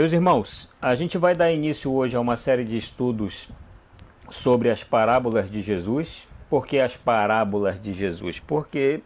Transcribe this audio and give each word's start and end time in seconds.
Meus 0.00 0.14
irmãos, 0.14 0.66
a 0.80 0.94
gente 0.94 1.18
vai 1.18 1.34
dar 1.34 1.52
início 1.52 1.92
hoje 1.92 2.16
a 2.16 2.20
uma 2.20 2.34
série 2.34 2.64
de 2.64 2.74
estudos 2.74 3.50
sobre 4.30 4.70
as 4.70 4.82
parábolas 4.82 5.50
de 5.50 5.60
Jesus. 5.60 6.26
Por 6.48 6.66
que 6.66 6.78
as 6.78 6.96
parábolas 6.96 7.78
de 7.78 7.92
Jesus? 7.92 8.40
Porque 8.40 9.02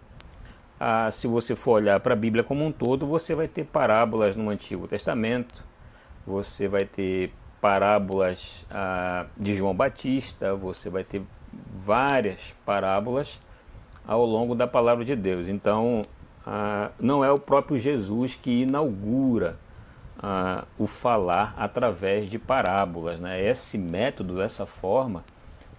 ah, 0.78 1.10
se 1.10 1.26
você 1.26 1.56
for 1.56 1.72
olhar 1.72 1.98
para 1.98 2.12
a 2.12 2.16
Bíblia 2.16 2.44
como 2.44 2.64
um 2.64 2.70
todo, 2.70 3.08
você 3.08 3.34
vai 3.34 3.48
ter 3.48 3.64
parábolas 3.64 4.36
no 4.36 4.48
Antigo 4.48 4.86
Testamento, 4.86 5.64
você 6.24 6.68
vai 6.68 6.84
ter 6.84 7.32
parábolas 7.60 8.64
ah, 8.70 9.26
de 9.36 9.52
João 9.52 9.74
Batista, 9.74 10.54
você 10.54 10.88
vai 10.88 11.02
ter 11.02 11.22
várias 11.72 12.54
parábolas 12.64 13.40
ao 14.06 14.24
longo 14.24 14.54
da 14.54 14.68
palavra 14.68 15.04
de 15.04 15.16
Deus. 15.16 15.48
Então, 15.48 16.02
ah, 16.46 16.92
não 17.00 17.24
é 17.24 17.32
o 17.32 17.38
próprio 17.40 17.76
Jesus 17.76 18.36
que 18.36 18.62
inaugura 18.62 19.58
ah, 20.18 20.64
o 20.78 20.86
falar 20.86 21.54
através 21.56 22.30
de 22.30 22.38
parábolas. 22.38 23.20
Né? 23.20 23.42
Esse 23.44 23.78
método, 23.78 24.40
essa 24.40 24.66
forma, 24.66 25.24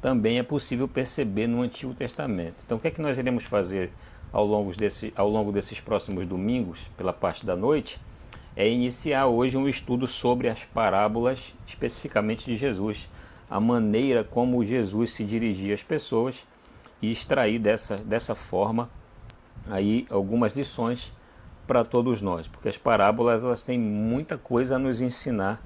também 0.02 0.38
é 0.38 0.44
possível 0.44 0.88
perceber 0.88 1.48
no 1.48 1.62
Antigo 1.62 1.94
Testamento. 1.94 2.56
Então, 2.66 2.78
o 2.78 2.82
que 2.82 2.88
é 2.88 2.92
que 2.92 3.02
nós 3.02 3.18
iremos 3.18 3.44
fazer 3.44 3.92
ao 4.32 4.46
longo, 4.46 4.76
desse, 4.76 5.14
ao 5.16 5.30
longo 5.30 5.52
desses 5.52 5.80
próximos 5.80 6.26
domingos, 6.26 6.80
pela 6.98 7.14
parte 7.14 7.46
da 7.46 7.56
noite? 7.56 8.00
É 8.56 8.70
iniciar 8.70 9.28
hoje 9.28 9.58
um 9.58 9.68
estudo 9.68 10.08
sobre 10.08 10.48
as 10.48 10.64
parábolas, 10.64 11.54
especificamente 11.68 12.46
de 12.46 12.56
Jesus, 12.56 13.10
a 13.50 13.60
maneira 13.60 14.24
como 14.24 14.64
Jesus 14.64 15.12
se 15.12 15.24
dirigia 15.24 15.74
às 15.74 15.84
pessoas 15.84 16.46
e 17.02 17.12
extrair 17.12 17.60
dessa, 17.60 17.98
dessa 17.98 18.34
forma 18.34 18.90
aí 19.70 20.06
algumas 20.10 20.54
lições 20.54 21.12
para 21.66 21.84
todos 21.84 22.22
nós, 22.22 22.48
porque 22.48 22.70
as 22.70 22.78
parábolas 22.78 23.44
elas 23.44 23.64
têm 23.64 23.80
muita 23.80 24.38
coisa 24.38 24.76
a 24.76 24.80
nos 24.80 25.02
ensinar, 25.02 25.62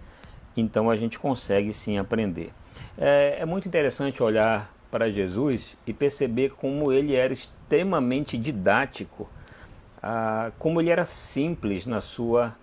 então 0.55 0.89
a 0.89 0.95
gente 0.95 1.19
consegue 1.19 1.73
sim 1.73 1.97
aprender. 1.97 2.51
É, 2.97 3.37
é 3.39 3.45
muito 3.45 3.67
interessante 3.67 4.21
olhar 4.23 4.73
para 4.91 5.09
Jesus 5.09 5.77
e 5.85 5.93
perceber 5.93 6.51
como 6.51 6.91
ele 6.91 7.15
era 7.15 7.31
extremamente 7.31 8.37
didático, 8.37 9.29
ah, 10.01 10.51
como 10.57 10.81
ele 10.81 10.89
era 10.89 11.05
simples 11.05 11.85
na 11.85 12.01
sua. 12.01 12.55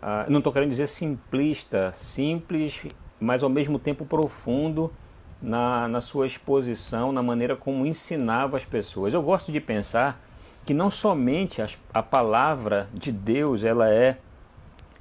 Ah, 0.00 0.26
não 0.28 0.38
estou 0.38 0.52
querendo 0.52 0.70
dizer 0.70 0.88
simplista, 0.88 1.92
simples, 1.92 2.82
mas 3.18 3.42
ao 3.42 3.48
mesmo 3.48 3.78
tempo 3.78 4.04
profundo 4.04 4.92
na, 5.40 5.88
na 5.88 6.00
sua 6.00 6.26
exposição, 6.26 7.12
na 7.12 7.22
maneira 7.22 7.56
como 7.56 7.86
ensinava 7.86 8.56
as 8.56 8.64
pessoas. 8.64 9.14
Eu 9.14 9.22
gosto 9.22 9.50
de 9.50 9.60
pensar 9.60 10.20
que 10.64 10.74
não 10.74 10.90
somente 10.90 11.60
a, 11.60 11.66
a 11.92 12.02
palavra 12.02 12.88
de 12.92 13.10
Deus 13.10 13.64
ela 13.64 13.88
é 13.90 14.18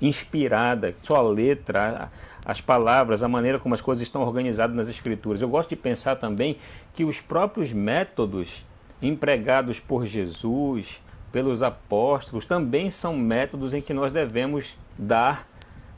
inspirada, 0.01 0.95
sua 1.03 1.21
letra, 1.21 2.09
as 2.43 2.59
palavras, 2.59 3.21
a 3.21 3.27
maneira 3.27 3.59
como 3.59 3.75
as 3.75 3.81
coisas 3.81 4.01
estão 4.01 4.23
organizadas 4.23 4.75
nas 4.75 4.89
escrituras. 4.89 5.41
Eu 5.41 5.49
gosto 5.49 5.69
de 5.69 5.75
pensar 5.75 6.15
também 6.15 6.57
que 6.93 7.05
os 7.05 7.21
próprios 7.21 7.71
métodos 7.71 8.65
empregados 9.01 9.79
por 9.79 10.05
Jesus, 10.05 11.01
pelos 11.31 11.61
apóstolos, 11.61 12.45
também 12.45 12.89
são 12.89 13.15
métodos 13.15 13.73
em 13.73 13.81
que 13.81 13.93
nós 13.93 14.11
devemos 14.11 14.75
dar 14.97 15.47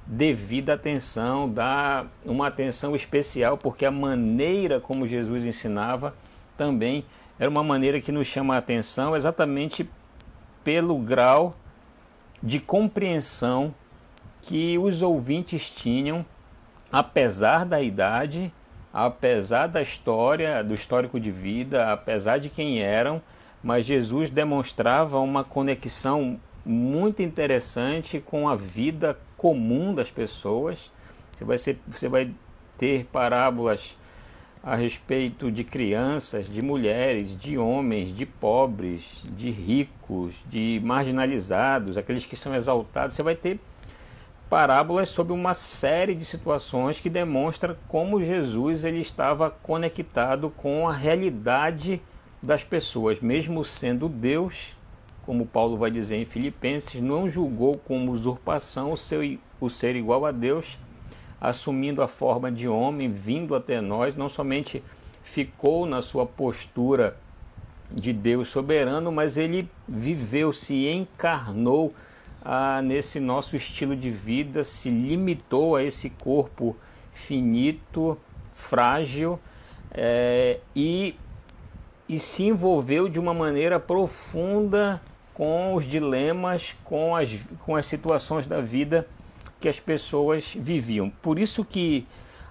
devida 0.06 0.74
atenção, 0.74 1.50
dar 1.50 2.08
uma 2.26 2.48
atenção 2.48 2.94
especial, 2.94 3.58
porque 3.58 3.86
a 3.86 3.92
maneira 3.92 4.82
como 4.82 5.08
Jesus 5.08 5.46
ensinava 5.46 6.14
também 6.58 7.06
era 7.40 7.50
uma 7.50 7.64
maneira 7.64 8.00
que 8.00 8.12
nos 8.12 8.28
chama 8.28 8.56
a 8.56 8.60
atenção 8.60 9.16
exatamente 9.16 9.90
pelo 10.64 10.98
grau 10.98 11.56
de 12.42 12.60
compreensão 12.60 13.74
que 14.42 14.78
os 14.78 15.02
ouvintes 15.02 15.70
tinham, 15.70 16.26
apesar 16.92 17.66
da 17.66 17.82
idade, 17.82 18.54
apesar 18.94 19.68
da 19.68 19.82
história, 19.82 20.64
do 20.64 20.74
histórico 20.74 21.20
de 21.20 21.32
vida, 21.32 21.92
apesar 21.92 22.38
de 22.38 22.50
quem 22.50 22.82
eram, 22.82 23.22
mas 23.64 23.86
Jesus 23.86 24.30
demonstrava 24.30 25.20
uma 25.20 25.44
conexão 25.44 26.40
muito 26.66 27.22
interessante 27.22 28.20
com 28.20 28.48
a 28.48 28.56
vida 28.56 29.18
comum 29.38 29.94
das 29.94 30.12
pessoas. 30.12 30.92
Você 31.32 31.46
vai, 31.46 31.58
ser, 31.58 31.80
você 31.88 32.08
vai 32.08 32.32
ter 32.78 33.06
parábolas 33.06 33.98
a 34.64 34.76
respeito 34.76 35.52
de 35.52 35.62
crianças, 35.66 36.48
de 36.48 36.62
mulheres, 36.62 37.38
de 37.38 37.58
homens, 37.58 38.16
de 38.16 38.26
pobres, 38.26 39.22
de 39.36 39.52
ricos, 39.52 40.36
de 40.50 40.80
marginalizados, 40.82 41.98
aqueles 41.98 42.26
que 42.26 42.38
são 42.38 42.56
exaltados. 42.56 43.14
Você 43.14 43.22
vai 43.22 43.36
ter 43.36 43.60
parábolas 44.50 45.10
sobre 45.10 45.34
uma 45.34 45.54
série 45.54 46.16
de 46.16 46.24
situações 46.24 47.02
que 47.02 47.10
demonstra 47.10 47.78
como 47.90 48.24
Jesus 48.24 48.86
ele 48.86 49.02
estava 49.02 49.50
conectado 49.50 50.50
com 50.50 50.88
a 50.88 50.94
realidade 50.94 52.02
das 52.42 52.64
pessoas, 52.64 53.20
mesmo 53.20 53.66
sendo 53.66 54.08
Deus, 54.08 54.78
como 55.26 55.46
Paulo 55.46 55.76
vai 55.76 55.92
dizer 55.92 56.18
em 56.18 56.26
Filipenses, 56.26 57.02
não 57.02 57.28
julgou 57.28 57.78
como 57.78 58.12
usurpação 58.12 58.92
o, 58.92 58.98
seu, 58.98 59.20
o 59.60 59.70
ser 59.70 59.96
igual 59.96 60.26
a 60.26 60.32
Deus, 60.32 60.78
assumindo 61.44 62.02
a 62.02 62.08
forma 62.08 62.50
de 62.50 62.70
homem, 62.70 63.12
vindo 63.12 63.54
até 63.54 63.82
nós, 63.82 64.16
não 64.16 64.30
somente 64.30 64.82
ficou 65.22 65.86
na 65.86 66.02
sua 66.02 66.26
postura 66.26 67.18
de 67.92 68.14
Deus 68.14 68.48
soberano, 68.48 69.12
mas 69.12 69.36
ele 69.36 69.70
viveu, 69.86 70.54
se 70.54 70.88
encarnou 70.88 71.94
ah, 72.42 72.82
nesse 72.82 73.20
nosso 73.20 73.58
estilo 73.58 73.94
de 73.94 74.10
vida, 74.10 74.64
se 74.64 74.90
limitou 74.90 75.76
a 75.76 75.84
esse 75.84 76.10
corpo 76.12 76.78
finito, 77.12 78.18
frágil 78.54 79.38
é, 79.92 80.62
e, 80.74 81.14
e 82.08 82.20
se 82.20 82.44
envolveu 82.44 83.10
de 83.10 83.20
uma 83.20 83.34
maneira 83.34 83.82
profunda 83.82 85.02
com 85.34 85.74
os 85.76 85.84
dilemas, 85.84 86.74
com 86.86 87.14
as, 87.18 87.38
com 87.66 87.76
as 87.76 87.86
situações 87.86 88.48
da 88.48 88.62
vida 88.62 89.06
que 89.64 89.70
as 89.70 89.80
pessoas 89.80 90.54
viviam. 90.54 91.10
Por 91.10 91.40
isso 91.40 91.64
que 91.64 92.06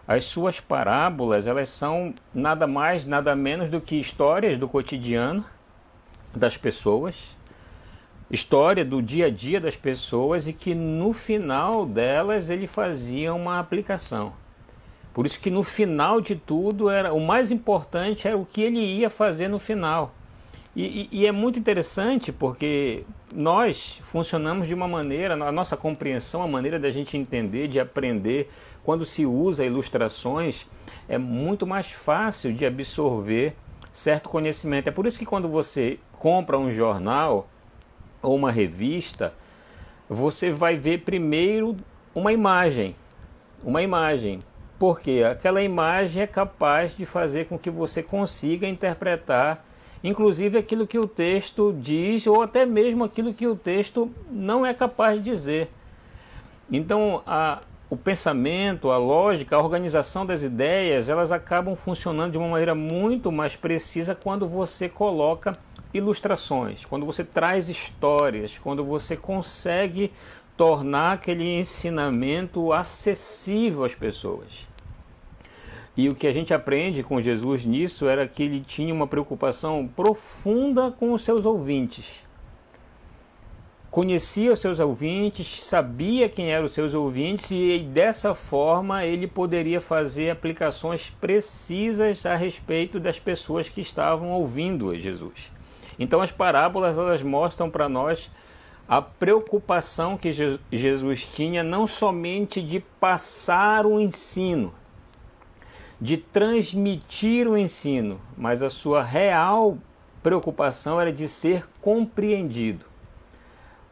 as 0.08 0.24
suas 0.24 0.60
parábolas, 0.60 1.46
elas 1.46 1.68
são 1.68 2.14
nada 2.32 2.66
mais, 2.66 3.04
nada 3.04 3.36
menos 3.36 3.68
do 3.68 3.82
que 3.82 4.00
histórias 4.00 4.56
do 4.56 4.66
cotidiano 4.66 5.44
das 6.34 6.56
pessoas, 6.56 7.36
história 8.30 8.82
do 8.82 9.02
dia 9.02 9.26
a 9.26 9.30
dia 9.30 9.60
das 9.60 9.76
pessoas 9.76 10.46
e 10.48 10.54
que 10.54 10.74
no 10.74 11.12
final 11.12 11.84
delas 11.84 12.48
ele 12.48 12.66
fazia 12.66 13.34
uma 13.34 13.58
aplicação. 13.58 14.32
Por 15.12 15.26
isso 15.26 15.38
que 15.38 15.50
no 15.50 15.62
final 15.62 16.18
de 16.18 16.34
tudo 16.34 16.88
era 16.88 17.12
o 17.12 17.20
mais 17.20 17.50
importante 17.50 18.26
era 18.26 18.38
o 18.38 18.46
que 18.46 18.62
ele 18.62 18.80
ia 18.80 19.10
fazer 19.10 19.48
no 19.48 19.58
final. 19.58 20.14
E, 20.74 21.06
e, 21.12 21.26
é 21.26 21.32
muito 21.32 21.58
interessante 21.58 22.32
porque 22.32 23.04
nós 23.34 24.00
funcionamos 24.04 24.66
de 24.66 24.74
uma 24.74 24.88
maneira, 24.88 25.34
a 25.34 25.52
nossa 25.52 25.76
compreensão, 25.76 26.42
a 26.42 26.48
maneira 26.48 26.78
da 26.78 26.90
gente 26.90 27.14
entender, 27.14 27.68
de 27.68 27.78
aprender, 27.78 28.50
quando 28.82 29.04
se 29.04 29.26
usa 29.26 29.66
ilustrações, 29.66 30.66
é 31.06 31.18
muito 31.18 31.66
mais 31.66 31.90
fácil 31.92 32.54
de 32.54 32.64
absorver 32.64 33.54
certo 33.92 34.30
conhecimento. 34.30 34.88
É 34.88 34.90
por 34.90 35.06
isso 35.06 35.18
que 35.18 35.26
quando 35.26 35.46
você 35.46 35.98
compra 36.18 36.58
um 36.58 36.72
jornal 36.72 37.48
ou 38.22 38.34
uma 38.34 38.50
revista, 38.50 39.34
você 40.08 40.50
vai 40.50 40.76
ver 40.76 41.02
primeiro 41.02 41.76
uma 42.14 42.32
imagem. 42.32 42.96
Uma 43.62 43.82
imagem. 43.82 44.38
Porque 44.78 45.22
aquela 45.30 45.62
imagem 45.62 46.22
é 46.22 46.26
capaz 46.26 46.96
de 46.96 47.04
fazer 47.04 47.46
com 47.46 47.58
que 47.58 47.70
você 47.70 48.02
consiga 48.02 48.66
interpretar 48.66 49.64
inclusive 50.02 50.58
aquilo 50.58 50.86
que 50.86 50.98
o 50.98 51.06
texto 51.06 51.74
diz 51.80 52.26
ou 52.26 52.42
até 52.42 52.66
mesmo 52.66 53.04
aquilo 53.04 53.32
que 53.32 53.46
o 53.46 53.54
texto 53.54 54.10
não 54.30 54.64
é 54.66 54.74
capaz 54.74 55.16
de 55.16 55.30
dizer. 55.30 55.70
Então, 56.70 57.22
a, 57.26 57.60
o 57.90 57.96
pensamento, 57.96 58.90
a 58.90 58.96
lógica, 58.96 59.56
a 59.56 59.58
organização 59.58 60.24
das 60.24 60.42
ideias, 60.42 61.08
elas 61.08 61.30
acabam 61.30 61.76
funcionando 61.76 62.32
de 62.32 62.38
uma 62.38 62.48
maneira 62.48 62.74
muito 62.74 63.30
mais 63.30 63.54
precisa 63.54 64.14
quando 64.14 64.48
você 64.48 64.88
coloca 64.88 65.52
ilustrações, 65.92 66.86
quando 66.86 67.04
você 67.04 67.22
traz 67.22 67.68
histórias, 67.68 68.58
quando 68.58 68.82
você 68.82 69.14
consegue 69.14 70.10
tornar 70.56 71.12
aquele 71.12 71.58
ensinamento 71.58 72.72
acessível 72.72 73.84
às 73.84 73.94
pessoas. 73.94 74.71
E 75.96 76.08
o 76.08 76.14
que 76.14 76.26
a 76.26 76.32
gente 76.32 76.54
aprende 76.54 77.02
com 77.02 77.20
Jesus 77.20 77.64
nisso 77.66 78.08
era 78.08 78.26
que 78.26 78.42
ele 78.42 78.60
tinha 78.60 78.94
uma 78.94 79.06
preocupação 79.06 79.86
profunda 79.86 80.90
com 80.90 81.12
os 81.12 81.22
seus 81.22 81.44
ouvintes. 81.44 82.26
Conhecia 83.90 84.54
os 84.54 84.60
seus 84.60 84.80
ouvintes, 84.80 85.64
sabia 85.64 86.26
quem 86.26 86.50
eram 86.50 86.64
os 86.64 86.72
seus 86.72 86.94
ouvintes 86.94 87.50
e 87.50 87.78
dessa 87.78 88.32
forma 88.32 89.04
ele 89.04 89.26
poderia 89.26 89.82
fazer 89.82 90.30
aplicações 90.30 91.10
precisas 91.20 92.24
a 92.24 92.34
respeito 92.34 92.98
das 92.98 93.18
pessoas 93.18 93.68
que 93.68 93.82
estavam 93.82 94.30
ouvindo 94.30 94.98
Jesus. 94.98 95.52
Então 95.98 96.22
as 96.22 96.30
parábolas 96.30 96.96
elas 96.96 97.22
mostram 97.22 97.68
para 97.68 97.86
nós 97.86 98.30
a 98.88 99.02
preocupação 99.02 100.16
que 100.16 100.30
Jesus 100.72 101.26
tinha 101.26 101.62
não 101.62 101.86
somente 101.86 102.62
de 102.62 102.80
passar 102.80 103.84
o 103.84 104.00
ensino, 104.00 104.72
de 106.02 106.16
transmitir 106.16 107.46
o 107.46 107.56
ensino, 107.56 108.20
mas 108.36 108.60
a 108.60 108.68
sua 108.68 109.04
real 109.04 109.78
preocupação 110.20 111.00
era 111.00 111.12
de 111.12 111.28
ser 111.28 111.64
compreendido. 111.80 112.84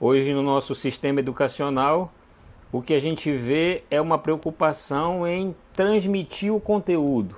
Hoje, 0.01 0.35
no 0.35 0.43
nosso 0.43 0.75
sistema 0.75 1.21
educacional, 1.21 2.13
o 2.73 2.83
que 2.83 2.95
a 2.95 2.99
gente 2.99 3.31
vê 3.31 3.85
é 3.89 4.01
uma 4.01 4.19
preocupação 4.19 5.25
em 5.25 5.55
transmitir 5.73 6.53
o 6.53 6.59
conteúdo. 6.59 7.37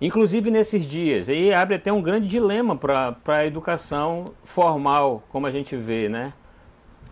Inclusive 0.00 0.48
nesses 0.48 0.86
dias, 0.86 1.28
aí 1.28 1.52
abre 1.52 1.74
até 1.74 1.92
um 1.92 2.00
grande 2.00 2.28
dilema 2.28 2.76
para 2.76 3.16
a 3.26 3.44
educação 3.44 4.26
formal, 4.44 5.24
como 5.28 5.44
a 5.44 5.50
gente 5.50 5.74
vê, 5.74 6.08
né? 6.08 6.32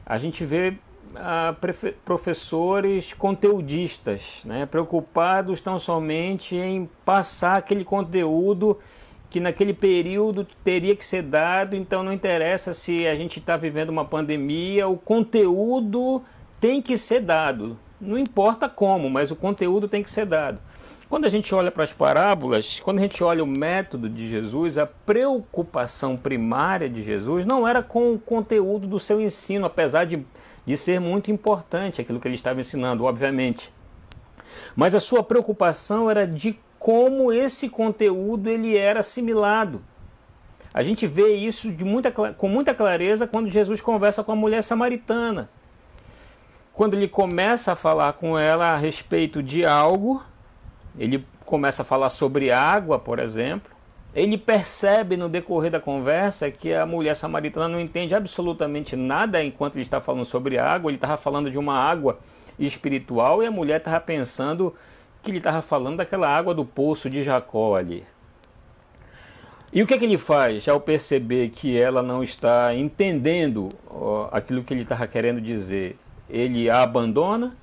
A 0.07 0.19
gente 0.19 0.45
vê 0.45 0.79
ah, 1.17 1.55
professores 2.05 3.13
conteudistas, 3.13 4.41
né? 4.45 4.67
preocupados 4.67 5.61
tão 5.61 5.79
somente 5.79 6.57
em 6.57 6.89
passar 7.05 7.57
aquele 7.57 7.85
conteúdo 7.85 8.79
que 9.31 9.41
naquele 9.41 9.75
período 9.75 10.47
teria 10.65 10.97
que 10.97 11.05
ser 11.05 11.23
dado, 11.23 11.77
então 11.77 12.03
não 12.03 12.13
interessa 12.13 12.73
se 12.73 13.07
a 13.07 13.15
gente 13.15 13.39
está 13.39 13.57
vivendo 13.57 13.91
uma 13.91 14.05
pandemia, 14.05 14.89
o 14.89 14.97
conteúdo 14.97 16.23
tem 16.59 16.81
que 16.81 16.97
ser 16.97 17.21
dado. 17.21 17.79
Não 18.01 18.17
importa 18.17 18.69
como, 18.69 19.11
mas 19.11 19.31
o 19.31 19.37
conteúdo 19.37 19.89
tem 19.89 20.03
que 20.03 20.11
ser 20.11 20.25
dado. 20.25 20.61
Quando 21.09 21.25
a 21.25 21.29
gente 21.31 21.55
olha 21.55 21.71
para 21.71 21.85
as 21.85 21.93
parábolas, 21.93 22.81
quando 22.81 22.99
a 22.99 23.01
gente 23.01 23.25
olha 23.25 23.43
o 23.43 23.47
método 23.47 24.11
de 24.11 24.29
Jesus, 24.29 24.77
a 24.77 24.87
preocupação 24.87 26.19
primária 26.19 26.89
de 26.89 27.03
Jesus 27.03 27.47
não 27.47 27.67
era 27.67 27.83
com 27.83 28.13
o 28.13 28.19
conteúdo 28.19 28.87
do 28.87 29.01
seu 29.01 29.19
ensino, 29.19 29.65
apesar 29.65 30.05
de, 30.05 30.25
de 30.69 30.77
ser 30.77 31.01
muito 31.01 31.31
importante 31.31 31.99
aquilo 31.99 32.21
que 32.21 32.29
ele 32.29 32.35
estava 32.35 32.61
ensinando, 32.61 33.05
obviamente. 33.05 33.73
Mas 34.77 34.95
a 34.95 35.01
sua 35.01 35.25
preocupação 35.25 36.11
era 36.11 36.27
de 36.27 36.61
como 36.79 37.33
esse 37.33 37.71
conteúdo 37.71 38.51
ele 38.51 38.77
era 38.77 39.01
assimilado. 39.01 39.83
A 40.75 40.83
gente 40.83 41.07
vê 41.07 41.33
isso 41.33 41.73
muita, 41.87 42.13
com 42.13 42.49
muita 42.51 42.75
clareza 42.75 43.27
quando 43.27 43.49
Jesus 43.49 43.81
conversa 43.81 44.23
com 44.23 44.31
a 44.31 44.37
mulher 44.37 44.63
samaritana. 44.63 45.49
Quando 46.75 46.93
ele 46.93 47.09
começa 47.09 47.73
a 47.73 47.75
falar 47.75 48.13
com 48.13 48.39
ela 48.39 48.75
a 48.75 48.77
respeito 48.77 49.43
de 49.43 49.65
algo, 49.65 50.23
ele 50.99 51.27
começa 51.47 51.81
a 51.81 51.85
falar 51.85 52.11
sobre 52.11 52.53
água, 52.53 52.99
por 52.99 53.19
exemplo. 53.19 53.75
Ele 54.19 54.37
percebe 54.37 55.17
no 55.17 55.29
decorrer 55.29 55.71
da 55.71 55.79
conversa 55.79 56.51
que 56.51 56.75
a 56.75 56.85
mulher 56.85 57.15
samaritana 57.15 57.69
não 57.69 57.81
entende 57.81 58.17
absolutamente 58.17 58.97
nada 58.97 59.45
enquanto 59.45 59.77
ele 59.77 59.83
está 59.83 60.01
falando 60.01 60.25
sobre 60.25 60.59
água. 60.59 60.91
Ele 60.91 60.97
estava 60.97 61.17
falando 61.17 61.49
de 61.51 61.57
uma 61.57 61.79
água 61.79 62.19
espiritual 62.59 63.43
e 63.43 63.47
a 63.47 63.51
mulher 63.51 63.79
estava 63.79 64.01
pensando 64.01 64.75
que 65.23 65.31
ele 65.31 65.39
estava 65.39 65.63
falando 65.63 65.99
daquela 65.99 66.29
água 66.29 66.53
do 66.53 66.65
poço 66.65 67.09
de 67.09 67.23
Jacó 67.23 67.77
ali. 67.77 68.05
E 69.73 69.83
o 69.83 69.87
que, 69.87 69.95
é 69.95 69.99
que 69.99 70.05
ele 70.05 70.19
faz 70.19 70.67
ao 70.67 70.81
perceber 70.81 71.51
que 71.51 71.79
ela 71.79 72.03
não 72.03 72.23
está 72.23 72.75
entendendo 72.75 73.69
ó, 73.87 74.29
aquilo 74.33 74.65
que 74.65 74.75
ele 74.75 74.83
estava 74.83 75.07
querendo 75.07 75.41
dizer? 75.41 75.97
Ele 76.29 76.69
a 76.69 76.83
abandona, 76.83 77.57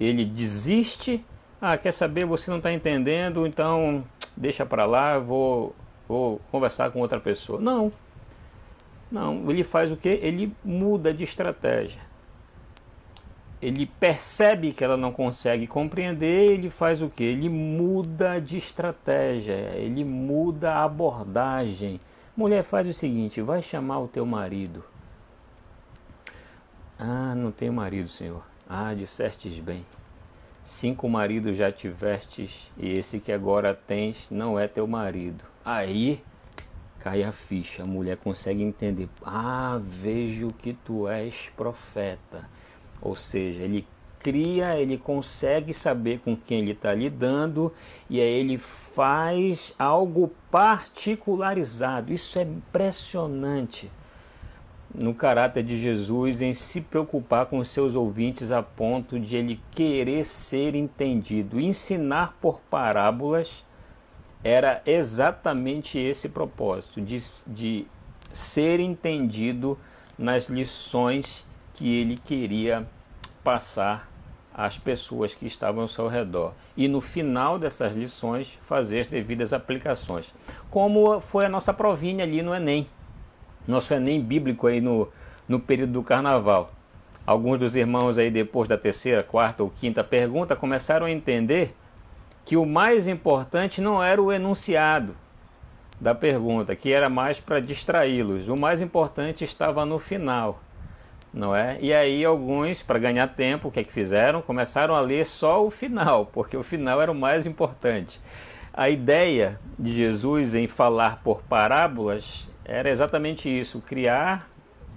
ele 0.00 0.24
desiste. 0.24 1.22
Ah, 1.60 1.76
quer 1.76 1.92
saber? 1.92 2.24
Você 2.24 2.50
não 2.50 2.58
está 2.58 2.72
entendendo, 2.72 3.46
então 3.46 4.04
deixa 4.36 4.64
para 4.64 4.86
lá, 4.86 5.18
vou, 5.18 5.74
vou 6.08 6.40
conversar 6.50 6.90
com 6.90 7.00
outra 7.00 7.20
pessoa. 7.20 7.60
Não, 7.60 7.92
não. 9.12 9.48
Ele 9.50 9.62
faz 9.62 9.92
o 9.92 9.96
que? 9.96 10.08
Ele 10.08 10.52
muda 10.64 11.12
de 11.12 11.22
estratégia 11.22 12.08
ele 13.60 13.86
percebe 13.86 14.72
que 14.72 14.84
ela 14.84 14.96
não 14.96 15.12
consegue 15.12 15.66
compreender, 15.66 16.52
ele 16.52 16.70
faz 16.70 17.02
o 17.02 17.08
que? 17.08 17.24
Ele 17.24 17.48
muda 17.48 18.40
de 18.40 18.56
estratégia, 18.56 19.72
ele 19.74 20.04
muda 20.04 20.74
a 20.74 20.84
abordagem. 20.84 22.00
Mulher, 22.36 22.62
faz 22.62 22.86
o 22.86 22.92
seguinte: 22.92 23.42
vai 23.42 23.60
chamar 23.60 23.98
o 23.98 24.08
teu 24.08 24.24
marido. 24.24 24.84
Ah, 26.98 27.34
não 27.34 27.50
tenho 27.50 27.72
marido, 27.72 28.08
senhor. 28.08 28.44
Ah, 28.68 28.94
dissestes 28.94 29.58
bem. 29.58 29.84
Cinco 30.62 31.08
maridos 31.08 31.56
já 31.56 31.72
tivestes, 31.72 32.70
e 32.76 32.90
esse 32.90 33.18
que 33.18 33.32
agora 33.32 33.74
tens 33.74 34.28
não 34.30 34.58
é 34.58 34.68
teu 34.68 34.86
marido. 34.86 35.44
Aí 35.70 36.22
cai 36.98 37.22
a 37.22 37.30
ficha, 37.30 37.82
a 37.82 37.86
mulher 37.86 38.16
consegue 38.16 38.62
entender. 38.62 39.06
Ah, 39.22 39.78
vejo 39.82 40.48
que 40.48 40.72
tu 40.72 41.06
és 41.06 41.52
profeta 41.54 42.48
ou 43.02 43.14
seja, 43.14 43.62
ele 43.62 43.86
cria, 44.18 44.80
ele 44.80 44.98
consegue 44.98 45.72
saber 45.72 46.20
com 46.20 46.34
quem 46.34 46.60
ele 46.60 46.72
está 46.72 46.94
lidando 46.94 47.70
e 48.08 48.18
aí 48.18 48.40
ele 48.40 48.56
faz 48.56 49.74
algo 49.78 50.32
particularizado. 50.50 52.14
Isso 52.14 52.38
é 52.38 52.42
impressionante 52.42 53.90
no 54.92 55.14
caráter 55.14 55.62
de 55.62 55.78
Jesus 55.78 56.40
em 56.40 56.54
se 56.54 56.80
preocupar 56.80 57.44
com 57.44 57.62
seus 57.62 57.94
ouvintes 57.94 58.50
a 58.50 58.62
ponto 58.62 59.20
de 59.20 59.36
ele 59.36 59.60
querer 59.70 60.24
ser 60.24 60.74
entendido. 60.74 61.60
Ensinar 61.60 62.36
por 62.40 62.58
parábolas 62.70 63.67
era 64.42 64.82
exatamente 64.86 65.98
esse 65.98 66.28
propósito, 66.28 67.00
de, 67.00 67.18
de 67.46 67.86
ser 68.32 68.80
entendido 68.80 69.78
nas 70.18 70.48
lições 70.48 71.46
que 71.74 72.00
ele 72.00 72.16
queria 72.16 72.86
passar 73.42 74.08
às 74.52 74.76
pessoas 74.76 75.34
que 75.34 75.46
estavam 75.46 75.82
ao 75.82 75.88
seu 75.88 76.08
redor. 76.08 76.52
E 76.76 76.88
no 76.88 77.00
final 77.00 77.58
dessas 77.58 77.94
lições, 77.94 78.58
fazer 78.62 79.00
as 79.00 79.06
devidas 79.06 79.52
aplicações. 79.52 80.34
Como 80.68 81.20
foi 81.20 81.46
a 81.46 81.48
nossa 81.48 81.72
provinha 81.72 82.24
ali 82.24 82.42
no 82.42 82.52
Enem. 82.52 82.88
Nosso 83.66 83.94
Enem 83.94 84.20
bíblico 84.20 84.66
aí 84.66 84.80
no, 84.80 85.08
no 85.48 85.60
período 85.60 85.92
do 85.92 86.02
carnaval. 86.02 86.72
Alguns 87.24 87.58
dos 87.58 87.76
irmãos 87.76 88.18
aí 88.18 88.30
depois 88.30 88.68
da 88.68 88.76
terceira, 88.76 89.22
quarta 89.22 89.62
ou 89.62 89.70
quinta 89.70 90.02
pergunta 90.02 90.56
começaram 90.56 91.06
a 91.06 91.10
entender 91.10 91.76
que 92.48 92.56
o 92.56 92.64
mais 92.64 93.06
importante 93.06 93.78
não 93.78 94.02
era 94.02 94.22
o 94.22 94.32
enunciado 94.32 95.14
da 96.00 96.14
pergunta, 96.14 96.74
que 96.74 96.90
era 96.90 97.06
mais 97.10 97.38
para 97.38 97.60
distraí-los. 97.60 98.48
O 98.48 98.56
mais 98.56 98.80
importante 98.80 99.44
estava 99.44 99.84
no 99.84 99.98
final 99.98 100.58
não 101.30 101.54
é? 101.54 101.76
E 101.78 101.92
aí 101.92 102.24
alguns, 102.24 102.82
para 102.82 102.98
ganhar 102.98 103.28
tempo, 103.28 103.68
o 103.68 103.70
que 103.70 103.80
é 103.80 103.84
que 103.84 103.92
fizeram? 103.92 104.40
Começaram 104.40 104.94
a 104.94 105.00
ler 105.00 105.26
só 105.26 105.62
o 105.62 105.70
final, 105.70 106.24
porque 106.24 106.56
o 106.56 106.62
final 106.62 107.02
era 107.02 107.12
o 107.12 107.14
mais 107.14 107.44
importante. 107.44 108.18
A 108.72 108.88
ideia 108.88 109.60
de 109.78 109.94
Jesus 109.94 110.54
em 110.54 110.66
falar 110.66 111.20
por 111.22 111.42
parábolas 111.42 112.48
era 112.64 112.88
exatamente 112.88 113.46
isso, 113.46 113.82
criar 113.86 114.48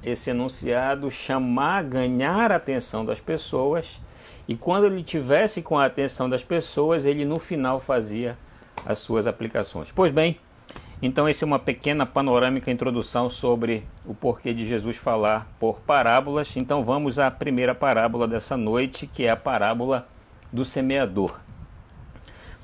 esse 0.01 0.29
enunciado, 0.29 1.11
chamar, 1.11 1.83
ganhar 1.83 2.49
a 2.49 2.55
atenção 2.55 3.03
das 3.03 3.19
pessoas, 3.19 3.99
e 4.51 4.55
quando 4.57 4.85
ele 4.85 5.01
tivesse 5.01 5.61
com 5.61 5.79
a 5.79 5.85
atenção 5.85 6.29
das 6.29 6.43
pessoas, 6.43 7.05
ele 7.05 7.23
no 7.23 7.39
final 7.39 7.79
fazia 7.79 8.37
as 8.85 8.99
suas 8.99 9.25
aplicações. 9.25 9.93
Pois 9.95 10.11
bem, 10.11 10.37
então, 11.01 11.25
essa 11.25 11.45
é 11.45 11.47
uma 11.47 11.57
pequena 11.57 12.05
panorâmica 12.05 12.69
introdução 12.69 13.29
sobre 13.29 13.85
o 14.05 14.13
porquê 14.13 14.53
de 14.53 14.67
Jesus 14.67 14.97
falar 14.97 15.49
por 15.57 15.79
parábolas. 15.79 16.53
Então, 16.57 16.83
vamos 16.83 17.17
à 17.17 17.31
primeira 17.31 17.73
parábola 17.73 18.27
dessa 18.27 18.57
noite, 18.57 19.07
que 19.07 19.25
é 19.25 19.29
a 19.29 19.37
parábola 19.37 20.05
do 20.51 20.65
semeador. 20.65 21.39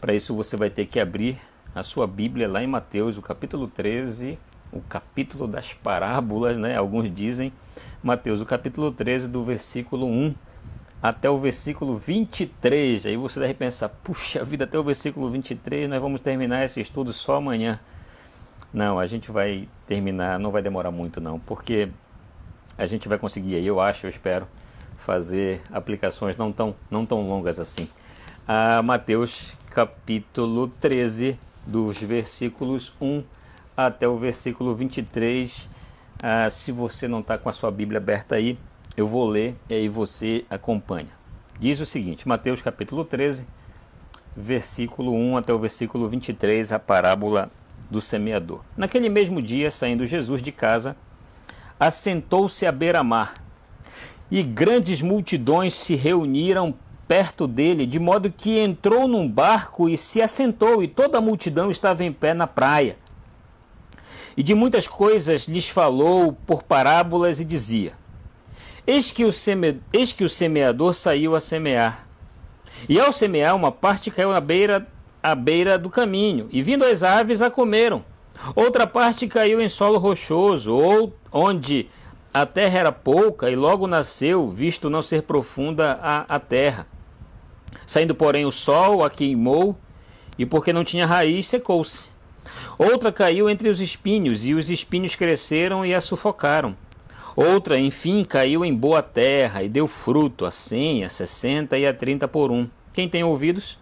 Para 0.02 0.14
isso, 0.14 0.36
você 0.36 0.58
vai 0.58 0.70
ter 0.70 0.88
que 0.88 1.00
abrir 1.00 1.40
a 1.74 1.84
sua 1.84 2.06
Bíblia 2.06 2.50
lá 2.50 2.62
em 2.62 2.68
Mateus, 2.68 3.18
o 3.18 3.22
capítulo 3.22 3.66
13, 3.66 4.38
o 4.74 4.82
capítulo 4.82 5.48
das 5.48 5.72
parábolas, 5.72 6.58
né? 6.58 6.76
Alguns 6.76 7.10
dizem, 7.10 7.54
Mateus, 8.04 8.42
o 8.42 8.46
capítulo 8.46 8.92
13, 8.92 9.30
do 9.30 9.42
versículo 9.46 10.06
1 10.06 10.36
até 11.02 11.30
o 11.30 11.38
versículo 11.38 11.98
23. 11.98 13.06
Aí 13.06 13.18
você 13.18 13.40
deve 13.40 13.54
pensar, 13.54 13.90
puxa 13.90 14.44
vida, 14.44 14.64
até 14.66 14.78
o 14.78 14.84
versículo 14.84 15.30
23, 15.30 15.90
nós 15.90 16.02
vamos 16.02 16.22
terminar 16.22 16.64
esse 16.64 16.82
estudo 16.82 17.14
só 17.14 17.36
amanhã. 17.36 17.80
Não, 18.74 19.00
a 19.00 19.08
gente 19.08 19.32
vai 19.32 19.68
terminar, 19.86 20.38
não 20.40 20.52
vai 20.52 20.62
demorar 20.62 20.92
muito 20.92 21.22
não, 21.22 21.40
porque 21.40 21.90
a 22.78 22.86
gente 22.86 23.08
vai 23.08 23.18
conseguir 23.18 23.56
aí, 23.56 23.66
eu 23.66 23.80
acho, 23.80 24.06
eu 24.06 24.10
espero, 24.10 24.48
fazer 24.98 25.62
aplicações 25.72 26.36
não 26.36 26.52
tão, 26.52 26.76
não 26.92 27.06
tão 27.06 27.28
longas 27.28 27.60
assim. 27.60 27.88
Mateus 28.84 29.54
capítulo 29.72 30.68
13, 30.80 31.38
dos 31.66 32.02
versículos 32.02 32.94
1 33.02 33.24
até 33.76 34.08
o 34.08 34.18
versículo 34.18 34.74
23. 34.74 35.70
Ah, 36.24 36.50
se 36.50 36.72
você 36.72 37.08
não 37.08 37.20
está 37.20 37.38
com 37.38 37.50
a 37.50 37.54
sua 37.54 37.70
Bíblia 37.70 38.00
aberta 38.00 38.36
aí, 38.36 38.58
eu 38.98 39.06
vou 39.06 39.30
ler 39.30 39.56
e 39.70 39.76
aí 39.76 39.88
você 39.88 40.44
acompanha. 40.50 41.10
Diz 41.60 41.80
o 41.80 41.86
seguinte, 41.86 42.28
Mateus 42.28 42.64
capítulo 42.64 43.06
13, 43.06 43.46
versículo 44.36 45.14
1 45.14 45.38
até 45.38 45.54
o 45.54 45.60
versículo 45.60 46.10
23, 46.10 46.72
a 46.72 46.80
parábola 46.80 47.52
do 47.92 48.02
semeador. 48.02 48.62
Naquele 48.76 49.08
mesmo 49.08 49.40
dia, 49.40 49.70
saindo 49.70 50.04
Jesus 50.04 50.42
de 50.42 50.52
casa, 50.52 50.96
assentou-se 51.80 52.66
à 52.66 52.72
beira-mar. 52.72 53.36
E 54.32 54.42
grandes 54.42 55.02
multidões 55.04 55.76
se 55.76 55.96
reuniram 55.96 56.74
perto 57.08 57.48
dele, 57.48 57.86
de 57.86 58.00
modo 58.00 58.32
que 58.32 58.58
entrou 58.58 59.08
num 59.08 59.30
barco 59.30 59.88
e 59.88 59.96
se 59.96 60.22
assentou, 60.24 60.82
e 60.84 60.88
toda 60.88 61.20
a 61.20 61.22
multidão 61.22 61.70
estava 61.70 62.04
em 62.04 62.12
pé 62.12 62.34
na 62.34 62.48
praia. 62.48 62.98
E 64.36 64.42
de 64.42 64.54
muitas 64.56 64.88
coisas 64.88 65.44
lhes 65.48 65.70
falou 65.70 66.34
por 66.34 66.64
parábolas 66.64 67.40
e 67.40 67.46
dizia: 67.46 67.94
Eis 68.88 69.12
que 69.12 69.26
o, 69.26 69.34
seme... 69.34 69.82
Eis 69.92 70.14
que 70.14 70.24
o 70.24 70.30
semeador 70.30 70.94
saiu 70.94 71.36
a 71.36 71.42
semear. 71.42 72.08
E 72.88 72.98
ao 72.98 73.12
semear, 73.12 73.54
uma 73.54 73.70
parte 73.70 74.10
caiu 74.10 74.32
na 74.32 74.40
beira, 74.40 74.88
à 75.22 75.36
beira 75.36 75.78
do 75.78 75.90
caminho, 75.90 76.48
e 76.52 76.64
vindo 76.64 76.86
as 76.86 77.04
aves 77.04 77.42
a 77.42 77.52
comeram. 77.52 78.06
Outra 78.56 78.88
parte 78.88 79.28
caiu 79.28 79.60
em 79.60 79.68
solo 79.68 79.98
rochoso, 79.98 80.74
ou 80.74 81.14
onde 81.34 81.90
a 82.34 82.46
terra 82.46 82.80
era 82.80 82.92
pouca, 82.94 83.52
e 83.52 83.58
logo 83.58 83.88
nasceu, 83.88 84.50
visto 84.50 84.90
não 84.90 85.02
ser 85.02 85.24
profunda 85.24 86.00
a, 86.02 86.36
a 86.36 86.40
terra. 86.40 86.88
Saindo, 87.86 88.16
porém, 88.16 88.46
o 88.46 88.52
sol 88.54 89.04
a 89.04 89.10
queimou, 89.10 89.78
e 90.38 90.46
porque 90.46 90.72
não 90.72 90.86
tinha 90.86 91.06
raiz, 91.06 91.48
secou-se. 91.48 92.08
Outra 92.78 93.12
caiu 93.12 93.50
entre 93.50 93.68
os 93.68 93.82
espinhos, 93.82 94.46
e 94.46 94.54
os 94.54 94.70
espinhos 94.70 95.14
cresceram 95.14 95.86
e 95.86 95.94
a 95.94 96.00
sufocaram. 96.00 96.74
Outra, 97.38 97.78
enfim, 97.78 98.24
caiu 98.24 98.66
em 98.66 98.74
boa 98.74 99.04
terra 99.04 99.62
e 99.62 99.70
deu 99.70 99.88
fruto 99.88 100.44
a 100.44 100.50
cem, 100.50 101.06
a 101.06 101.10
sessenta 101.10 101.78
e 101.78 101.86
a 101.86 101.94
trinta 101.94 102.28
por 102.28 102.50
um. 102.50 102.68
Quem 102.92 103.08
tem 103.08 103.24
ouvidos 103.24 103.78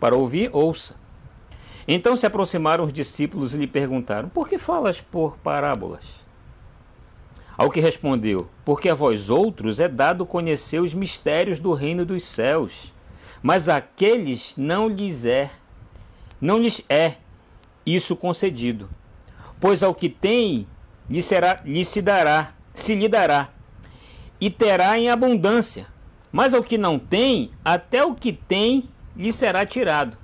para 0.00 0.16
ouvir, 0.16 0.50
ouça. 0.52 0.96
Então 1.86 2.16
se 2.16 2.26
aproximaram 2.26 2.82
os 2.82 2.92
discípulos 2.92 3.54
e 3.54 3.58
lhe 3.58 3.68
perguntaram: 3.68 4.28
Por 4.28 4.48
que 4.48 4.58
falas 4.58 5.00
por 5.00 5.38
parábolas? 5.38 6.26
Ao 7.56 7.70
que 7.70 7.78
respondeu: 7.78 8.50
Porque 8.64 8.88
a 8.88 8.96
vós 8.96 9.30
outros 9.30 9.78
é 9.78 9.86
dado 9.86 10.26
conhecer 10.26 10.80
os 10.80 10.92
mistérios 10.92 11.60
do 11.60 11.72
reino 11.74 12.04
dos 12.04 12.24
céus, 12.24 12.92
mas 13.40 13.68
àqueles 13.68 14.56
não 14.56 14.88
lhes 14.88 15.24
é, 15.24 15.52
não 16.40 16.58
lhes 16.58 16.82
é 16.88 17.18
isso 17.86 18.16
concedido. 18.16 18.90
Pois 19.60 19.84
ao 19.84 19.94
que 19.94 20.08
tem, 20.08 20.66
lhe, 21.08 21.22
será, 21.22 21.62
lhe 21.64 21.84
se 21.84 22.02
dará, 22.02 22.57
se 22.78 22.94
lhe 22.94 23.08
dará, 23.08 23.48
e 24.40 24.48
terá 24.48 24.98
em 24.98 25.08
abundância. 25.08 25.86
Mas 26.30 26.54
ao 26.54 26.62
que 26.62 26.78
não 26.78 26.98
tem, 26.98 27.50
até 27.64 28.04
o 28.04 28.14
que 28.14 28.32
tem 28.32 28.84
lhe 29.16 29.32
será 29.32 29.66
tirado. 29.66 30.16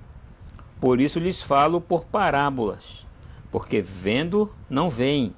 Por 0.81 1.01
isso 1.01 1.19
lhes 1.19 1.43
falo 1.43 1.81
por 1.81 2.05
parábolas, 2.05 3.05
porque 3.51 3.81
vendo 3.81 4.53
não 4.69 4.89
veem, 4.89 5.35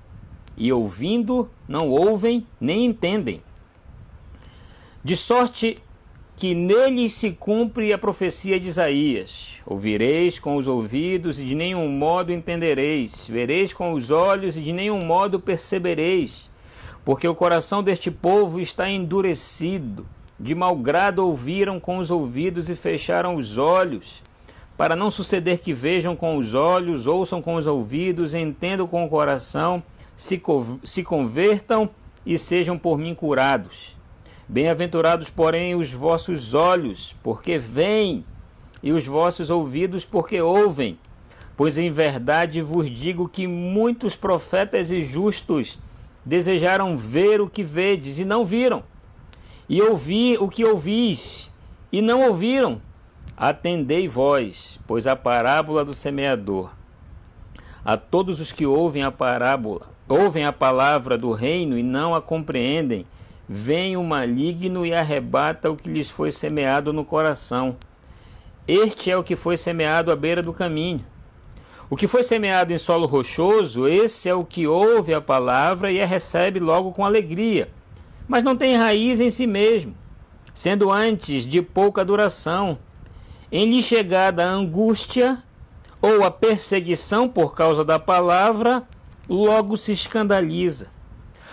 e 0.56 0.72
ouvindo 0.72 1.48
não 1.66 1.88
ouvem 1.88 2.46
nem 2.60 2.84
entendem. 2.84 3.42
De 5.02 5.16
sorte 5.16 5.76
que 6.36 6.54
neles 6.54 7.14
se 7.14 7.30
cumpre 7.30 7.92
a 7.92 7.98
profecia 7.98 8.60
de 8.60 8.68
Isaías: 8.68 9.62
Ouvireis 9.64 10.38
com 10.38 10.56
os 10.56 10.66
ouvidos 10.66 11.40
e 11.40 11.44
de 11.44 11.54
nenhum 11.54 11.88
modo 11.88 12.32
entendereis, 12.32 13.26
vereis 13.26 13.72
com 13.72 13.92
os 13.92 14.10
olhos 14.10 14.56
e 14.56 14.60
de 14.60 14.72
nenhum 14.72 15.04
modo 15.04 15.40
percebereis, 15.40 16.50
porque 17.06 17.28
o 17.28 17.36
coração 17.36 17.84
deste 17.84 18.10
povo 18.10 18.58
está 18.58 18.90
endurecido. 18.90 20.04
De 20.40 20.56
mau 20.56 20.74
grado 20.74 21.24
ouviram 21.24 21.78
com 21.78 21.98
os 21.98 22.10
ouvidos 22.10 22.68
e 22.68 22.74
fecharam 22.74 23.36
os 23.36 23.56
olhos, 23.56 24.20
para 24.76 24.96
não 24.96 25.08
suceder 25.08 25.60
que 25.60 25.72
vejam 25.72 26.16
com 26.16 26.36
os 26.36 26.52
olhos, 26.52 27.06
ouçam 27.06 27.40
com 27.40 27.54
os 27.54 27.68
ouvidos, 27.68 28.34
entendam 28.34 28.88
com 28.88 29.04
o 29.04 29.08
coração, 29.08 29.84
se, 30.16 30.42
se 30.82 31.04
convertam 31.04 31.88
e 32.26 32.36
sejam 32.36 32.76
por 32.76 32.98
mim 32.98 33.14
curados. 33.14 33.96
Bem-aventurados, 34.48 35.30
porém, 35.30 35.76
os 35.76 35.92
vossos 35.92 36.54
olhos, 36.54 37.14
porque 37.22 37.56
veem, 37.56 38.24
e 38.82 38.90
os 38.90 39.06
vossos 39.06 39.48
ouvidos, 39.48 40.04
porque 40.04 40.40
ouvem. 40.40 40.98
Pois 41.56 41.78
em 41.78 41.90
verdade 41.90 42.60
vos 42.60 42.90
digo 42.90 43.28
que 43.28 43.46
muitos 43.46 44.16
profetas 44.16 44.90
e 44.90 45.00
justos 45.00 45.78
desejaram 46.26 46.98
ver 46.98 47.40
o 47.40 47.48
que 47.48 47.62
vedes 47.62 48.18
e 48.18 48.24
não 48.24 48.44
viram, 48.44 48.82
e 49.68 49.80
ouvir 49.80 50.42
o 50.42 50.48
que 50.48 50.64
ouvis 50.64 51.50
e 51.92 52.02
não 52.02 52.22
ouviram. 52.22 52.82
Atendei 53.36 54.08
vós, 54.08 54.80
pois 54.86 55.06
a 55.06 55.14
parábola 55.14 55.84
do 55.84 55.94
semeador. 55.94 56.70
A 57.84 57.96
todos 57.96 58.40
os 58.40 58.50
que 58.50 58.66
ouvem 58.66 59.04
a 59.04 59.12
parábola, 59.12 59.88
ouvem 60.08 60.44
a 60.44 60.52
palavra 60.52 61.16
do 61.16 61.30
reino 61.30 61.78
e 61.78 61.82
não 61.82 62.14
a 62.14 62.20
compreendem, 62.20 63.06
vem 63.48 63.96
o 63.96 64.02
maligno 64.02 64.84
e 64.84 64.92
arrebata 64.92 65.70
o 65.70 65.76
que 65.76 65.88
lhes 65.88 66.10
foi 66.10 66.32
semeado 66.32 66.92
no 66.92 67.04
coração. 67.04 67.76
Este 68.66 69.12
é 69.12 69.16
o 69.16 69.22
que 69.22 69.36
foi 69.36 69.56
semeado 69.56 70.10
à 70.10 70.16
beira 70.16 70.42
do 70.42 70.52
caminho. 70.52 71.04
O 71.88 71.96
que 71.96 72.08
foi 72.08 72.24
semeado 72.24 72.72
em 72.72 72.78
solo 72.78 73.06
rochoso, 73.06 73.86
esse 73.86 74.28
é 74.28 74.34
o 74.34 74.44
que 74.44 74.66
ouve 74.66 75.14
a 75.14 75.20
palavra 75.20 75.92
e 75.92 76.02
a 76.02 76.06
recebe 76.06 76.58
logo 76.58 76.90
com 76.90 77.04
alegria, 77.04 77.68
mas 78.26 78.42
não 78.42 78.56
tem 78.56 78.76
raiz 78.76 79.20
em 79.20 79.30
si 79.30 79.46
mesmo, 79.46 79.94
sendo 80.52 80.90
antes 80.90 81.46
de 81.46 81.62
pouca 81.62 82.04
duração. 82.04 82.76
Em 83.52 83.70
lhe 83.70 83.80
chegada 83.80 84.44
a 84.44 84.50
angústia 84.50 85.40
ou 86.02 86.24
a 86.24 86.30
perseguição 86.30 87.28
por 87.28 87.54
causa 87.54 87.84
da 87.84 88.00
palavra, 88.00 88.82
logo 89.28 89.76
se 89.76 89.92
escandaliza. 89.92 90.88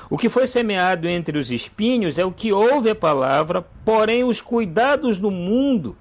O 0.10 0.18
que 0.18 0.30
foi 0.30 0.48
semeado 0.48 1.08
entre 1.08 1.40
os 1.40 1.52
espinhos 1.52 2.18
é 2.18 2.26
o 2.26 2.32
que 2.32 2.52
ouve 2.52 2.90
a 2.90 2.96
palavra, 2.96 3.64
porém 3.86 4.24
os 4.24 4.42
cuidados 4.42 5.20
do 5.20 5.30
mundo 5.30 5.96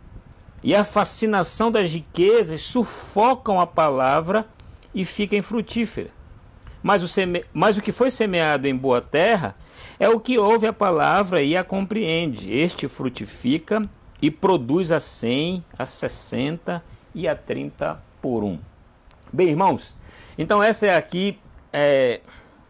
e 0.62 0.74
a 0.74 0.84
fascinação 0.84 1.70
das 1.70 1.90
riquezas 1.90 2.62
sufocam 2.62 3.60
a 3.60 3.66
palavra 3.66 4.46
e 4.94 5.04
fica 5.04 5.36
infrutífera. 5.36 6.10
Mas 6.82 7.02
o, 7.02 7.08
seme... 7.08 7.44
Mas 7.52 7.76
o 7.76 7.82
que 7.82 7.92
foi 7.92 8.10
semeado 8.10 8.66
em 8.66 8.76
boa 8.76 9.00
terra 9.00 9.54
é 9.98 10.08
o 10.08 10.20
que 10.20 10.38
ouve 10.38 10.66
a 10.66 10.72
palavra 10.72 11.42
e 11.42 11.56
a 11.56 11.62
compreende. 11.62 12.52
Este 12.52 12.88
frutifica 12.88 13.82
e 14.20 14.30
produz 14.30 14.92
a 14.92 15.00
100, 15.00 15.64
a 15.78 15.86
60 15.86 16.82
e 17.14 17.26
a 17.26 17.34
30 17.34 18.02
por 18.20 18.44
um. 18.44 18.58
Bem, 19.32 19.48
irmãos, 19.48 19.96
então 20.36 20.62
essa 20.62 20.86
é 20.86 20.96
aqui 20.96 21.38
é, 21.72 22.20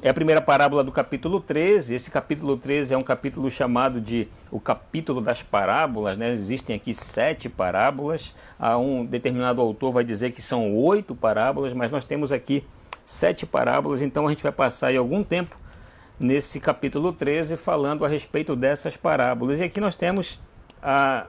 é 0.02 0.08
a 0.08 0.14
primeira 0.14 0.40
parábola 0.40 0.82
do 0.82 0.90
capítulo 0.90 1.38
13. 1.40 1.94
Esse 1.94 2.10
capítulo 2.10 2.56
13 2.56 2.92
é 2.92 2.98
um 2.98 3.02
capítulo 3.02 3.48
chamado 3.48 4.00
de 4.00 4.26
o 4.50 4.58
capítulo 4.58 5.20
das 5.20 5.44
parábolas. 5.44 6.18
Né? 6.18 6.32
Existem 6.32 6.74
aqui 6.74 6.92
sete 6.92 7.48
parábolas. 7.48 8.34
Um 8.80 9.04
determinado 9.06 9.60
autor 9.60 9.92
vai 9.92 10.02
dizer 10.02 10.32
que 10.32 10.42
são 10.42 10.74
oito 10.74 11.14
parábolas, 11.14 11.72
mas 11.72 11.92
nós 11.92 12.04
temos 12.04 12.32
aqui 12.32 12.64
sete 13.06 13.46
parábolas. 13.46 14.02
Então 14.02 14.26
a 14.26 14.30
gente 14.30 14.42
vai 14.42 14.50
passar 14.50 14.88
aí 14.88 14.96
algum 14.96 15.22
tempo 15.22 15.56
nesse 16.18 16.58
capítulo 16.58 17.12
13 17.12 17.56
falando 17.56 18.04
a 18.04 18.08
respeito 18.08 18.56
dessas 18.56 18.96
parábolas. 18.96 19.60
E 19.60 19.62
aqui 19.62 19.80
nós 19.80 19.94
temos 19.94 20.40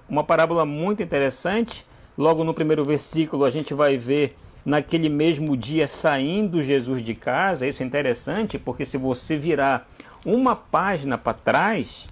uma 0.09 0.23
parábola 0.23 0.65
muito 0.65 1.03
interessante. 1.03 1.85
Logo 2.17 2.43
no 2.43 2.55
primeiro 2.55 2.83
versículo 2.83 3.45
a 3.45 3.51
gente 3.51 3.71
vai 3.71 3.99
ver 3.99 4.35
naquele 4.65 5.09
mesmo 5.09 5.55
dia 5.57 5.87
saindo 5.87 6.61
Jesus 6.61 7.01
de 7.01 7.13
casa. 7.13 7.67
Isso 7.67 7.83
é 7.83 7.85
interessante 7.85 8.57
porque 8.57 8.85
se 8.85 8.97
você 8.97 9.37
virar 9.37 9.89
uma 10.25 10.55
página 10.55 11.17
para 11.17 11.33
trás, 11.33 12.07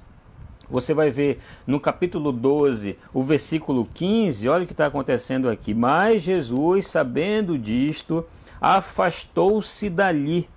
você 0.70 0.94
vai 0.94 1.10
ver 1.10 1.40
no 1.66 1.80
capítulo 1.80 2.32
12, 2.32 2.98
o 3.14 3.24
versículo 3.24 3.88
15, 3.94 4.48
olha 4.48 4.64
o 4.64 4.68
que 4.68 4.74
está 4.74 4.86
acontecendo 4.86 5.50
aqui. 5.50 5.74
Mas 5.74 6.22
Jesus, 6.22 6.88
sabendo 6.88 7.58
disto, 7.58 8.26
afastou-se 8.60 9.90
dali. 9.90 10.50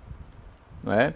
Não 0.83 0.93
é? 0.93 1.13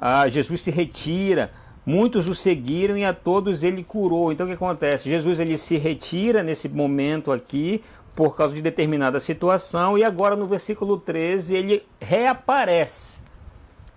ah, 0.00 0.26
Jesus 0.26 0.62
se 0.62 0.70
retira, 0.70 1.50
muitos 1.84 2.26
o 2.26 2.34
seguiram 2.34 2.96
e 2.96 3.04
a 3.04 3.12
todos 3.12 3.62
ele 3.62 3.84
curou. 3.84 4.32
Então 4.32 4.46
o 4.46 4.48
que 4.48 4.54
acontece? 4.54 5.10
Jesus 5.10 5.38
ele 5.38 5.58
se 5.58 5.76
retira 5.76 6.42
nesse 6.42 6.68
momento 6.70 7.30
aqui, 7.30 7.82
por 8.14 8.36
causa 8.36 8.54
de 8.54 8.62
determinada 8.62 9.20
situação, 9.20 9.96
e 9.96 10.04
agora 10.04 10.36
no 10.36 10.46
versículo 10.46 10.98
13 10.98 11.56
ele 11.56 11.82
reaparece, 12.00 13.20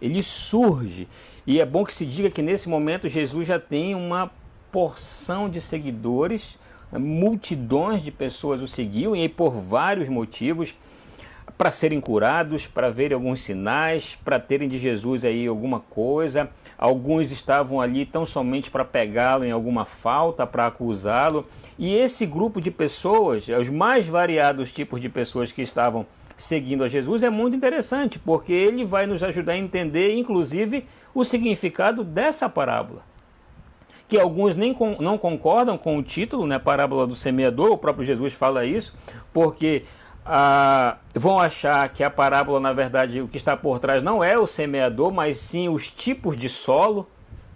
ele 0.01 0.21
surge. 0.23 1.07
E 1.45 1.59
é 1.59 1.65
bom 1.65 1.83
que 1.83 1.93
se 1.93 2.05
diga 2.05 2.29
que 2.29 2.41
nesse 2.41 2.69
momento 2.69 3.09
Jesus 3.09 3.45
já 3.47 3.59
tem 3.59 3.95
uma 3.95 4.31
porção 4.71 5.49
de 5.49 5.59
seguidores, 5.59 6.57
né, 6.91 6.97
multidões 6.97 8.01
de 8.01 8.11
pessoas 8.11 8.61
o 8.61 8.67
seguiam, 8.67 9.15
e 9.15 9.27
por 9.27 9.51
vários 9.51 10.07
motivos 10.07 10.73
para 11.63 11.71
serem 11.71 12.01
curados, 12.01 12.67
para 12.67 12.89
verem 12.89 13.15
alguns 13.15 13.39
sinais, 13.39 14.17
para 14.21 14.37
terem 14.37 14.67
de 14.67 14.77
Jesus 14.77 15.23
aí 15.23 15.47
alguma 15.47 15.79
coisa. 15.79 16.49
Alguns 16.77 17.31
estavam 17.31 17.79
ali 17.79 18.05
tão 18.05 18.25
somente 18.25 18.69
para 18.69 18.83
pegá-lo 18.83 19.45
em 19.45 19.51
alguma 19.51 19.85
falta, 19.85 20.45
para 20.45 20.67
acusá-lo. 20.67 21.47
E 21.79 21.95
esse 21.95 22.25
grupo 22.25 22.59
de 22.59 22.69
pessoas, 22.69 23.47
os 23.47 23.69
mais 23.69 24.05
variados 24.05 24.73
tipos 24.73 24.99
de 24.99 25.07
pessoas 25.07 25.53
que 25.53 25.61
estavam 25.61 26.05
seguindo 26.35 26.83
a 26.83 26.89
Jesus 26.89 27.23
é 27.23 27.29
muito 27.29 27.55
interessante, 27.55 28.19
porque 28.19 28.51
ele 28.51 28.83
vai 28.83 29.07
nos 29.07 29.23
ajudar 29.23 29.53
a 29.53 29.57
entender, 29.57 30.17
inclusive, 30.17 30.85
o 31.15 31.23
significado 31.23 32.03
dessa 32.03 32.49
parábola. 32.49 33.03
Que 34.09 34.19
alguns 34.19 34.53
nem 34.53 34.73
com, 34.73 34.97
não 34.99 35.17
concordam 35.17 35.77
com 35.77 35.97
o 35.97 36.03
título, 36.03 36.45
né, 36.45 36.59
parábola 36.59 37.07
do 37.07 37.15
semeador, 37.15 37.71
o 37.71 37.77
próprio 37.77 38.05
Jesus 38.05 38.33
fala 38.33 38.65
isso, 38.65 38.93
porque 39.31 39.85
ah, 40.25 40.97
vão 41.13 41.39
achar 41.39 41.87
que 41.89 42.03
a 42.03 42.09
parábola, 42.09 42.59
na 42.59 42.73
verdade, 42.73 43.21
o 43.21 43.27
que 43.27 43.37
está 43.37 43.57
por 43.57 43.79
trás 43.79 44.01
não 44.01 44.23
é 44.23 44.37
o 44.37 44.47
semeador, 44.47 45.11
mas 45.11 45.37
sim 45.37 45.69
os 45.69 45.91
tipos 45.91 46.37
de 46.37 46.47
solo, 46.49 47.07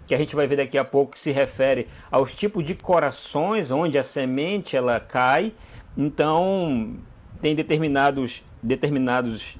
que 0.06 0.14
a 0.14 0.18
gente 0.18 0.34
vai 0.34 0.46
ver 0.46 0.56
daqui 0.56 0.78
a 0.78 0.84
pouco, 0.84 1.12
que 1.12 1.20
se 1.20 1.30
refere 1.30 1.86
aos 2.10 2.34
tipos 2.34 2.64
de 2.64 2.74
corações 2.74 3.70
onde 3.70 3.98
a 3.98 4.02
semente 4.02 4.76
ela 4.76 5.00
cai. 5.00 5.52
Então, 5.96 6.96
tem 7.40 7.54
determinados, 7.54 8.44
determinados 8.62 9.56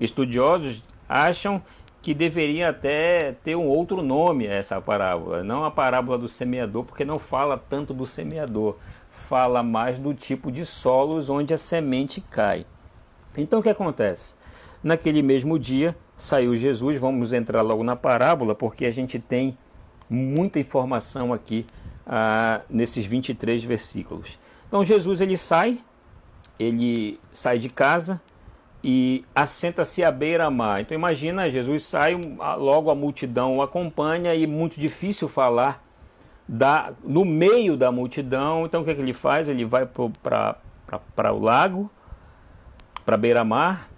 estudiosos 0.00 0.82
acham 1.08 1.62
que 2.00 2.12
deveria 2.12 2.70
até 2.70 3.32
ter 3.44 3.54
um 3.54 3.66
outro 3.66 4.02
nome 4.02 4.44
essa 4.46 4.80
parábola, 4.80 5.44
não 5.44 5.64
a 5.64 5.70
parábola 5.70 6.18
do 6.18 6.28
semeador, 6.28 6.84
porque 6.84 7.04
não 7.04 7.18
fala 7.18 7.56
tanto 7.56 7.94
do 7.94 8.04
semeador, 8.04 8.76
fala 9.12 9.62
mais 9.62 9.98
do 9.98 10.12
tipo 10.12 10.50
de 10.50 10.66
solos 10.66 11.28
onde 11.28 11.54
a 11.54 11.58
semente 11.58 12.20
cai. 12.20 12.66
Então 13.36 13.60
o 13.60 13.62
que 13.62 13.68
acontece? 13.68 14.34
Naquele 14.82 15.22
mesmo 15.22 15.58
dia 15.58 15.96
saiu 16.16 16.56
Jesus, 16.56 16.98
vamos 16.98 17.32
entrar 17.32 17.62
logo 17.62 17.84
na 17.84 17.94
parábola, 17.94 18.54
porque 18.54 18.86
a 18.86 18.90
gente 18.90 19.18
tem 19.18 19.56
muita 20.08 20.58
informação 20.58 21.32
aqui 21.32 21.64
ah, 22.06 22.62
nesses 22.68 23.04
23 23.04 23.62
versículos. 23.62 24.38
Então 24.66 24.82
Jesus 24.82 25.20
ele 25.20 25.36
sai 25.36 25.80
ele 26.58 27.20
sai 27.32 27.58
de 27.58 27.68
casa 27.68 28.20
e 28.82 29.24
assenta-se 29.34 30.02
à 30.02 30.10
beira-mar. 30.10 30.80
Então 30.80 30.96
imagina, 30.96 31.48
Jesus 31.48 31.84
sai, 31.84 32.14
logo 32.58 32.90
a 32.90 32.94
multidão 32.94 33.56
o 33.56 33.62
acompanha 33.62 34.34
e 34.34 34.46
muito 34.46 34.80
difícil 34.80 35.28
falar 35.28 35.84
da, 36.48 36.92
no 37.02 37.24
meio 37.24 37.76
da 37.76 37.90
multidão. 37.92 38.66
Então 38.66 38.82
o 38.82 38.84
que, 38.84 38.90
é 38.90 38.94
que 38.94 39.00
ele 39.00 39.12
faz? 39.12 39.48
Ele 39.48 39.64
vai 39.64 39.86
para 39.86 41.32
o 41.32 41.38
lago, 41.38 41.90
para 43.04 43.14
a 43.14 43.18
beira-mar, 43.18 43.88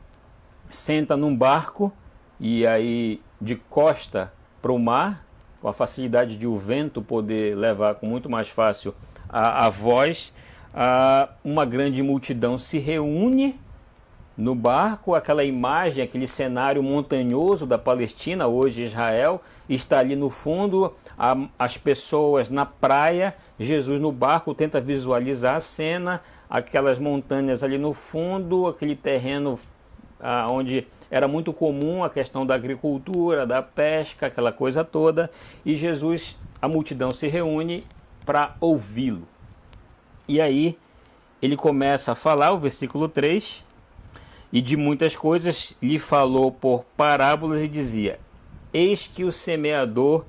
senta 0.71 1.17
num 1.17 1.35
barco 1.35 1.93
e 2.39 2.67
aí 2.67 3.21
de 3.41 3.57
costa 3.57 4.33
para 4.61 4.73
o 4.73 4.79
mar, 4.79 5.25
com 5.61 5.69
a 5.69 5.73
facilidade 5.73 6.37
de 6.37 6.47
o 6.47 6.57
vento 6.57 7.03
poder 7.03 7.57
levar 7.57 7.95
com 7.97 8.07
muito 8.07 8.29
mais 8.29 8.49
fácil 8.49 8.95
a, 9.29 9.67
a 9.67 9.69
voz 9.69 10.33
ah, 10.73 11.29
uma 11.45 11.65
grande 11.65 12.03
multidão 12.03 12.59
se 12.59 12.79
reúne 12.79 13.59
no 14.37 14.55
barco, 14.55 15.15
aquela 15.15 15.45
imagem, 15.45 16.03
aquele 16.03 16.27
cenário 16.27 16.83
montanhoso 16.83 17.67
da 17.67 17.79
Palestina, 17.79 18.47
hoje 18.47 18.83
Israel, 18.83 19.41
está 19.69 20.01
ali 20.01 20.17
no 20.17 20.29
fundo, 20.29 20.93
a, 21.17 21.37
as 21.59 21.79
pessoas 21.79 22.49
na 22.51 22.67
praia, 22.67 23.35
Jesus 23.59 24.01
no 24.01 24.11
barco 24.11 24.53
tenta 24.53 24.81
visualizar 24.81 25.57
a 25.57 25.61
cena, 25.61 26.21
aquelas 26.51 26.99
montanhas 26.99 27.63
ali 27.63 27.79
no 27.79 27.93
fundo, 27.93 28.67
aquele 28.67 28.97
terreno 28.97 29.59
ah, 30.21 30.49
onde 30.51 30.87
era 31.11 31.29
muito 31.29 31.53
comum 31.53 32.03
a 32.03 32.11
questão 32.11 32.45
da 32.45 32.55
agricultura, 32.55 33.47
da 33.47 33.63
pesca, 33.63 34.27
aquela 34.27 34.51
coisa 34.51 34.83
toda, 34.83 35.31
e 35.65 35.77
Jesus, 35.77 36.37
a 36.61 36.67
multidão 36.67 37.13
se 37.13 37.29
reúne 37.29 37.87
para 38.27 38.57
ouvi-lo. 38.61 39.29
E 40.27 40.41
aí 40.41 40.77
ele 41.41 41.57
começa 41.57 42.13
a 42.13 42.15
falar, 42.15 42.53
o 42.53 42.59
versículo 42.59 43.09
3, 43.09 43.64
e 44.55 44.63
de 44.63 44.77
muitas 44.77 45.17
coisas 45.17 45.77
lhe 45.83 45.99
falou 45.99 46.53
por 46.53 46.85
parábolas 46.97 47.61
e 47.61 47.67
dizia: 47.67 48.21
Eis 48.73 49.09
que 49.09 49.25
o 49.25 49.33
semeador 49.33 50.25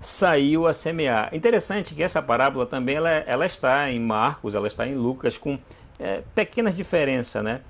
saiu 0.00 0.66
a 0.66 0.72
semear. 0.72 1.28
Interessante 1.34 1.94
que 1.94 2.02
essa 2.02 2.22
parábola 2.22 2.64
também 2.64 2.96
ela, 2.96 3.10
ela 3.10 3.44
está 3.44 3.90
em 3.90 4.00
Marcos, 4.00 4.54
ela 4.54 4.66
está 4.66 4.86
em 4.86 4.94
Lucas, 4.94 5.36
com 5.36 5.58
é, 5.98 6.22
pequenas 6.34 6.74
diferenças, 6.74 7.44
né? 7.44 7.60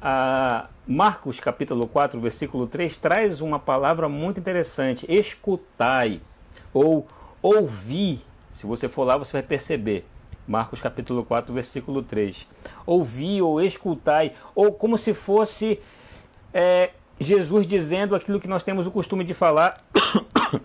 A 0.00 0.68
Marcos 0.86 1.40
capítulo 1.40 1.88
4, 1.88 2.20
versículo 2.20 2.68
3 2.68 2.96
traz 2.96 3.40
uma 3.40 3.58
palavra 3.58 4.08
muito 4.08 4.38
interessante: 4.38 5.04
escutai 5.08 6.20
ou 6.72 7.08
ouvir. 7.42 8.24
Se 8.52 8.66
você 8.66 8.88
for 8.88 9.02
lá, 9.02 9.16
você 9.16 9.32
vai 9.32 9.42
perceber. 9.42 10.06
Marcos 10.50 10.80
capítulo 10.80 11.24
4, 11.24 11.54
versículo 11.54 12.02
3. 12.02 12.44
Ouvi 12.84 13.40
ou 13.40 13.62
escutai, 13.62 14.32
ou 14.52 14.72
como 14.72 14.98
se 14.98 15.14
fosse 15.14 15.78
é, 16.52 16.90
Jesus 17.20 17.68
dizendo 17.68 18.16
aquilo 18.16 18.40
que 18.40 18.48
nós 18.48 18.64
temos 18.64 18.84
o 18.84 18.90
costume 18.90 19.22
de 19.22 19.32
falar 19.32 19.80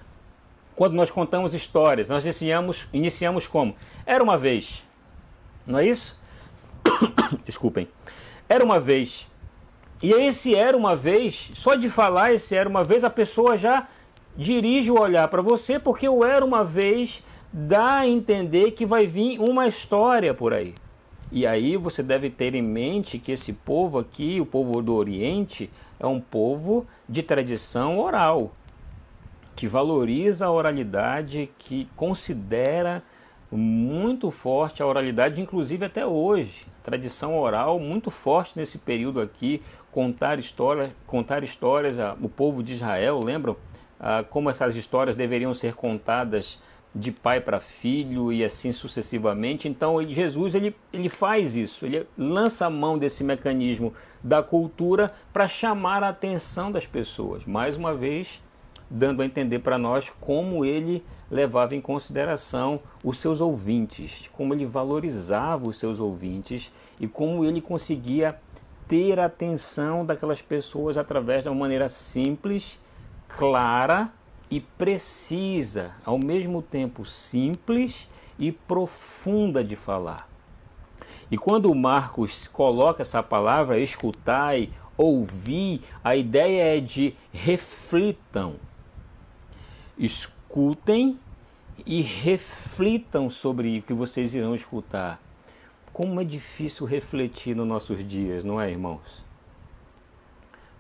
quando 0.76 0.94
nós 0.94 1.12
contamos 1.12 1.54
histórias. 1.54 2.10
Nós 2.10 2.24
iniciamos, 2.24 2.88
iniciamos 2.92 3.48
como? 3.48 3.76
Era 4.08 4.24
uma 4.24 4.40
vez. 4.40 4.84
Não 5.68 5.78
é 5.78 5.86
isso? 5.86 6.20
Desculpem. 7.46 7.88
Era 8.50 8.66
uma 8.66 8.80
vez. 8.80 9.28
E 10.02 10.12
esse 10.12 10.56
era 10.56 10.76
uma 10.76 10.96
vez, 10.96 11.52
só 11.54 11.76
de 11.76 11.92
falar 11.92 12.34
esse 12.34 12.56
era 12.56 12.68
uma 12.68 12.84
vez, 12.84 13.04
a 13.04 13.10
pessoa 13.10 13.56
já 13.56 13.88
dirige 14.36 14.90
o 14.90 15.00
olhar 15.00 15.28
para 15.28 15.44
você, 15.44 15.78
porque 15.78 16.10
o 16.10 16.26
era 16.26 16.44
uma 16.44 16.64
vez 16.64 17.24
dá 17.52 18.00
a 18.00 18.08
entender 18.08 18.72
que 18.72 18.86
vai 18.86 19.08
vir 19.08 19.40
uma 19.40 19.68
história 19.68 20.34
por 20.34 20.54
aí. 20.54 20.74
E 21.32 21.46
aí 21.46 21.76
você 21.76 22.04
deve 22.04 22.30
ter 22.30 22.54
em 22.56 22.62
mente 22.62 23.18
que 23.18 23.32
esse 23.32 23.54
povo 23.54 23.98
aqui, 23.98 24.40
o 24.40 24.46
povo 24.46 24.82
do 24.82 24.94
Oriente, 24.94 25.70
é 26.00 26.06
um 26.06 26.20
povo 26.20 26.86
de 27.10 27.24
tradição 27.24 28.00
oral, 28.00 28.54
que 29.56 29.68
valoriza 29.68 30.46
a 30.46 30.52
oralidade, 30.52 31.50
que 31.58 31.88
considera 31.96 33.02
muito 33.52 34.30
forte 34.30 34.84
a 34.84 34.86
oralidade, 34.86 35.42
inclusive 35.42 35.86
até 35.86 36.06
hoje. 36.06 36.66
Tradição 36.84 37.38
oral 37.38 37.80
muito 37.80 38.12
forte 38.12 38.58
nesse 38.58 38.78
período 38.78 39.20
aqui, 39.20 39.62
contar 39.92 40.38
histórias, 40.38 40.92
contar 41.08 41.44
histórias, 41.44 41.98
o 42.22 42.30
povo 42.30 42.62
de 42.62 42.74
Israel, 42.74 43.20
lembram 43.24 43.56
ah, 44.00 44.24
como 44.30 44.50
essas 44.50 44.76
histórias 44.76 45.16
deveriam 45.16 45.54
ser 45.54 45.74
contadas 45.74 46.60
de 46.96 47.12
pai 47.12 47.42
para 47.42 47.60
filho 47.60 48.32
e 48.32 48.44
assim 48.44 48.72
sucessivamente. 48.72 49.68
Então 49.68 50.02
Jesus 50.08 50.56
ele, 50.56 50.74
ele 50.94 51.10
faz 51.10 51.54
isso, 51.54 51.86
ele 51.86 52.08
lança 52.18 52.66
a 52.66 52.70
mão 52.70 52.98
desse 52.98 53.24
mecanismo 53.24 53.94
da 54.24 54.42
cultura 54.42 55.14
para 55.34 55.48
chamar 55.48 56.02
a 56.04 56.10
atenção 56.10 56.72
das 56.72 56.88
pessoas. 56.88 57.46
Mais 57.46 57.76
uma 57.76 57.94
vez, 57.94 58.42
dando 58.90 59.22
a 59.22 59.26
entender 59.26 59.60
para 59.60 59.78
nós 59.78 60.10
como 60.22 60.64
ele 60.64 61.04
levava 61.30 61.76
em 61.76 61.82
consideração 61.82 62.80
os 63.04 63.18
seus 63.18 63.42
ouvintes, 63.42 64.30
como 64.32 64.54
ele 64.54 64.66
valorizava 64.66 65.68
os 65.68 65.78
seus 65.78 66.00
ouvintes 66.00 66.72
e 67.00 67.08
como 67.08 67.44
ele 67.44 67.60
conseguia 67.60 68.40
ter 68.88 69.20
a 69.20 69.26
atenção 69.26 70.06
daquelas 70.06 70.42
pessoas 70.42 70.98
através 70.98 71.44
de 71.44 71.50
uma 71.50 71.56
maneira 71.56 71.90
simples, 71.90 72.80
clara 73.28 74.14
e 74.50 74.60
precisa, 74.60 75.96
ao 76.06 76.18
mesmo 76.18 76.62
tempo 76.62 77.06
simples 77.06 78.08
e 78.38 78.52
profunda 78.52 79.64
de 79.64 79.76
falar. 79.76 80.30
E 81.30 81.38
quando 81.38 81.72
o 81.72 81.76
Marcos 81.76 82.48
coloca 82.48 83.02
essa 83.02 83.24
palavra 83.24 83.80
escutai, 83.80 84.70
ouvir, 84.98 85.82
a 86.04 86.16
ideia 86.16 86.78
é 86.78 86.80
de 86.80 87.16
reflitam. 87.34 88.56
Escutem 89.98 91.20
e 91.86 92.02
reflitam 92.02 93.30
sobre 93.30 93.80
o 93.80 93.82
que 93.82 93.94
vocês 93.94 94.36
irão 94.36 94.56
escutar. 94.56 95.22
Como 95.92 96.20
é 96.22 96.24
difícil 96.24 96.86
refletir 96.86 97.56
nos 97.56 97.68
nossos 97.68 98.06
dias, 98.08 98.44
não 98.44 98.60
é, 98.60 98.70
irmãos? 98.70 99.26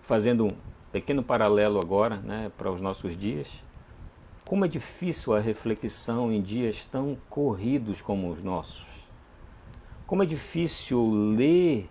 Fazendo 0.01 0.55
pequeno 0.95 1.21
paralelo 1.21 1.77
agora 1.77 2.21
né, 2.23 2.49
para 2.57 2.71
os 2.71 2.79
nossos 2.79 3.17
dias. 3.17 3.49
Como 4.45 4.63
é 4.63 4.67
difícil 4.67 5.35
a 5.35 5.41
reflexão 5.41 6.31
em 6.31 6.41
dias 6.41 6.87
tão 6.89 7.17
corridos 7.29 8.01
como 8.01 8.31
os 8.31 8.41
nossos. 8.41 8.85
Como 10.07 10.23
é 10.23 10.25
difícil 10.25 11.11
ler 11.35 11.89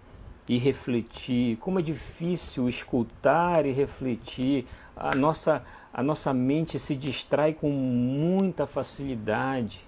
e 0.49 0.57
refletir, 0.57 1.59
como 1.59 1.81
é 1.81 1.83
difícil 1.83 2.67
escutar 2.67 3.67
e 3.67 3.73
refletir. 3.73 4.65
A 4.97 5.15
nossa, 5.15 5.63
a 5.93 6.03
nossa 6.03 6.33
mente 6.33 6.79
se 6.79 6.97
distrai 6.97 7.53
com 7.53 7.69
muita 7.69 8.67
facilidade. 8.67 9.85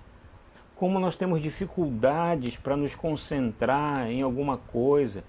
Como 0.74 1.00
nós 1.00 1.16
temos 1.16 1.40
dificuldades 1.40 2.59
para 2.59 2.76
nos 2.76 2.94
concentrar 2.94 4.11
em 4.11 4.20
alguma 4.20 4.59
coisa 4.59 5.24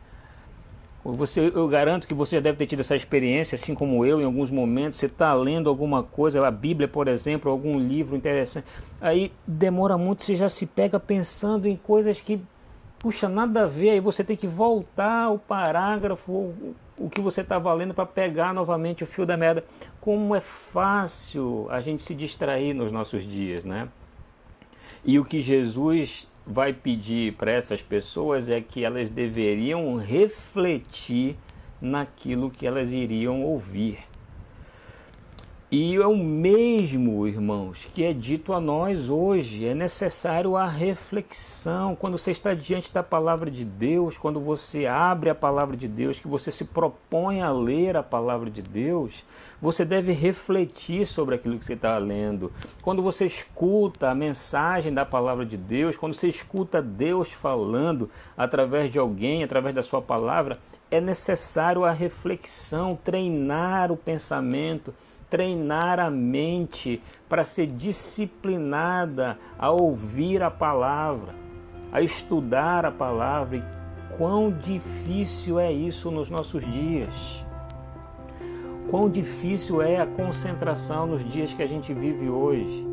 você, 1.13 1.51
eu 1.55 1.67
garanto 1.69 2.05
que 2.05 2.13
você 2.13 2.35
já 2.35 2.41
deve 2.41 2.57
ter 2.57 2.65
tido 2.65 2.81
essa 2.81 2.95
experiência, 2.95 3.55
assim 3.55 3.73
como 3.73 4.05
eu, 4.05 4.19
em 4.19 4.25
alguns 4.25 4.51
momentos. 4.51 4.97
Você 4.97 5.05
está 5.05 5.33
lendo 5.33 5.69
alguma 5.69 6.03
coisa, 6.03 6.45
a 6.45 6.51
Bíblia, 6.51 6.87
por 6.87 7.07
exemplo, 7.07 7.49
algum 7.49 7.79
livro 7.79 8.15
interessante. 8.15 8.67
Aí 8.99 9.31
demora 9.45 9.97
muito, 9.97 10.23
você 10.23 10.35
já 10.35 10.49
se 10.49 10.65
pega 10.65 10.99
pensando 10.99 11.65
em 11.65 11.77
coisas 11.77 12.19
que, 12.19 12.41
puxa, 12.99 13.29
nada 13.29 13.63
a 13.63 13.67
ver. 13.67 13.91
Aí 13.91 13.99
você 14.01 14.21
tem 14.21 14.35
que 14.35 14.47
voltar 14.47 15.29
o 15.29 15.39
parágrafo, 15.39 16.53
o 16.97 17.09
que 17.09 17.21
você 17.21 17.39
está 17.39 17.57
valendo 17.57 17.93
para 17.93 18.05
pegar 18.05 18.53
novamente 18.53 19.03
o 19.03 19.07
fio 19.07 19.25
da 19.25 19.37
meada. 19.37 19.63
Como 20.01 20.35
é 20.35 20.41
fácil 20.41 21.67
a 21.69 21.79
gente 21.79 22.01
se 22.01 22.13
distrair 22.13 22.73
nos 22.73 22.91
nossos 22.91 23.23
dias, 23.23 23.63
né? 23.63 23.87
E 25.05 25.17
o 25.17 25.23
que 25.23 25.41
Jesus 25.41 26.27
vai 26.47 26.71
pedir 26.71 27.33
para 27.33 27.51
essas 27.51 27.81
pessoas 27.81 28.49
é 28.49 28.61
que 28.61 28.85
elas 28.85 29.09
deveriam 29.09 29.97
refletir 29.97 31.35
naquilo 31.81 32.49
que 32.49 32.65
elas 32.65 32.93
iriam 32.93 33.43
ouvir. 33.43 33.99
E 35.69 35.97
é 35.97 36.07
o 36.07 36.15
mesmo, 36.15 37.27
irmãos, 37.27 37.89
que 37.93 38.01
é 38.01 38.13
dito 38.13 38.53
a 38.53 38.61
nós 38.61 39.09
hoje. 39.09 39.65
É 39.65 39.75
necessário 39.75 40.55
a 40.55 40.65
reflexão. 40.65 41.93
Quando 41.93 42.17
você 42.17 42.31
está 42.31 42.53
diante 42.53 42.89
da 42.89 43.03
palavra 43.03 43.51
de 43.51 43.65
Deus, 43.65 44.17
quando 44.17 44.39
você 44.39 44.85
abre 44.85 45.29
a 45.29 45.35
palavra 45.35 45.75
de 45.75 45.85
Deus, 45.85 46.19
que 46.19 46.27
você 46.29 46.51
se 46.51 46.63
propõe 46.63 47.41
a 47.41 47.51
ler 47.51 47.97
a 47.97 48.01
palavra 48.01 48.49
de 48.49 48.61
Deus, 48.61 49.25
você 49.61 49.83
deve 49.83 50.13
refletir 50.13 51.05
sobre 51.05 51.35
aquilo 51.35 51.59
que 51.59 51.65
você 51.65 51.73
está 51.73 51.97
lendo. 51.97 52.49
Quando 52.81 53.03
você 53.03 53.25
escuta 53.25 54.09
a 54.09 54.15
mensagem 54.15 54.93
da 54.93 55.05
palavra 55.05 55.45
de 55.45 55.57
Deus, 55.57 55.97
quando 55.97 56.13
você 56.13 56.29
escuta 56.29 56.81
Deus 56.81 57.33
falando 57.33 58.09
através 58.37 58.89
de 58.89 58.99
alguém, 58.99 59.43
através 59.43 59.75
da 59.75 59.83
sua 59.83 60.01
palavra, 60.01 60.57
é 60.89 61.01
necessário 61.01 61.83
a 61.83 61.91
reflexão, 61.91 62.97
treinar 63.03 63.91
o 63.91 63.97
pensamento 63.97 64.93
treinar 65.29 65.99
a 65.99 66.09
mente 66.09 67.01
para 67.27 67.43
ser 67.43 67.67
disciplinada 67.67 69.37
a 69.59 69.69
ouvir 69.69 70.41
a 70.41 70.49
palavra, 70.49 71.35
a 71.91 72.01
estudar 72.01 72.85
a 72.85 72.91
palavra. 72.91 73.57
E 73.57 74.15
quão 74.17 74.51
difícil 74.51 75.59
é 75.59 75.71
isso 75.71 76.09
nos 76.09 76.29
nossos 76.29 76.65
dias. 76.71 77.13
Quão 78.89 79.09
difícil 79.09 79.81
é 79.81 79.99
a 79.99 80.05
concentração 80.05 81.07
nos 81.07 81.25
dias 81.25 81.53
que 81.53 81.61
a 81.61 81.67
gente 81.67 81.93
vive 81.93 82.29
hoje. 82.29 82.86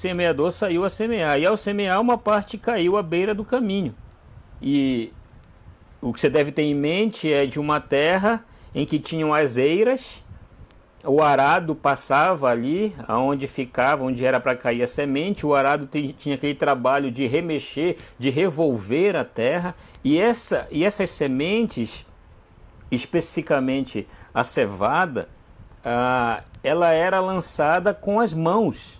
Semeador 0.00 0.50
saiu 0.50 0.84
a 0.84 0.88
semear. 0.88 1.38
E 1.38 1.46
ao 1.46 1.56
semear, 1.56 2.00
uma 2.00 2.16
parte 2.16 2.56
caiu 2.56 2.96
à 2.96 3.02
beira 3.02 3.34
do 3.34 3.44
caminho. 3.44 3.94
E 4.60 5.12
o 6.00 6.12
que 6.12 6.20
você 6.20 6.30
deve 6.30 6.50
ter 6.50 6.62
em 6.62 6.74
mente 6.74 7.30
é 7.30 7.46
de 7.46 7.60
uma 7.60 7.80
terra 7.80 8.44
em 8.74 8.86
que 8.86 8.98
tinham 8.98 9.34
as 9.34 9.56
eiras, 9.56 10.24
o 11.04 11.22
arado 11.22 11.74
passava 11.74 12.48
ali, 12.48 12.94
aonde 13.08 13.46
ficava, 13.46 14.04
onde 14.04 14.24
era 14.24 14.38
para 14.38 14.54
cair 14.54 14.82
a 14.82 14.86
semente. 14.86 15.46
O 15.46 15.54
arado 15.54 15.88
tinha 16.16 16.34
aquele 16.34 16.54
trabalho 16.54 17.10
de 17.10 17.26
remexer, 17.26 17.96
de 18.18 18.30
revolver 18.30 19.16
a 19.16 19.24
terra. 19.24 19.74
E, 20.04 20.18
essa, 20.18 20.66
e 20.70 20.84
essas 20.84 21.10
sementes, 21.10 22.04
especificamente 22.90 24.06
a 24.32 24.44
cevada, 24.44 25.28
ah, 25.82 26.42
ela 26.62 26.90
era 26.90 27.18
lançada 27.18 27.94
com 27.94 28.20
as 28.20 28.34
mãos 28.34 28.99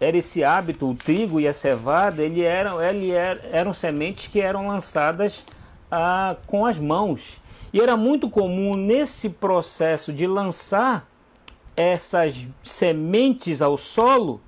era 0.00 0.16
esse 0.16 0.42
hábito, 0.42 0.88
o 0.88 0.94
trigo 0.94 1.38
e 1.38 1.46
a 1.46 1.52
cevada, 1.52 2.22
ele 2.22 2.42
eram, 2.42 2.82
ele 2.82 3.10
era, 3.10 3.40
eram 3.52 3.74
sementes 3.74 4.28
que 4.28 4.40
eram 4.40 4.66
lançadas 4.66 5.44
ah, 5.90 6.36
com 6.46 6.64
as 6.64 6.78
mãos. 6.78 7.38
E 7.70 7.80
era 7.80 7.96
muito 7.98 8.30
comum 8.30 8.74
nesse 8.74 9.28
processo 9.28 10.10
de 10.10 10.26
lançar 10.26 11.06
essas 11.76 12.48
sementes 12.62 13.60
ao 13.60 13.76
solo, 13.76 14.40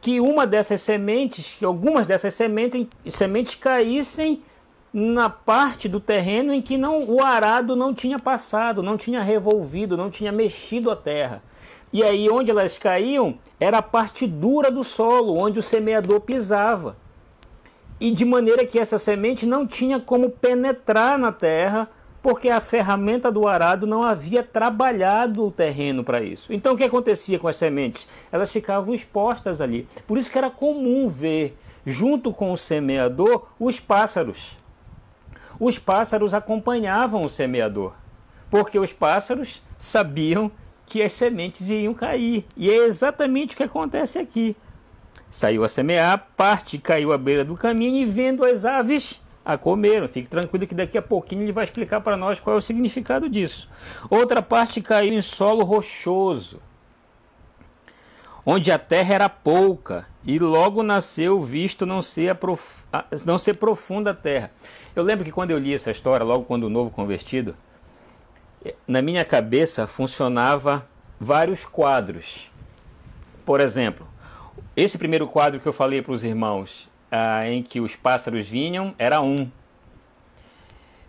que 0.00 0.20
uma 0.20 0.46
dessas 0.46 0.80
sementes, 0.80 1.56
que 1.58 1.64
algumas 1.64 2.06
dessas 2.06 2.34
sementes, 2.34 2.86
sementes 3.08 3.56
caíssem 3.56 4.42
na 4.92 5.28
parte 5.28 5.88
do 5.88 5.98
terreno 5.98 6.52
em 6.52 6.62
que 6.62 6.78
não, 6.78 7.04
o 7.04 7.20
arado 7.20 7.74
não 7.74 7.92
tinha 7.92 8.18
passado, 8.18 8.80
não 8.80 8.96
tinha 8.96 9.22
revolvido, 9.22 9.96
não 9.96 10.08
tinha 10.08 10.30
mexido 10.30 10.88
a 10.88 10.94
terra. 10.94 11.42
E 11.94 12.02
aí, 12.02 12.28
onde 12.28 12.50
elas 12.50 12.76
caíam, 12.76 13.38
era 13.60 13.78
a 13.78 13.82
parte 13.82 14.26
dura 14.26 14.68
do 14.68 14.82
solo, 14.82 15.38
onde 15.38 15.60
o 15.60 15.62
semeador 15.62 16.18
pisava. 16.22 16.96
E 18.00 18.10
de 18.10 18.24
maneira 18.24 18.66
que 18.66 18.80
essa 18.80 18.98
semente 18.98 19.46
não 19.46 19.64
tinha 19.64 20.00
como 20.00 20.28
penetrar 20.28 21.16
na 21.16 21.30
terra, 21.30 21.88
porque 22.20 22.48
a 22.48 22.58
ferramenta 22.58 23.30
do 23.30 23.46
arado 23.46 23.86
não 23.86 24.02
havia 24.02 24.42
trabalhado 24.42 25.46
o 25.46 25.52
terreno 25.52 26.02
para 26.02 26.20
isso. 26.20 26.52
Então, 26.52 26.74
o 26.74 26.76
que 26.76 26.82
acontecia 26.82 27.38
com 27.38 27.46
as 27.46 27.54
sementes? 27.54 28.08
Elas 28.32 28.50
ficavam 28.50 28.92
expostas 28.92 29.60
ali. 29.60 29.86
Por 30.04 30.18
isso 30.18 30.32
que 30.32 30.38
era 30.38 30.50
comum 30.50 31.08
ver, 31.08 31.56
junto 31.86 32.32
com 32.32 32.50
o 32.50 32.56
semeador, 32.56 33.46
os 33.56 33.78
pássaros. 33.78 34.56
Os 35.60 35.78
pássaros 35.78 36.34
acompanhavam 36.34 37.22
o 37.22 37.28
semeador, 37.28 37.92
porque 38.50 38.80
os 38.80 38.92
pássaros 38.92 39.62
sabiam 39.78 40.50
que 40.86 41.02
as 41.02 41.12
sementes 41.12 41.68
iriam 41.68 41.94
cair. 41.94 42.46
E 42.56 42.70
é 42.70 42.86
exatamente 42.86 43.54
o 43.54 43.56
que 43.56 43.62
acontece 43.62 44.18
aqui. 44.18 44.56
Saiu 45.30 45.64
a 45.64 45.68
semear, 45.68 46.28
parte 46.36 46.78
caiu 46.78 47.12
à 47.12 47.18
beira 47.18 47.44
do 47.44 47.56
caminho 47.56 47.96
e 47.96 48.04
vendo 48.04 48.44
as 48.44 48.64
aves 48.64 49.20
a 49.44 49.58
comeram. 49.58 50.08
Fique 50.08 50.30
tranquilo 50.30 50.66
que 50.66 50.74
daqui 50.74 50.96
a 50.96 51.02
pouquinho 51.02 51.42
ele 51.42 51.52
vai 51.52 51.64
explicar 51.64 52.00
para 52.00 52.16
nós 52.16 52.40
qual 52.40 52.54
é 52.54 52.58
o 52.58 52.62
significado 52.62 53.28
disso. 53.28 53.68
Outra 54.08 54.40
parte 54.40 54.80
caiu 54.80 55.12
em 55.12 55.20
solo 55.20 55.64
rochoso, 55.64 56.60
onde 58.46 58.70
a 58.70 58.78
terra 58.78 59.14
era 59.14 59.28
pouca, 59.28 60.06
e 60.24 60.38
logo 60.38 60.82
nasceu 60.82 61.42
visto 61.42 61.84
não 61.84 62.00
ser, 62.00 62.34
prof... 62.36 62.84
não 63.26 63.36
ser 63.36 63.56
profunda 63.56 64.12
a 64.12 64.14
terra. 64.14 64.50
Eu 64.94 65.02
lembro 65.02 65.24
que 65.24 65.32
quando 65.32 65.50
eu 65.50 65.58
li 65.58 65.74
essa 65.74 65.90
história, 65.90 66.24
logo 66.24 66.44
quando 66.44 66.64
o 66.64 66.70
novo 66.70 66.90
convertido, 66.90 67.56
na 68.86 69.02
minha 69.02 69.24
cabeça 69.24 69.86
funcionava 69.86 70.86
vários 71.20 71.64
quadros. 71.64 72.50
Por 73.44 73.60
exemplo, 73.60 74.06
esse 74.76 74.96
primeiro 74.96 75.26
quadro 75.26 75.60
que 75.60 75.66
eu 75.66 75.72
falei 75.72 76.02
para 76.02 76.12
os 76.12 76.24
irmãos, 76.24 76.90
ah, 77.10 77.48
em 77.48 77.62
que 77.62 77.80
os 77.80 77.94
pássaros 77.94 78.48
vinham, 78.48 78.94
era 78.98 79.20
um. 79.20 79.48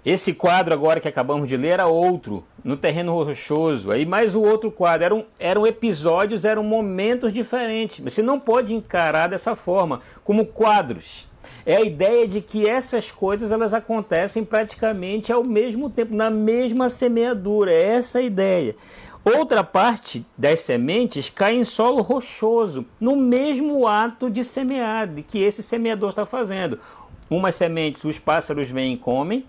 Esse 0.05 0.33
quadro 0.33 0.73
agora 0.73 0.99
que 0.99 1.07
acabamos 1.07 1.47
de 1.47 1.57
ler 1.57 1.69
era 1.69 1.87
outro, 1.87 2.45
no 2.63 2.77
terreno 2.77 3.23
rochoso. 3.23 3.91
Aí 3.91 4.05
mais 4.05 4.35
o 4.35 4.41
outro 4.41 4.71
quadro. 4.71 5.03
Eram, 5.03 5.25
eram 5.39 5.65
episódios, 5.65 6.45
eram 6.45 6.63
momentos 6.63 7.33
diferentes. 7.33 8.03
Você 8.03 8.21
não 8.21 8.39
pode 8.39 8.73
encarar 8.73 9.27
dessa 9.27 9.55
forma, 9.55 10.01
como 10.23 10.45
quadros 10.45 11.27
é 11.65 11.77
a 11.77 11.81
ideia 11.81 12.27
de 12.27 12.41
que 12.41 12.67
essas 12.67 13.11
coisas 13.11 13.51
elas 13.51 13.73
acontecem 13.73 14.45
praticamente 14.45 15.31
ao 15.31 15.43
mesmo 15.43 15.89
tempo, 15.89 16.13
na 16.13 16.29
mesma 16.29 16.89
semeadura. 16.89 17.71
É 17.71 17.95
essa 17.95 18.19
a 18.19 18.21
ideia. 18.21 18.75
Outra 19.23 19.63
parte 19.63 20.23
das 20.37 20.59
sementes 20.59 21.31
cai 21.31 21.55
em 21.55 21.63
solo 21.63 22.03
rochoso, 22.03 22.85
no 22.99 23.15
mesmo 23.15 23.87
ato 23.87 24.29
de 24.29 24.43
semear, 24.43 25.09
que 25.27 25.39
esse 25.39 25.63
semeador 25.63 26.09
está 26.09 26.27
fazendo. 26.27 26.79
Umas 27.27 27.55
sementes 27.55 28.03
os 28.03 28.19
pássaros 28.19 28.69
vêm 28.69 28.93
e 28.93 28.97
comem, 28.97 29.43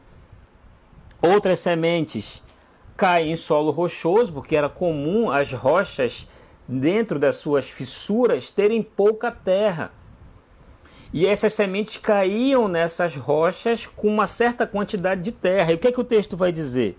outras 1.21 1.61
sementes 1.61 2.43
caem 2.97 3.33
em 3.33 3.37
solo 3.37 3.71
rochoso, 3.71 4.33
porque 4.33 4.57
era 4.57 4.71
comum 4.71 5.31
as 5.31 5.53
rochas 5.53 6.27
dentro 6.67 7.19
das 7.19 7.37
suas 7.37 7.69
fissuras 7.69 8.49
terem 8.49 8.83
pouca 8.83 9.31
terra. 9.31 9.93
E 11.13 11.27
essas 11.27 11.55
sementes 11.55 11.97
caíam 11.97 12.69
nessas 12.69 13.17
rochas 13.17 13.87
com 13.87 14.09
uma 14.09 14.27
certa 14.27 14.67
quantidade 14.67 15.23
de 15.23 15.33
terra. 15.33 15.73
E 15.73 15.75
o 15.75 15.79
que, 15.79 15.89
é 15.89 15.93
que 15.93 16.01
o 16.01 16.05
texto 16.05 16.37
vai 16.37 16.53
dizer? 16.53 16.99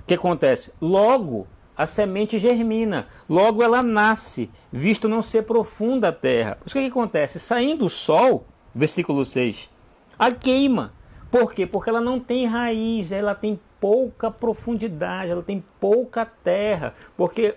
O 0.00 0.04
que 0.04 0.14
acontece? 0.14 0.72
Logo 0.80 1.46
a 1.76 1.86
semente 1.86 2.40
germina, 2.40 3.06
logo 3.28 3.62
ela 3.62 3.84
nasce, 3.84 4.50
visto 4.72 5.08
não 5.08 5.22
ser 5.22 5.44
profunda 5.44 6.08
a 6.08 6.12
terra. 6.12 6.58
O 6.66 6.70
que, 6.70 6.78
é 6.78 6.82
que 6.82 6.88
acontece? 6.88 7.38
Saindo 7.38 7.86
o 7.86 7.90
sol, 7.90 8.44
versículo 8.74 9.24
6, 9.24 9.70
a 10.18 10.32
queima. 10.32 10.92
Por 11.30 11.52
quê? 11.52 11.66
Porque 11.66 11.88
ela 11.88 12.00
não 12.00 12.18
tem 12.18 12.46
raiz, 12.46 13.12
ela 13.12 13.32
tem 13.32 13.60
pouca 13.78 14.28
profundidade, 14.28 15.30
ela 15.30 15.42
tem 15.42 15.62
pouca 15.78 16.26
terra. 16.26 16.94
Porque 17.16 17.54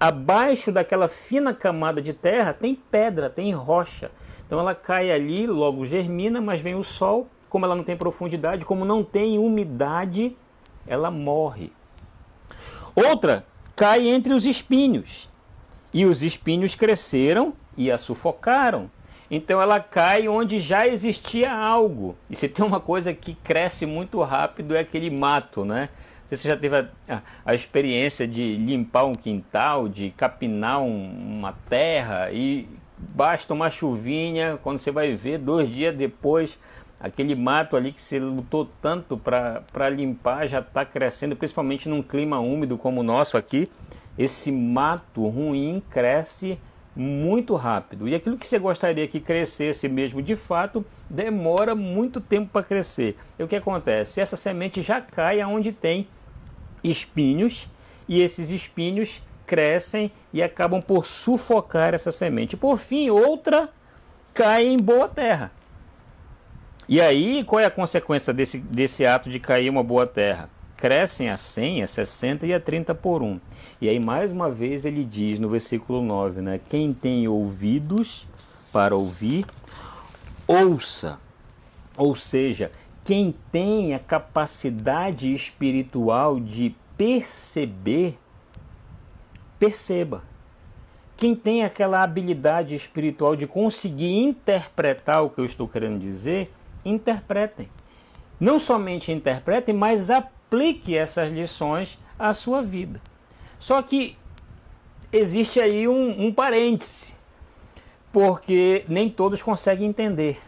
abaixo 0.00 0.72
daquela 0.72 1.06
fina 1.06 1.54
camada 1.54 2.02
de 2.02 2.12
terra 2.12 2.52
tem 2.52 2.74
pedra, 2.74 3.30
tem 3.30 3.52
rocha. 3.52 4.10
Então 4.46 4.58
ela 4.58 4.74
cai 4.74 5.10
ali, 5.10 5.46
logo 5.46 5.86
germina, 5.86 6.40
mas 6.40 6.60
vem 6.60 6.74
o 6.74 6.84
sol, 6.84 7.28
como 7.48 7.64
ela 7.64 7.74
não 7.74 7.84
tem 7.84 7.96
profundidade, 7.96 8.64
como 8.64 8.84
não 8.84 9.02
tem 9.02 9.38
umidade, 9.38 10.36
ela 10.86 11.10
morre. 11.10 11.72
Outra 12.94 13.44
cai 13.74 14.08
entre 14.08 14.32
os 14.32 14.44
espinhos. 14.44 15.28
E 15.92 16.04
os 16.04 16.22
espinhos 16.22 16.74
cresceram 16.74 17.54
e 17.76 17.90
a 17.90 17.98
sufocaram. 17.98 18.90
Então 19.30 19.60
ela 19.60 19.80
cai 19.80 20.28
onde 20.28 20.60
já 20.60 20.86
existia 20.86 21.52
algo. 21.52 22.16
E 22.28 22.36
se 22.36 22.48
tem 22.48 22.64
uma 22.64 22.80
coisa 22.80 23.14
que 23.14 23.34
cresce 23.34 23.86
muito 23.86 24.22
rápido 24.22 24.76
é 24.76 24.80
aquele 24.80 25.10
mato, 25.10 25.64
né? 25.64 25.88
Você 26.26 26.48
já 26.48 26.56
teve 26.56 26.76
a, 26.76 26.88
a, 27.08 27.22
a 27.44 27.54
experiência 27.54 28.26
de 28.26 28.56
limpar 28.56 29.04
um 29.04 29.14
quintal, 29.14 29.88
de 29.88 30.10
capinar 30.10 30.80
um, 30.80 31.38
uma 31.38 31.52
terra 31.68 32.30
e 32.32 32.68
basta 33.14 33.52
uma 33.52 33.70
chuvinha, 33.70 34.58
quando 34.62 34.78
você 34.78 34.90
vai 34.90 35.14
ver, 35.14 35.38
dois 35.38 35.68
dias 35.68 35.94
depois, 35.94 36.58
aquele 37.00 37.34
mato 37.34 37.76
ali 37.76 37.92
que 37.92 38.00
você 38.00 38.18
lutou 38.18 38.68
tanto 38.80 39.16
para 39.16 39.88
limpar 39.90 40.46
já 40.46 40.60
está 40.60 40.84
crescendo, 40.84 41.36
principalmente 41.36 41.88
num 41.88 42.02
clima 42.02 42.38
úmido 42.38 42.78
como 42.78 43.00
o 43.00 43.04
nosso 43.04 43.36
aqui. 43.36 43.68
Esse 44.16 44.52
mato 44.52 45.26
ruim 45.26 45.82
cresce 45.90 46.58
muito 46.96 47.56
rápido. 47.56 48.08
E 48.08 48.14
aquilo 48.14 48.38
que 48.38 48.46
você 48.46 48.58
gostaria 48.58 49.06
que 49.08 49.18
crescesse 49.18 49.88
mesmo 49.88 50.22
de 50.22 50.36
fato, 50.36 50.84
demora 51.10 51.74
muito 51.74 52.20
tempo 52.20 52.50
para 52.52 52.62
crescer. 52.62 53.16
E 53.38 53.42
o 53.42 53.48
que 53.48 53.56
acontece? 53.56 54.20
Essa 54.20 54.36
semente 54.36 54.80
já 54.80 55.00
cai 55.00 55.40
aonde 55.40 55.72
tem 55.72 56.06
espinhos 56.82 57.68
e 58.08 58.20
esses 58.20 58.50
espinhos 58.50 59.22
crescem 59.46 60.10
e 60.32 60.42
acabam 60.42 60.80
por 60.80 61.04
sufocar 61.04 61.94
essa 61.94 62.10
semente. 62.10 62.56
Por 62.56 62.78
fim, 62.78 63.10
outra 63.10 63.68
cai 64.32 64.66
em 64.66 64.76
boa 64.76 65.08
terra. 65.08 65.52
E 66.88 67.00
aí, 67.00 67.42
qual 67.44 67.60
é 67.60 67.64
a 67.64 67.70
consequência 67.70 68.32
desse, 68.32 68.58
desse 68.58 69.06
ato 69.06 69.30
de 69.30 69.40
cair 69.40 69.70
uma 69.70 69.82
boa 69.82 70.06
terra? 70.06 70.50
Crescem 70.76 71.30
a 71.30 71.36
100, 71.36 71.82
a 71.82 71.86
60 71.86 72.46
e 72.46 72.52
a 72.52 72.60
30 72.60 72.94
por 72.94 73.22
um. 73.22 73.40
E 73.80 73.88
aí, 73.88 73.98
mais 73.98 74.32
uma 74.32 74.50
vez, 74.50 74.84
ele 74.84 75.02
diz 75.02 75.38
no 75.38 75.48
versículo 75.48 76.02
9: 76.02 76.42
né? 76.42 76.60
Quem 76.68 76.92
tem 76.92 77.26
ouvidos 77.26 78.26
para 78.70 78.94
ouvir, 78.94 79.46
ouça. 80.46 81.18
Ou 81.96 82.14
seja, 82.14 82.70
quem 83.04 83.34
tem 83.52 83.94
a 83.94 83.98
capacidade 83.98 85.32
espiritual 85.32 86.40
de 86.40 86.74
perceber, 86.98 88.18
perceba. 89.64 90.22
Quem 91.16 91.34
tem 91.34 91.64
aquela 91.64 92.02
habilidade 92.02 92.74
espiritual 92.74 93.34
de 93.34 93.46
conseguir 93.46 94.12
interpretar 94.18 95.24
o 95.24 95.30
que 95.30 95.40
eu 95.40 95.44
estou 95.46 95.66
querendo 95.66 95.98
dizer, 95.98 96.52
interpretem. 96.84 97.70
Não 98.38 98.58
somente 98.58 99.10
interpretem, 99.10 99.74
mas 99.74 100.10
aplique 100.10 100.94
essas 100.94 101.30
lições 101.30 101.98
à 102.18 102.34
sua 102.34 102.62
vida. 102.62 103.00
Só 103.58 103.80
que 103.80 104.18
existe 105.10 105.60
aí 105.60 105.88
um, 105.88 106.26
um 106.26 106.32
parêntese, 106.32 107.14
porque 108.12 108.84
nem 108.86 109.08
todos 109.08 109.42
conseguem 109.42 109.88
entender. 109.88 110.42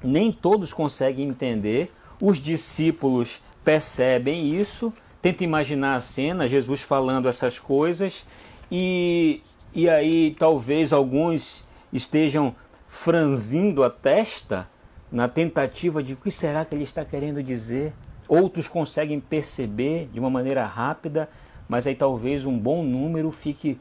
Nem 0.00 0.30
todos 0.30 0.72
conseguem 0.72 1.28
entender. 1.28 1.90
Os 2.20 2.38
discípulos 2.38 3.42
percebem 3.64 4.54
isso, 4.54 4.92
tenta 5.22 5.44
imaginar 5.44 5.94
a 5.94 6.00
cena, 6.00 6.48
Jesus 6.48 6.82
falando 6.82 7.28
essas 7.28 7.58
coisas, 7.58 8.26
e, 8.70 9.40
e 9.72 9.88
aí 9.88 10.34
talvez 10.36 10.92
alguns 10.92 11.64
estejam 11.92 12.54
franzindo 12.88 13.84
a 13.84 13.88
testa 13.88 14.68
na 15.10 15.28
tentativa 15.28 16.02
de 16.02 16.14
o 16.14 16.16
que 16.16 16.30
será 16.30 16.64
que 16.64 16.74
ele 16.74 16.84
está 16.84 17.04
querendo 17.04 17.42
dizer. 17.42 17.92
Outros 18.26 18.66
conseguem 18.66 19.20
perceber 19.20 20.08
de 20.12 20.18
uma 20.18 20.30
maneira 20.30 20.66
rápida, 20.66 21.28
mas 21.68 21.86
aí 21.86 21.94
talvez 21.94 22.44
um 22.44 22.58
bom 22.58 22.82
número 22.82 23.30
fique. 23.30 23.78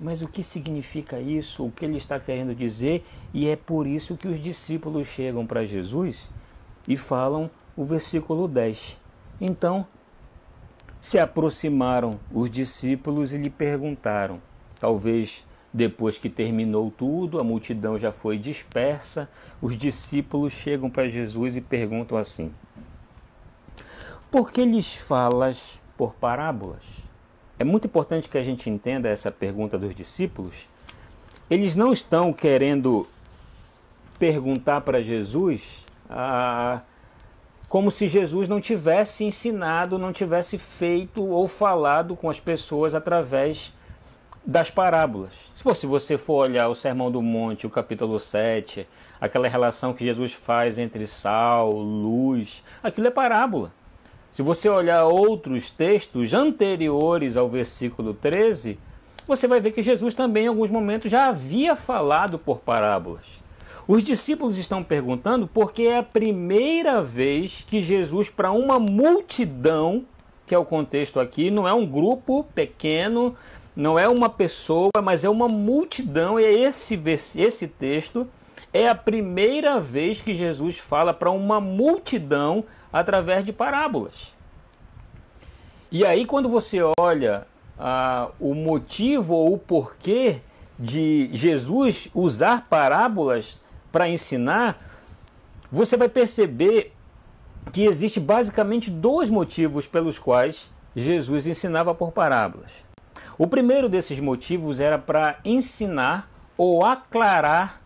Mas 0.00 0.22
o 0.22 0.28
que 0.28 0.42
significa 0.42 1.20
isso? 1.20 1.66
O 1.66 1.70
que 1.70 1.84
ele 1.84 1.96
está 1.96 2.18
querendo 2.18 2.54
dizer? 2.54 3.04
E 3.32 3.46
é 3.48 3.54
por 3.54 3.86
isso 3.86 4.16
que 4.16 4.26
os 4.26 4.40
discípulos 4.40 5.06
chegam 5.06 5.46
para 5.46 5.64
Jesus 5.64 6.28
e 6.88 6.96
falam 6.96 7.50
o 7.76 7.84
versículo 7.84 8.48
10. 8.48 8.98
Então 9.40 9.86
se 11.02 11.18
aproximaram 11.18 12.20
os 12.32 12.48
discípulos 12.48 13.32
e 13.32 13.36
lhe 13.36 13.50
perguntaram, 13.50 14.40
talvez 14.78 15.44
depois 15.74 16.16
que 16.16 16.30
terminou 16.30 16.92
tudo, 16.92 17.40
a 17.40 17.44
multidão 17.44 17.98
já 17.98 18.12
foi 18.12 18.38
dispersa, 18.38 19.28
os 19.60 19.76
discípulos 19.76 20.52
chegam 20.52 20.88
para 20.88 21.08
Jesus 21.08 21.56
e 21.56 21.60
perguntam 21.60 22.16
assim: 22.16 22.52
Por 24.30 24.52
que 24.52 24.64
lhes 24.64 24.94
falas 24.94 25.80
por 25.96 26.14
parábolas? 26.14 26.84
É 27.58 27.64
muito 27.64 27.88
importante 27.88 28.28
que 28.28 28.38
a 28.38 28.42
gente 28.42 28.70
entenda 28.70 29.08
essa 29.08 29.30
pergunta 29.30 29.76
dos 29.76 29.94
discípulos. 29.94 30.68
Eles 31.50 31.74
não 31.74 31.92
estão 31.92 32.32
querendo 32.32 33.08
perguntar 34.18 34.82
para 34.82 35.02
Jesus 35.02 35.84
ah, 36.08 36.82
como 37.72 37.90
se 37.90 38.06
Jesus 38.06 38.48
não 38.48 38.60
tivesse 38.60 39.24
ensinado, 39.24 39.98
não 39.98 40.12
tivesse 40.12 40.58
feito 40.58 41.24
ou 41.24 41.48
falado 41.48 42.14
com 42.14 42.28
as 42.28 42.38
pessoas 42.38 42.94
através 42.94 43.72
das 44.44 44.70
parábolas. 44.70 45.50
Se 45.74 45.86
você 45.86 46.18
for 46.18 46.34
olhar 46.34 46.68
o 46.68 46.74
Sermão 46.74 47.10
do 47.10 47.22
Monte, 47.22 47.66
o 47.66 47.70
capítulo 47.70 48.20
7, 48.20 48.86
aquela 49.18 49.48
relação 49.48 49.94
que 49.94 50.04
Jesus 50.04 50.34
faz 50.34 50.76
entre 50.76 51.06
sal, 51.06 51.70
luz, 51.72 52.62
aquilo 52.82 53.06
é 53.06 53.10
parábola. 53.10 53.72
Se 54.30 54.42
você 54.42 54.68
olhar 54.68 55.06
outros 55.06 55.70
textos 55.70 56.34
anteriores 56.34 57.38
ao 57.38 57.48
versículo 57.48 58.12
13, 58.12 58.78
você 59.26 59.48
vai 59.48 59.62
ver 59.62 59.72
que 59.72 59.80
Jesus 59.80 60.12
também 60.12 60.44
em 60.44 60.48
alguns 60.48 60.70
momentos 60.70 61.10
já 61.10 61.28
havia 61.28 61.74
falado 61.74 62.38
por 62.38 62.60
parábolas. 62.60 63.41
Os 63.86 64.04
discípulos 64.04 64.56
estão 64.56 64.82
perguntando 64.82 65.46
porque 65.46 65.82
é 65.82 65.98
a 65.98 66.02
primeira 66.02 67.02
vez 67.02 67.64
que 67.66 67.80
Jesus, 67.80 68.30
para 68.30 68.52
uma 68.52 68.78
multidão, 68.78 70.04
que 70.46 70.54
é 70.54 70.58
o 70.58 70.64
contexto 70.64 71.18
aqui, 71.18 71.50
não 71.50 71.66
é 71.66 71.74
um 71.74 71.86
grupo 71.86 72.44
pequeno, 72.54 73.36
não 73.74 73.98
é 73.98 74.08
uma 74.08 74.28
pessoa, 74.28 74.90
mas 75.02 75.24
é 75.24 75.28
uma 75.28 75.48
multidão, 75.48 76.38
e 76.38 76.44
é 76.44 76.52
esse, 76.52 77.00
esse 77.36 77.66
texto 77.66 78.28
é 78.72 78.88
a 78.88 78.94
primeira 78.94 79.78
vez 79.78 80.22
que 80.22 80.34
Jesus 80.34 80.78
fala 80.78 81.12
para 81.12 81.30
uma 81.30 81.60
multidão 81.60 82.64
através 82.92 83.44
de 83.44 83.52
parábolas. 83.52 84.32
E 85.90 86.06
aí, 86.06 86.24
quando 86.24 86.48
você 86.48 86.78
olha 86.98 87.46
ah, 87.78 88.30
o 88.40 88.54
motivo 88.54 89.34
ou 89.34 89.54
o 89.54 89.58
porquê 89.58 90.40
de 90.78 91.28
Jesus 91.32 92.08
usar 92.14 92.66
parábolas 92.68 93.60
para 93.92 94.08
ensinar, 94.08 94.80
você 95.70 95.96
vai 95.96 96.08
perceber 96.08 96.92
que 97.70 97.84
existe 97.84 98.18
basicamente 98.18 98.90
dois 98.90 99.30
motivos 99.30 99.86
pelos 99.86 100.18
quais 100.18 100.70
Jesus 100.96 101.46
ensinava 101.46 101.94
por 101.94 102.10
parábolas. 102.10 102.72
O 103.38 103.46
primeiro 103.46 103.88
desses 103.88 104.18
motivos 104.18 104.80
era 104.80 104.98
para 104.98 105.38
ensinar 105.44 106.28
ou 106.56 106.84
aclarar 106.84 107.80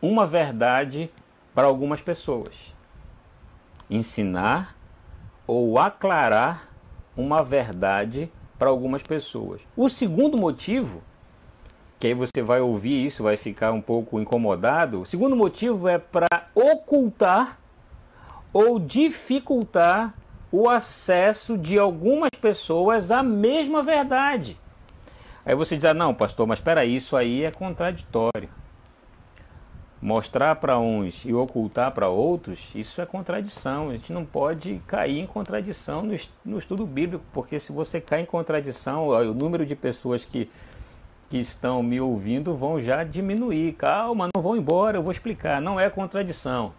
uma 0.00 0.26
verdade 0.26 1.10
para 1.54 1.66
algumas 1.66 2.00
pessoas. 2.00 2.74
Ensinar 3.90 4.76
ou 5.46 5.78
aclarar 5.78 6.68
uma 7.16 7.42
verdade 7.42 8.30
para 8.58 8.68
algumas 8.68 9.02
pessoas. 9.02 9.62
O 9.76 9.88
segundo 9.88 10.38
motivo, 10.38 11.02
que 11.98 12.08
aí 12.08 12.14
você 12.14 12.42
vai 12.42 12.60
ouvir 12.60 13.06
isso, 13.06 13.22
vai 13.22 13.36
ficar 13.36 13.72
um 13.72 13.80
pouco 13.80 14.20
incomodado. 14.20 15.02
O 15.02 15.06
segundo 15.06 15.34
motivo 15.34 15.88
é 15.88 15.98
para 15.98 16.48
ocultar 16.54 17.58
ou 18.52 18.78
dificultar 18.78 20.14
o 20.52 20.68
acesso 20.68 21.58
de 21.58 21.78
algumas 21.78 22.30
pessoas 22.40 23.10
à 23.10 23.22
mesma 23.22 23.82
verdade. 23.82 24.58
Aí 25.44 25.54
você 25.54 25.76
diz: 25.76 25.84
ah, 25.84 25.94
não, 25.94 26.14
pastor, 26.14 26.46
mas 26.46 26.58
espera 26.58 26.84
isso 26.84 27.16
aí 27.16 27.44
é 27.44 27.50
contraditório 27.50 28.48
mostrar 30.04 30.56
para 30.56 30.78
uns 30.78 31.24
e 31.24 31.32
ocultar 31.32 31.90
para 31.92 32.10
outros, 32.10 32.70
isso 32.74 33.00
é 33.00 33.06
contradição. 33.06 33.88
A 33.88 33.92
gente 33.92 34.12
não 34.12 34.22
pode 34.22 34.82
cair 34.86 35.18
em 35.18 35.26
contradição 35.26 36.06
no, 36.44 36.58
estudo 36.58 36.84
bíblico, 36.86 37.24
porque 37.32 37.58
se 37.58 37.72
você 37.72 38.02
cai 38.02 38.20
em 38.20 38.26
contradição, 38.26 39.08
o 39.08 39.32
número 39.32 39.64
de 39.64 39.74
pessoas 39.74 40.22
que, 40.22 40.50
que 41.34 41.38
estão 41.38 41.82
me 41.82 42.00
ouvindo 42.00 42.54
vão 42.54 42.80
já 42.80 43.02
diminuir. 43.02 43.72
Calma, 43.72 44.28
não 44.32 44.40
vão 44.40 44.56
embora, 44.56 44.98
eu 44.98 45.02
vou 45.02 45.10
explicar. 45.10 45.60
Não 45.60 45.80
é 45.80 45.90
contradição. 45.90 46.72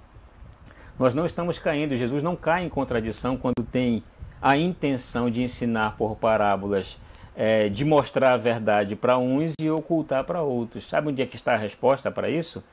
Nós 0.98 1.14
não 1.14 1.26
estamos 1.26 1.60
caindo. 1.60 1.94
Jesus 1.98 2.24
não 2.24 2.38
cai 2.38 2.64
em 2.64 2.70
contradição 2.70 3.36
quando 3.36 3.66
tem 3.70 4.02
a 4.42 4.56
intenção 4.56 5.30
de 5.30 5.44
ensinar 5.44 5.98
por 5.98 6.16
parábolas, 6.16 6.98
é, 7.36 7.68
de 7.68 7.84
mostrar 7.84 8.32
a 8.32 8.38
verdade 8.38 8.96
para 8.96 9.18
uns 9.18 9.52
e 9.60 9.70
ocultar 9.70 10.24
para 10.24 10.42
outros. 10.42 10.88
Sabe 10.88 11.10
onde 11.10 11.22
é 11.22 11.26
que 11.26 11.36
está 11.36 11.56
a 11.56 11.58
resposta 11.58 12.10
para 12.10 12.30
isso? 12.30 12.64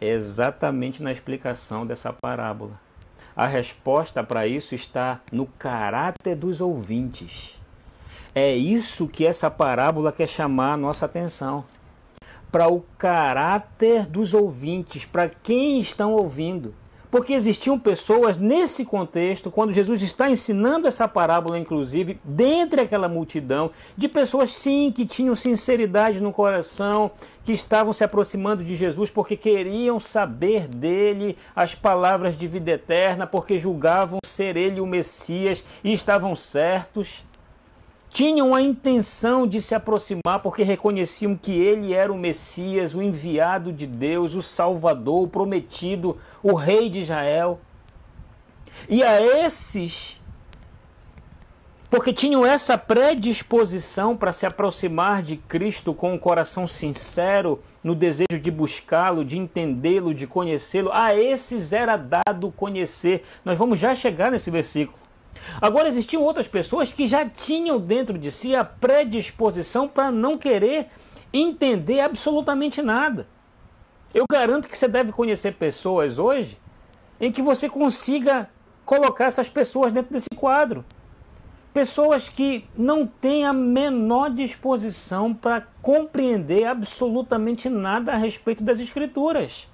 exatamente 0.00 1.02
na 1.02 1.10
explicação 1.10 1.84
dessa 1.84 2.12
parábola. 2.12 2.78
A 3.34 3.48
resposta 3.48 4.22
para 4.22 4.46
isso 4.46 4.72
está 4.72 5.20
no 5.32 5.44
caráter 5.44 6.36
dos 6.36 6.60
ouvintes. 6.60 7.57
É 8.40 8.54
isso 8.54 9.08
que 9.08 9.26
essa 9.26 9.50
parábola 9.50 10.12
quer 10.12 10.28
chamar 10.28 10.74
a 10.74 10.76
nossa 10.76 11.06
atenção. 11.06 11.64
para 12.52 12.68
o 12.68 12.84
caráter 12.96 14.06
dos 14.06 14.32
ouvintes, 14.32 15.04
para 15.04 15.28
quem 15.28 15.80
estão 15.80 16.12
ouvindo. 16.14 16.72
Porque 17.10 17.32
existiam 17.32 17.78
pessoas 17.78 18.38
nesse 18.38 18.84
contexto, 18.84 19.50
quando 19.50 19.72
Jesus 19.72 20.02
está 20.02 20.30
ensinando 20.30 20.86
essa 20.86 21.08
parábola, 21.08 21.58
inclusive, 21.58 22.20
dentre 22.22 22.80
aquela 22.80 23.08
multidão, 23.08 23.70
de 23.96 24.08
pessoas 24.08 24.50
sim 24.50 24.92
que 24.94 25.04
tinham 25.04 25.34
sinceridade 25.34 26.22
no 26.22 26.32
coração, 26.32 27.10
que 27.44 27.52
estavam 27.52 27.92
se 27.92 28.04
aproximando 28.04 28.62
de 28.62 28.76
Jesus 28.76 29.10
porque 29.10 29.36
queriam 29.36 29.98
saber 29.98 30.68
dele 30.68 31.36
as 31.56 31.74
palavras 31.74 32.38
de 32.38 32.46
vida 32.46 32.70
eterna, 32.70 33.26
porque 33.26 33.58
julgavam 33.58 34.20
ser 34.24 34.56
ele 34.56 34.80
o 34.80 34.86
Messias 34.86 35.64
e 35.82 35.92
estavam 35.92 36.36
certos 36.36 37.26
tinham 38.18 38.52
a 38.52 38.60
intenção 38.60 39.46
de 39.46 39.62
se 39.62 39.76
aproximar 39.76 40.42
porque 40.42 40.64
reconheciam 40.64 41.36
que 41.36 41.52
ele 41.52 41.94
era 41.94 42.12
o 42.12 42.18
Messias, 42.18 42.92
o 42.92 43.00
enviado 43.00 43.72
de 43.72 43.86
Deus, 43.86 44.34
o 44.34 44.42
Salvador, 44.42 45.22
o 45.22 45.28
prometido, 45.28 46.16
o 46.42 46.52
Rei 46.54 46.90
de 46.90 46.98
Israel. 46.98 47.60
E 48.88 49.04
a 49.04 49.22
esses, 49.22 50.20
porque 51.88 52.12
tinham 52.12 52.44
essa 52.44 52.76
predisposição 52.76 54.16
para 54.16 54.32
se 54.32 54.44
aproximar 54.44 55.22
de 55.22 55.36
Cristo 55.36 55.94
com 55.94 56.12
um 56.12 56.18
coração 56.18 56.66
sincero, 56.66 57.62
no 57.84 57.94
desejo 57.94 58.40
de 58.42 58.50
buscá-lo, 58.50 59.24
de 59.24 59.38
entendê-lo, 59.38 60.12
de 60.12 60.26
conhecê-lo, 60.26 60.90
a 60.92 61.14
esses 61.14 61.72
era 61.72 61.96
dado 61.96 62.50
conhecer. 62.50 63.22
Nós 63.44 63.56
vamos 63.56 63.78
já 63.78 63.94
chegar 63.94 64.28
nesse 64.32 64.50
versículo. 64.50 64.98
Agora 65.60 65.88
existiam 65.88 66.22
outras 66.22 66.46
pessoas 66.46 66.92
que 66.92 67.06
já 67.06 67.28
tinham 67.28 67.80
dentro 67.80 68.18
de 68.18 68.30
si 68.30 68.54
a 68.54 68.64
predisposição 68.64 69.88
para 69.88 70.10
não 70.10 70.36
querer 70.36 70.88
entender 71.32 72.00
absolutamente 72.00 72.80
nada. 72.82 73.26
Eu 74.14 74.24
garanto 74.30 74.68
que 74.68 74.78
você 74.78 74.88
deve 74.88 75.12
conhecer 75.12 75.54
pessoas 75.54 76.18
hoje 76.18 76.58
em 77.20 77.30
que 77.30 77.42
você 77.42 77.68
consiga 77.68 78.48
colocar 78.84 79.26
essas 79.26 79.48
pessoas 79.48 79.92
dentro 79.92 80.12
desse 80.12 80.30
quadro. 80.34 80.84
Pessoas 81.74 82.28
que 82.28 82.64
não 82.74 83.06
têm 83.06 83.44
a 83.44 83.52
menor 83.52 84.30
disposição 84.30 85.34
para 85.34 85.66
compreender 85.82 86.64
absolutamente 86.64 87.68
nada 87.68 88.12
a 88.12 88.16
respeito 88.16 88.64
das 88.64 88.80
Escrituras. 88.80 89.68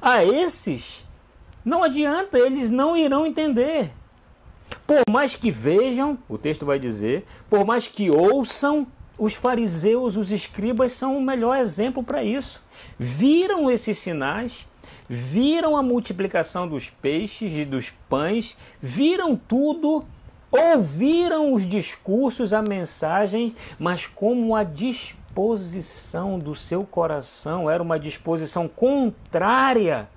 A 0.00 0.22
esses, 0.22 1.04
não 1.64 1.82
adianta, 1.82 2.38
eles 2.38 2.70
não 2.70 2.96
irão 2.96 3.26
entender. 3.26 3.92
Por 4.86 5.02
mais 5.10 5.34
que 5.34 5.50
vejam, 5.50 6.18
o 6.28 6.36
texto 6.36 6.66
vai 6.66 6.78
dizer, 6.78 7.24
por 7.48 7.64
mais 7.64 7.86
que 7.86 8.10
ouçam, 8.10 8.86
os 9.18 9.34
fariseus, 9.34 10.16
os 10.16 10.30
escribas 10.30 10.92
são 10.92 11.16
o 11.16 11.22
melhor 11.22 11.56
exemplo 11.56 12.02
para 12.02 12.22
isso. 12.24 12.62
Viram 12.98 13.70
esses 13.70 13.98
sinais, 13.98 14.66
viram 15.08 15.76
a 15.76 15.82
multiplicação 15.82 16.66
dos 16.66 16.90
peixes 16.90 17.52
e 17.52 17.64
dos 17.64 17.90
pães, 18.08 18.56
viram 18.80 19.36
tudo, 19.36 20.04
ouviram 20.50 21.52
os 21.52 21.66
discursos, 21.66 22.52
a 22.52 22.62
mensagem, 22.62 23.54
mas 23.78 24.06
como 24.06 24.54
a 24.54 24.64
disposição 24.64 26.38
do 26.38 26.54
seu 26.54 26.84
coração 26.84 27.70
era 27.70 27.82
uma 27.82 27.98
disposição 27.98 28.66
contrária 28.68 30.08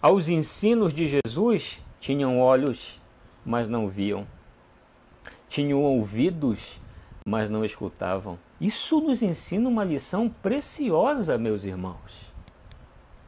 aos 0.00 0.28
ensinos 0.28 0.94
de 0.94 1.20
Jesus, 1.26 1.80
tinham 2.00 2.38
olhos, 2.38 3.00
mas 3.44 3.68
não 3.68 3.88
viam. 3.88 4.26
Tinham 5.48 5.80
ouvidos, 5.82 6.80
mas 7.24 7.50
não 7.50 7.64
escutavam. 7.64 8.38
Isso 8.60 9.00
nos 9.00 9.22
ensina 9.22 9.68
uma 9.68 9.84
lição 9.84 10.28
preciosa, 10.28 11.38
meus 11.38 11.64
irmãos. 11.64 12.28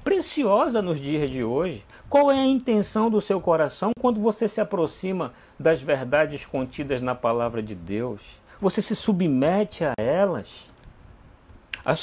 Preciosa 0.02 0.80
nos 0.80 0.98
dias 0.98 1.30
de 1.30 1.44
hoje. 1.44 1.84
Qual 2.08 2.30
é 2.30 2.38
a 2.38 2.46
intenção 2.46 3.10
do 3.10 3.20
seu 3.20 3.40
coração 3.40 3.92
quando 4.00 4.20
você 4.20 4.48
se 4.48 4.60
aproxima 4.60 5.32
das 5.58 5.82
verdades 5.82 6.46
contidas 6.46 7.00
na 7.00 7.14
palavra 7.14 7.62
de 7.62 7.74
Deus? 7.74 8.20
Você 8.60 8.82
se 8.82 8.96
submete 8.96 9.84
a 9.84 9.94
elas? 9.98 10.48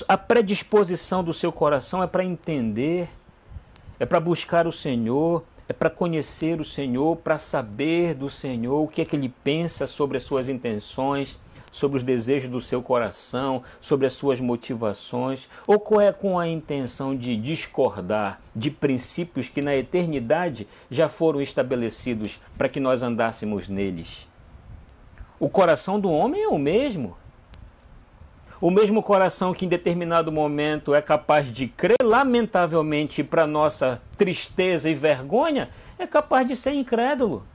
A 0.07 0.17
predisposição 0.17 1.23
do 1.23 1.33
seu 1.33 1.51
coração 1.51 2.01
é 2.01 2.07
para 2.07 2.23
entender, 2.23 3.09
é 3.99 4.05
para 4.05 4.19
buscar 4.19 4.65
o 4.65 4.71
Senhor, 4.71 5.43
é 5.69 5.73
para 5.73 5.89
conhecer 5.89 6.59
o 6.59 6.65
Senhor, 6.65 7.17
para 7.17 7.37
saber 7.37 8.13
do 8.13 8.29
Senhor 8.29 8.81
o 8.81 8.87
que 8.87 9.01
é 9.01 9.05
que 9.05 9.15
ele 9.15 9.33
pensa 9.43 9.85
sobre 9.85 10.17
as 10.17 10.23
suas 10.23 10.47
intenções, 10.47 11.37
sobre 11.71 11.97
os 11.97 12.03
desejos 12.03 12.49
do 12.49 12.61
seu 12.61 12.81
coração, 12.81 13.61
sobre 13.81 14.07
as 14.07 14.13
suas 14.13 14.39
motivações, 14.39 15.47
ou 15.67 15.79
qual 15.79 16.01
é 16.01 16.11
com 16.11 16.39
a 16.39 16.47
intenção 16.47 17.15
de 17.15 17.35
discordar 17.35 18.41
de 18.55 18.71
princípios 18.71 19.49
que 19.49 19.61
na 19.61 19.75
eternidade 19.75 20.67
já 20.89 21.09
foram 21.09 21.41
estabelecidos 21.41 22.39
para 22.57 22.69
que 22.69 22.79
nós 22.79 23.03
andássemos 23.03 23.67
neles. 23.67 24.27
O 25.39 25.49
coração 25.49 25.99
do 25.99 26.09
homem 26.09 26.41
é 26.41 26.47
o 26.47 26.57
mesmo. 26.57 27.15
O 28.59 28.71
mesmo 28.71 29.03
coração 29.03 29.53
que 29.53 29.65
em 29.65 29.69
determinado 29.69 30.31
momento 30.31 30.95
é 30.95 31.01
capaz 31.01 31.51
de 31.51 31.67
crer, 31.67 31.97
lamentavelmente, 32.01 33.23
para 33.23 33.45
nossa 33.45 34.01
tristeza 34.17 34.89
e 34.89 34.95
vergonha, 34.95 35.69
é 35.99 36.07
capaz 36.07 36.47
de 36.47 36.55
ser 36.55 36.73
incrédulo. 36.73 37.45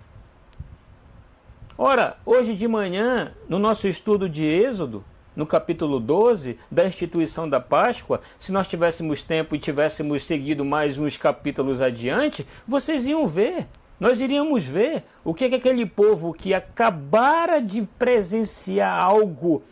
Ora, 1.77 2.17
hoje 2.25 2.55
de 2.55 2.69
manhã, 2.69 3.33
no 3.49 3.59
nosso 3.59 3.88
estudo 3.88 4.29
de 4.29 4.45
Êxodo, 4.45 5.03
no 5.35 5.45
capítulo 5.45 5.99
12 5.99 6.57
da 6.71 6.87
instituição 6.87 7.49
da 7.49 7.59
Páscoa, 7.59 8.21
se 8.38 8.53
nós 8.53 8.69
tivéssemos 8.69 9.23
tempo 9.23 9.57
e 9.57 9.59
tivéssemos 9.59 10.23
seguido 10.23 10.65
mais 10.65 10.99
uns 10.99 11.17
capítulos 11.17 11.81
adiante, 11.81 12.47
vocês 12.69 13.07
iam 13.07 13.27
ver. 13.27 13.67
Nós 13.99 14.21
iríamos 14.21 14.62
ver 14.62 15.03
o 15.25 15.35
que, 15.35 15.47
é 15.47 15.49
que 15.49 15.55
aquele 15.57 15.85
povo 15.85 16.33
que 16.33 16.55
acabara 16.55 17.61
de 17.61 17.83
presenciar 17.99 19.03
algo 19.03 19.65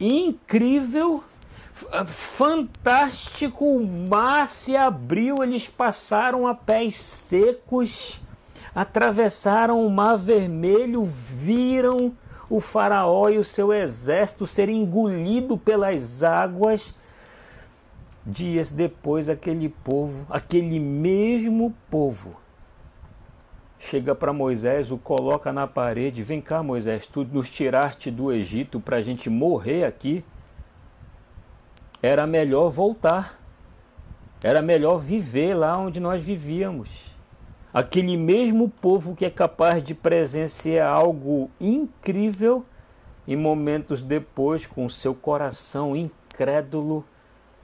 incrível, 0.00 1.22
fantástico. 2.06 3.64
O 3.64 3.86
mar 3.86 4.48
se 4.48 4.76
abriu, 4.76 5.42
eles 5.42 5.68
passaram 5.68 6.46
a 6.46 6.54
pés 6.54 6.96
secos, 6.96 8.20
atravessaram 8.74 9.84
o 9.84 9.90
mar 9.90 10.16
vermelho, 10.16 11.02
viram 11.04 12.12
o 12.50 12.60
faraó 12.60 13.28
e 13.28 13.38
o 13.38 13.44
seu 13.44 13.72
exército 13.72 14.46
ser 14.46 14.68
engolido 14.68 15.56
pelas 15.56 16.22
águas. 16.22 16.94
Dias 18.24 18.70
depois, 18.70 19.28
aquele 19.28 19.68
povo, 19.68 20.26
aquele 20.28 20.78
mesmo 20.78 21.74
povo, 21.90 22.36
chega 23.78 24.14
para 24.14 24.32
Moisés, 24.32 24.90
o 24.90 24.98
coloca 24.98 25.52
na 25.52 25.66
parede: 25.66 26.22
Vem 26.22 26.40
cá, 26.40 26.62
Moisés, 26.62 27.06
tu 27.06 27.24
nos 27.24 27.48
tiraste 27.48 28.10
do 28.10 28.32
Egito 28.32 28.80
para 28.80 28.96
a 28.96 29.02
gente 29.02 29.30
morrer 29.30 29.84
aqui. 29.84 30.24
Era 32.02 32.26
melhor 32.26 32.68
voltar, 32.68 33.40
era 34.42 34.62
melhor 34.62 34.98
viver 34.98 35.54
lá 35.54 35.76
onde 35.78 35.98
nós 36.00 36.22
vivíamos. 36.22 37.16
Aquele 37.72 38.16
mesmo 38.16 38.68
povo 38.68 39.14
que 39.14 39.24
é 39.24 39.30
capaz 39.30 39.82
de 39.82 39.94
presenciar 39.94 40.90
algo 40.90 41.50
incrível 41.60 42.64
e 43.26 43.36
momentos 43.36 44.02
depois, 44.02 44.66
com 44.66 44.88
seu 44.88 45.14
coração 45.14 45.94
incrédulo, 45.94 47.04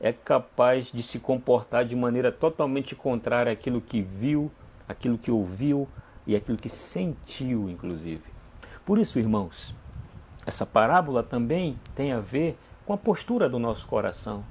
é 0.00 0.12
capaz 0.12 0.92
de 0.92 1.02
se 1.02 1.18
comportar 1.18 1.84
de 1.84 1.96
maneira 1.96 2.30
totalmente 2.30 2.94
contrária 2.94 3.52
àquilo 3.52 3.80
que 3.80 4.02
viu, 4.02 4.50
aquilo 4.86 5.16
que 5.16 5.30
ouviu, 5.30 5.88
e 6.26 6.34
aquilo 6.34 6.58
que 6.58 6.68
sentiu, 6.68 7.68
inclusive. 7.68 8.22
Por 8.84 8.98
isso, 8.98 9.18
irmãos, 9.18 9.74
essa 10.46 10.66
parábola 10.66 11.22
também 11.22 11.78
tem 11.94 12.12
a 12.12 12.20
ver 12.20 12.58
com 12.86 12.92
a 12.92 12.98
postura 12.98 13.48
do 13.48 13.58
nosso 13.58 13.86
coração. 13.86 14.44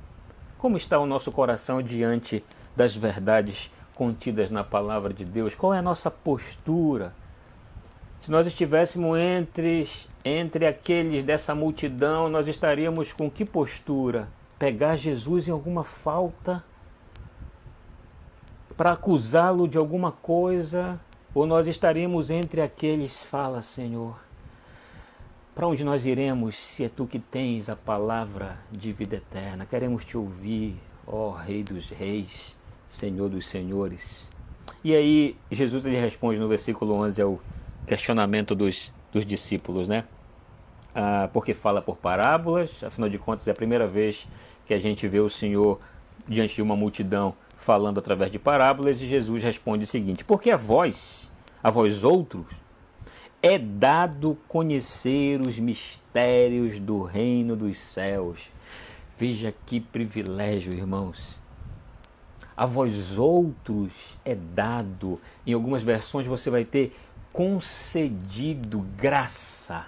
Como 0.57 0.77
está 0.77 0.97
o 0.99 1.05
nosso 1.05 1.31
coração 1.31 1.81
diante 1.81 2.43
das 2.75 2.95
verdades 2.95 3.69
contidas 3.93 4.49
na 4.49 4.63
palavra 4.63 5.13
de 5.13 5.23
Deus? 5.23 5.53
Qual 5.55 5.73
é 5.73 5.79
a 5.79 5.83
nossa 5.83 6.09
postura? 6.09 7.13
Se 8.19 8.31
nós 8.31 8.47
estivéssemos 8.47 9.19
entre, 9.19 9.87
entre 10.23 10.65
aqueles 10.65 11.23
dessa 11.23 11.53
multidão, 11.53 12.29
nós 12.29 12.47
estaríamos 12.47 13.11
com 13.11 13.29
que 13.29 13.43
postura? 13.43 14.29
Pegar 14.57 14.95
Jesus 14.95 15.47
em 15.47 15.51
alguma 15.51 15.83
falta? 15.83 16.63
Para 18.77 18.93
acusá-lo 18.93 19.67
de 19.67 19.77
alguma 19.77 20.11
coisa? 20.11 20.99
Ou 21.33 21.45
nós 21.45 21.67
estaremos 21.67 22.29
entre 22.29 22.61
aqueles, 22.61 23.23
fala 23.23 23.61
Senhor, 23.61 24.19
para 25.55 25.67
onde 25.67 25.83
nós 25.83 26.05
iremos 26.05 26.55
se 26.55 26.83
é 26.83 26.89
tu 26.89 27.07
que 27.07 27.19
tens 27.19 27.69
a 27.69 27.75
palavra 27.75 28.57
de 28.71 28.91
vida 28.91 29.15
eterna? 29.17 29.65
Queremos 29.65 30.05
te 30.05 30.17
ouvir, 30.17 30.75
ó 31.07 31.31
Rei 31.31 31.63
dos 31.63 31.89
Reis, 31.89 32.55
Senhor 32.87 33.29
dos 33.29 33.47
Senhores. 33.47 34.29
E 34.83 34.95
aí 34.95 35.35
Jesus 35.49 35.85
ele 35.85 35.99
responde 35.99 36.39
no 36.39 36.47
versículo 36.47 36.93
11 36.95 37.21
ao 37.21 37.39
questionamento 37.87 38.53
dos, 38.53 38.93
dos 39.11 39.25
discípulos, 39.25 39.87
né? 39.89 40.05
ah, 40.93 41.29
porque 41.33 41.53
fala 41.53 41.81
por 41.81 41.97
parábolas, 41.97 42.83
afinal 42.83 43.09
de 43.09 43.17
contas 43.17 43.47
é 43.47 43.51
a 43.51 43.55
primeira 43.55 43.87
vez 43.87 44.27
que 44.65 44.73
a 44.73 44.79
gente 44.79 45.07
vê 45.07 45.19
o 45.19 45.29
Senhor 45.29 45.79
diante 46.27 46.55
de 46.55 46.61
uma 46.61 46.75
multidão 46.75 47.33
falando 47.63 47.97
através 47.97 48.29
de 48.29 48.37
parábolas 48.37 49.01
e 49.01 49.07
Jesus 49.07 49.41
responde 49.41 49.85
o 49.85 49.87
seguinte: 49.87 50.23
Porque 50.23 50.51
a 50.51 50.57
vós, 50.57 51.31
a 51.63 51.71
vós 51.71 52.03
outros, 52.03 52.45
é 53.41 53.57
dado 53.57 54.37
conhecer 54.47 55.41
os 55.41 55.57
mistérios 55.57 56.77
do 56.79 57.01
reino 57.01 57.55
dos 57.55 57.77
céus. 57.77 58.51
Veja 59.17 59.53
que 59.65 59.79
privilégio, 59.79 60.73
irmãos. 60.73 61.41
A 62.55 62.65
vós 62.65 63.17
outros 63.17 64.17
é 64.23 64.35
dado, 64.35 65.19
em 65.45 65.53
algumas 65.53 65.81
versões 65.81 66.27
você 66.27 66.49
vai 66.49 66.63
ter 66.63 66.95
concedido 67.31 68.85
graça. 68.95 69.85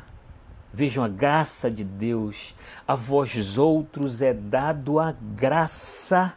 Vejam 0.73 1.03
a 1.03 1.07
graça 1.07 1.69
de 1.69 1.83
Deus. 1.83 2.55
A 2.87 2.95
vós 2.95 3.57
outros 3.57 4.21
é 4.21 4.33
dado 4.33 4.99
a 4.99 5.11
graça 5.11 6.35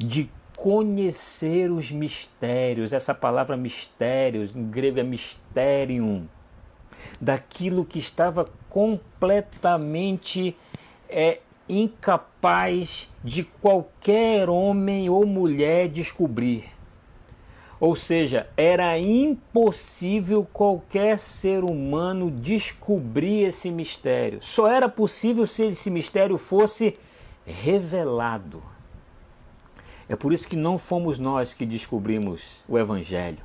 de 0.00 0.30
conhecer 0.56 1.70
os 1.70 1.90
mistérios. 1.92 2.92
Essa 2.92 3.14
palavra 3.14 3.56
mistérios, 3.56 4.56
em 4.56 4.64
grego 4.64 4.98
é 4.98 5.02
mysterium, 5.02 6.26
daquilo 7.20 7.84
que 7.84 7.98
estava 7.98 8.48
completamente 8.68 10.56
é, 11.08 11.40
incapaz 11.68 13.10
de 13.22 13.44
qualquer 13.44 14.48
homem 14.48 15.10
ou 15.10 15.26
mulher 15.26 15.88
descobrir. 15.88 16.64
Ou 17.78 17.96
seja, 17.96 18.46
era 18.56 18.98
impossível 18.98 20.46
qualquer 20.52 21.18
ser 21.18 21.64
humano 21.64 22.30
descobrir 22.30 23.44
esse 23.44 23.70
mistério. 23.70 24.42
Só 24.42 24.66
era 24.70 24.88
possível 24.88 25.46
se 25.46 25.66
esse 25.66 25.90
mistério 25.90 26.36
fosse 26.36 26.98
revelado. 27.46 28.62
É 30.10 30.16
por 30.16 30.32
isso 30.32 30.48
que 30.48 30.56
não 30.56 30.76
fomos 30.76 31.20
nós 31.20 31.54
que 31.54 31.64
descobrimos 31.64 32.64
o 32.68 32.76
Evangelho. 32.76 33.38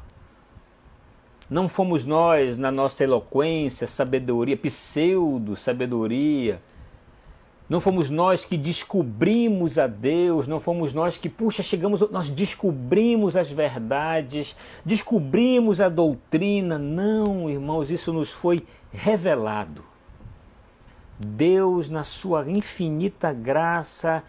Não 1.47 1.69
fomos 1.69 2.05
nós, 2.05 2.57
na 2.57 2.71
nossa 2.71 3.03
eloquência, 3.03 3.85
sabedoria, 3.85 4.57
pseudo-sabedoria. 4.57 6.59
Não 7.69 7.79
fomos 7.79 8.09
nós 8.09 8.43
que 8.43 8.57
descobrimos 8.57 9.77
a 9.77 9.85
Deus, 9.85 10.47
não 10.47 10.59
fomos 10.59 10.91
nós 10.91 11.17
que, 11.17 11.29
puxa, 11.29 11.61
chegamos, 11.61 12.01
nós 12.09 12.31
descobrimos 12.31 13.37
as 13.37 13.51
verdades, 13.51 14.55
descobrimos 14.83 15.79
a 15.79 15.87
doutrina. 15.87 16.79
Não, 16.79 17.47
irmãos, 17.47 17.91
isso 17.91 18.11
nos 18.11 18.31
foi 18.31 18.65
revelado. 18.91 19.85
Deus, 21.19 21.89
na 21.89 22.03
sua 22.03 22.49
infinita 22.49 23.31
graça, 23.31 24.23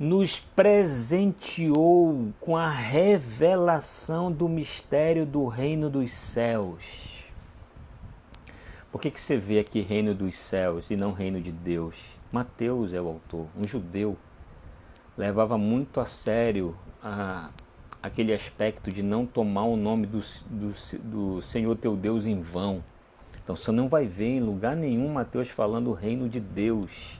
nos 0.00 0.40
presenteou 0.40 2.32
com 2.40 2.56
a 2.56 2.70
revelação 2.70 4.32
do 4.32 4.48
mistério 4.48 5.26
do 5.26 5.46
reino 5.46 5.90
dos 5.90 6.10
céus. 6.10 6.82
Por 8.90 8.98
que, 8.98 9.10
que 9.10 9.20
você 9.20 9.36
vê 9.36 9.58
aqui 9.58 9.82
reino 9.82 10.14
dos 10.14 10.38
céus 10.38 10.90
e 10.90 10.96
não 10.96 11.12
reino 11.12 11.38
de 11.38 11.52
Deus? 11.52 12.02
Mateus 12.32 12.94
é 12.94 13.00
o 13.00 13.08
autor, 13.08 13.46
um 13.54 13.68
judeu. 13.68 14.16
Levava 15.18 15.58
muito 15.58 16.00
a 16.00 16.06
sério 16.06 16.74
a, 17.02 17.50
aquele 18.02 18.32
aspecto 18.32 18.90
de 18.90 19.02
não 19.02 19.26
tomar 19.26 19.64
o 19.64 19.76
nome 19.76 20.06
do, 20.06 20.20
do, 20.48 20.72
do 21.04 21.42
Senhor 21.42 21.76
teu 21.76 21.94
Deus 21.94 22.24
em 22.24 22.40
vão. 22.40 22.82
Então 23.44 23.54
você 23.54 23.70
não 23.70 23.86
vai 23.86 24.06
ver 24.06 24.36
em 24.36 24.40
lugar 24.40 24.74
nenhum 24.74 25.12
Mateus 25.12 25.50
falando 25.50 25.90
o 25.90 25.94
reino 25.94 26.26
de 26.26 26.40
Deus. 26.40 27.19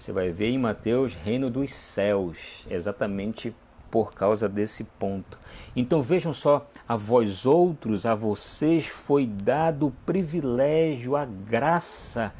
Você 0.00 0.12
vai 0.12 0.30
ver 0.30 0.48
em 0.48 0.56
Mateus 0.56 1.14
reino 1.14 1.50
dos 1.50 1.74
céus, 1.74 2.64
exatamente 2.70 3.54
por 3.90 4.14
causa 4.14 4.48
desse 4.48 4.82
ponto. 4.82 5.38
Então 5.76 6.00
vejam 6.00 6.32
só, 6.32 6.66
a 6.88 6.96
vós 6.96 7.44
outros, 7.44 8.06
a 8.06 8.14
vocês 8.14 8.86
foi 8.86 9.26
dado 9.26 9.88
o 9.88 9.90
privilégio, 10.06 11.16
a 11.16 11.26
graça 11.26 12.32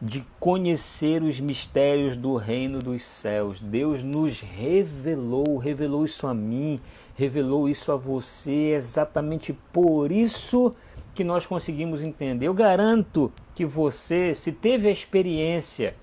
de 0.00 0.26
conhecer 0.40 1.22
os 1.22 1.38
mistérios 1.38 2.16
do 2.16 2.34
reino 2.34 2.80
dos 2.80 3.04
céus. 3.04 3.60
Deus 3.60 4.02
nos 4.02 4.40
revelou, 4.40 5.58
revelou 5.58 6.04
isso 6.04 6.26
a 6.26 6.34
mim, 6.34 6.80
revelou 7.14 7.68
isso 7.68 7.92
a 7.92 7.96
você, 7.96 8.72
exatamente 8.74 9.52
por 9.72 10.10
isso 10.10 10.74
que 11.14 11.22
nós 11.22 11.46
conseguimos 11.46 12.02
entender. 12.02 12.48
Eu 12.48 12.54
garanto 12.54 13.30
que 13.54 13.64
você, 13.64 14.34
se 14.34 14.50
teve 14.50 14.88
a 14.88 14.92
experiência 14.92 15.94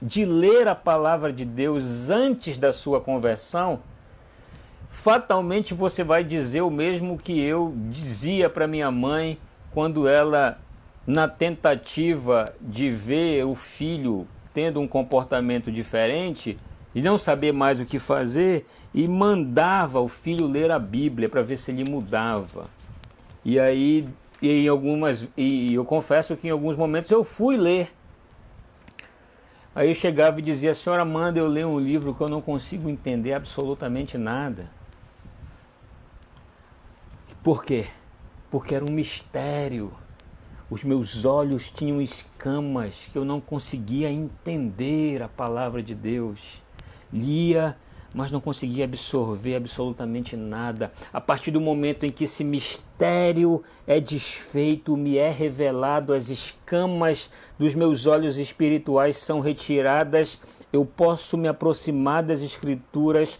de 0.00 0.24
ler 0.24 0.68
a 0.68 0.74
palavra 0.74 1.32
de 1.32 1.44
Deus 1.44 2.10
antes 2.10 2.56
da 2.56 2.72
sua 2.72 3.00
conversão, 3.00 3.80
fatalmente 4.88 5.74
você 5.74 6.04
vai 6.04 6.22
dizer 6.24 6.62
o 6.62 6.70
mesmo 6.70 7.18
que 7.18 7.38
eu 7.40 7.74
dizia 7.90 8.48
para 8.48 8.66
minha 8.66 8.90
mãe 8.90 9.38
quando 9.72 10.08
ela, 10.08 10.58
na 11.06 11.28
tentativa 11.28 12.52
de 12.60 12.90
ver 12.90 13.44
o 13.44 13.54
filho 13.54 14.26
tendo 14.54 14.80
um 14.80 14.88
comportamento 14.88 15.70
diferente 15.70 16.58
e 16.94 17.02
não 17.02 17.18
saber 17.18 17.52
mais 17.52 17.78
o 17.78 17.84
que 17.84 17.98
fazer, 17.98 18.66
e 18.92 19.06
mandava 19.06 20.00
o 20.00 20.08
filho 20.08 20.46
ler 20.46 20.70
a 20.70 20.78
Bíblia 20.78 21.28
para 21.28 21.42
ver 21.42 21.56
se 21.56 21.70
ele 21.70 21.88
mudava. 21.88 22.66
E 23.44 23.60
aí, 23.60 24.08
e 24.42 24.64
em 24.64 24.68
algumas, 24.68 25.28
e 25.36 25.74
eu 25.74 25.84
confesso 25.84 26.36
que 26.36 26.48
em 26.48 26.50
alguns 26.50 26.76
momentos 26.76 27.10
eu 27.10 27.22
fui 27.22 27.56
ler 27.56 27.92
Aí 29.78 29.90
eu 29.90 29.94
chegava 29.94 30.40
e 30.40 30.42
dizia: 30.42 30.74
senhora 30.74 31.04
manda 31.04 31.38
eu 31.38 31.46
ler 31.46 31.64
um 31.64 31.78
livro 31.78 32.12
que 32.12 32.20
eu 32.20 32.28
não 32.28 32.42
consigo 32.42 32.88
entender 32.88 33.32
absolutamente 33.32 34.18
nada. 34.18 34.68
Por 37.44 37.64
quê? 37.64 37.86
Porque 38.50 38.74
era 38.74 38.84
um 38.84 38.90
mistério. 38.90 39.92
Os 40.68 40.82
meus 40.82 41.24
olhos 41.24 41.70
tinham 41.70 42.02
escamas 42.02 43.08
que 43.12 43.16
eu 43.16 43.24
não 43.24 43.40
conseguia 43.40 44.10
entender 44.10 45.22
a 45.22 45.28
palavra 45.28 45.80
de 45.80 45.94
Deus. 45.94 46.60
Lia 47.12 47.76
mas 48.14 48.30
não 48.30 48.40
conseguia 48.40 48.84
absorver 48.84 49.56
absolutamente 49.56 50.36
nada. 50.36 50.92
A 51.12 51.20
partir 51.20 51.50
do 51.50 51.60
momento 51.60 52.04
em 52.04 52.10
que 52.10 52.24
esse 52.24 52.42
mistério 52.42 53.62
é 53.86 54.00
desfeito, 54.00 54.96
me 54.96 55.16
é 55.16 55.30
revelado, 55.30 56.12
as 56.12 56.28
escamas 56.28 57.30
dos 57.58 57.74
meus 57.74 58.06
olhos 58.06 58.38
espirituais 58.38 59.16
são 59.16 59.40
retiradas, 59.40 60.40
eu 60.72 60.84
posso 60.84 61.36
me 61.36 61.48
aproximar 61.48 62.22
das 62.22 62.42
Escrituras, 62.42 63.38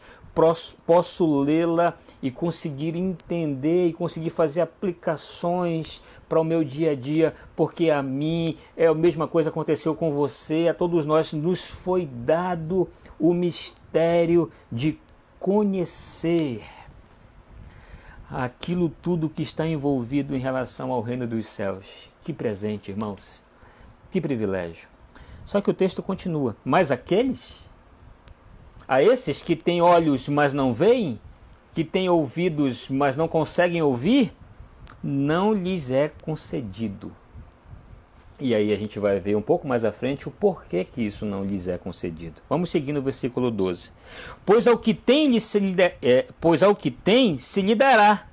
posso 0.87 1.43
lê-la 1.43 1.95
e 2.23 2.31
conseguir 2.31 2.95
entender 2.97 3.89
e 3.89 3.93
conseguir 3.93 4.31
fazer 4.31 4.61
aplicações 4.61 6.03
para 6.29 6.41
o 6.41 6.45
meu 6.45 6.63
dia 6.63 6.93
a 6.93 6.95
dia, 6.95 7.35
porque 7.57 7.91
a 7.91 8.03
mim 8.03 8.57
é 8.77 8.87
a 8.87 8.95
mesma 8.95 9.27
coisa 9.27 9.51
aconteceu 9.51 9.95
com 9.95 10.11
você, 10.11 10.69
a 10.69 10.75
todos 10.75 11.05
nós 11.05 11.33
nos 11.33 11.65
foi 11.65 12.07
dado 12.07 12.89
o 13.19 13.33
mistério 13.35 13.78
de 14.71 14.99
conhecer 15.39 16.65
aquilo 18.31 18.89
tudo 18.89 19.31
que 19.31 19.43
está 19.43 19.67
envolvido 19.67 20.35
em 20.35 20.39
relação 20.39 20.93
ao 20.93 21.01
reino 21.01 21.27
dos 21.27 21.47
céus. 21.47 22.11
Que 22.23 22.33
presente, 22.33 22.91
irmãos. 22.91 23.43
Que 24.11 24.21
privilégio. 24.21 24.89
Só 25.47 25.61
que 25.61 25.71
o 25.71 25.75
texto 25.75 26.03
continua. 26.03 26.57
Mas 26.65 26.91
aqueles, 26.91 27.65
a 28.87 29.03
esses 29.03 29.43
que 29.43 29.57
têm 29.57 29.81
olhos, 29.81 30.29
mas 30.29 30.53
não 30.53 30.73
veem, 30.73 31.19
que 31.73 31.85
têm 31.85 32.09
ouvidos, 32.09 32.89
mas 32.89 33.17
não 33.17 33.29
conseguem 33.29 33.81
ouvir, 33.81 34.33
não 35.03 35.53
lhes 35.55 35.91
é 35.91 36.11
concedido 36.23 37.13
e 38.41 38.55
aí 38.55 38.73
a 38.73 38.77
gente 38.77 38.99
vai 38.99 39.19
ver 39.19 39.37
um 39.37 39.43
pouco 39.43 39.67
mais 39.67 39.85
à 39.85 39.91
frente 39.91 40.29
o 40.29 40.31
porquê 40.31 40.85
que 40.85 41.03
isso 41.03 41.27
não 41.27 41.45
lhes 41.45 41.67
é 41.67 41.77
concedido. 41.77 42.41
Vamos 42.49 42.71
seguir 42.71 42.93
no 42.93 43.03
versículo 43.03 43.51
12. 43.51 43.91
Pois 44.47 44.67
ao 44.69 44.79
que 44.79 44.95
tem, 44.95 45.39
se 45.41 45.59
lhe, 45.59 45.75
é, 45.83 46.27
pois 46.41 46.63
ao 46.63 46.77
que 46.77 46.91
tem 46.91 47.37
se 47.37 47.61
lhe 47.61 47.75
dará, 47.75 48.29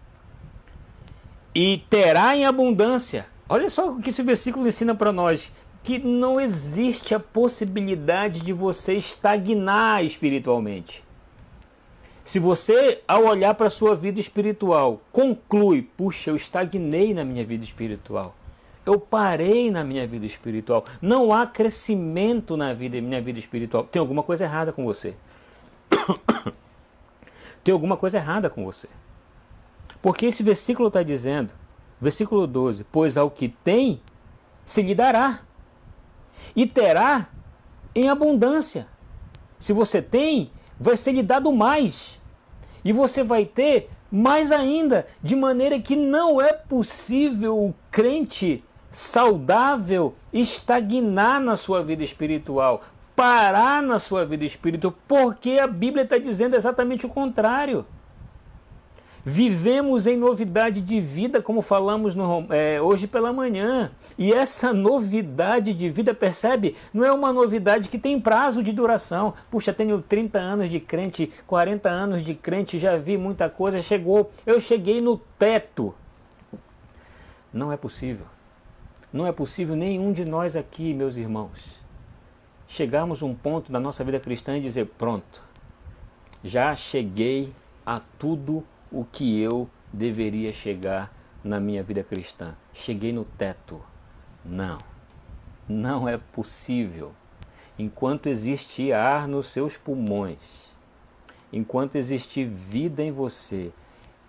e 1.56 1.84
terá 1.90 2.36
em 2.36 2.46
abundância. 2.46 3.26
Olha 3.50 3.70
só 3.70 3.92
o 3.92 4.02
que 4.02 4.10
esse 4.10 4.22
versículo 4.22 4.68
ensina 4.68 4.94
para 4.94 5.12
nós. 5.12 5.52
Que 5.82 6.00
não 6.00 6.42
existe 6.42 7.14
a 7.14 7.20
possibilidade 7.20 8.42
de 8.42 8.52
você 8.52 8.96
estagnar 8.96 10.04
espiritualmente. 10.04 11.04
Se 12.24 12.40
você, 12.40 13.02
ao 13.08 13.26
olhar 13.26 13.54
para 13.54 13.68
a 13.68 13.72
sua 13.72 13.96
vida 13.96 14.20
espiritual, 14.20 15.00
conclui, 15.12 15.84
puxa, 15.84 16.32
eu 16.32 16.36
estagnei 16.36 17.14
na 17.14 17.24
minha 17.24 17.46
vida 17.46 17.64
espiritual 17.64 18.36
eu 18.86 19.00
parei 19.00 19.72
na 19.72 19.84
minha 19.84 20.06
vida 20.06 20.26
espiritual. 20.26 20.86
Não 21.02 21.34
há 21.34 21.48
crescimento 21.48 22.56
na 22.56 22.74
vida, 22.74 23.02
minha 23.02 23.22
vida 23.22 23.40
espiritual. 23.40 23.84
Tem 23.84 24.00
alguma 24.00 24.22
coisa 24.22 24.44
errada 24.44 24.72
com 24.72 24.84
você. 24.84 25.16
Tem 27.64 27.74
alguma 27.74 27.98
coisa 27.98 28.18
errada 28.18 28.50
com 28.50 28.64
você. 28.64 28.88
Porque 30.02 30.28
esse 30.28 30.44
versículo 30.44 30.90
está 30.90 31.02
dizendo, 31.02 31.52
versículo 32.00 32.46
12: 32.46 32.84
Pois 32.92 33.18
ao 33.18 33.32
que 33.32 33.50
tem, 33.50 34.00
se 34.64 34.84
lhe 34.84 34.94
dará. 34.94 35.40
e 36.56 36.68
terá 36.68 37.30
em 37.96 38.10
abundância. 38.10 38.88
Se 39.58 39.72
você 39.74 40.02
tem, 40.02 40.52
vai 40.80 40.98
ser 40.98 41.14
lhe 41.14 41.24
dado 41.24 41.52
mais. 41.52 42.22
E 42.84 42.92
você 42.94 43.24
vai 43.24 43.46
ter 43.46 43.90
mais 44.12 44.52
ainda, 44.52 45.08
de 45.24 45.36
maneira 45.36 45.80
que 45.80 45.96
não 45.96 46.40
é 46.40 46.54
possível 46.54 47.58
o 47.58 47.74
crente 47.90 48.64
saudável 48.96 50.16
estagnar 50.32 51.42
na 51.42 51.58
sua 51.58 51.84
vida 51.84 52.02
espiritual, 52.02 52.82
parar 53.14 53.84
na 53.84 54.00
sua 54.00 54.26
vida 54.26 54.46
espiritual, 54.46 54.94
porque 55.06 55.60
a 55.60 55.68
Bíblia 55.68 56.04
está 56.04 56.18
dizendo 56.18 56.56
exatamente 56.56 57.06
o 57.06 57.10
contrário. 57.10 57.86
Vivemos 59.26 60.08
em 60.08 60.16
novidade 60.16 60.80
de 60.80 61.02
vida, 61.02 61.42
como 61.42 61.62
falamos 61.62 62.16
no, 62.16 62.46
é, 62.50 62.80
hoje 62.80 63.06
pela 63.06 63.34
manhã. 63.34 63.92
E 64.18 64.32
essa 64.32 64.72
novidade 64.72 65.74
de 65.74 65.90
vida, 65.90 66.14
percebe? 66.14 66.78
Não 66.94 67.04
é 67.04 67.12
uma 67.12 67.34
novidade 67.34 67.90
que 67.90 68.00
tem 68.00 68.18
prazo 68.18 68.64
de 68.64 68.72
duração. 68.72 69.34
Puxa, 69.52 69.74
tenho 69.74 70.02
30 70.02 70.40
anos 70.40 70.70
de 70.70 70.80
crente, 70.80 71.34
40 71.48 71.90
anos 71.90 72.24
de 72.24 72.34
crente, 72.34 72.80
já 72.80 72.96
vi 72.96 73.18
muita 73.18 73.50
coisa, 73.50 73.82
chegou. 73.82 74.32
Eu 74.46 74.62
cheguei 74.62 75.02
no 75.02 75.18
teto. 75.18 75.94
Não 77.52 77.74
é 77.74 77.78
possível. 77.78 78.35
Não 79.16 79.26
é 79.26 79.32
possível 79.32 79.78
nenhum 79.78 80.12
de 80.12 80.26
nós 80.26 80.58
aqui, 80.58 80.94
meus 80.94 81.16
irmãos, 81.16 81.80
chegarmos 82.68 83.24
a 83.24 83.26
um 83.26 83.34
ponto 83.34 83.72
da 83.72 83.80
nossa 83.80 84.04
vida 84.04 84.20
cristã 84.20 84.58
e 84.58 84.62
dizer: 84.62 84.88
pronto, 84.98 85.42
já 86.44 86.76
cheguei 86.76 87.54
a 87.86 88.02
tudo 88.20 88.62
o 88.92 89.06
que 89.06 89.40
eu 89.40 89.70
deveria 89.94 90.52
chegar 90.52 91.16
na 91.42 91.62
minha 91.62 91.82
vida 91.82 92.04
cristã. 92.04 92.56
Cheguei 92.74 93.14
no 93.14 93.24
teto. 93.24 93.82
Não, 94.44 94.80
não 95.66 96.10
é 96.10 96.18
possível. 96.18 97.14
Enquanto 97.80 98.28
existe 98.28 98.92
ar 98.92 99.30
nos 99.30 99.48
seus 99.48 99.78
pulmões, 99.78 100.74
enquanto 101.54 101.96
existe 101.96 102.44
vida 102.44 103.02
em 103.02 103.14
você, 103.14 103.72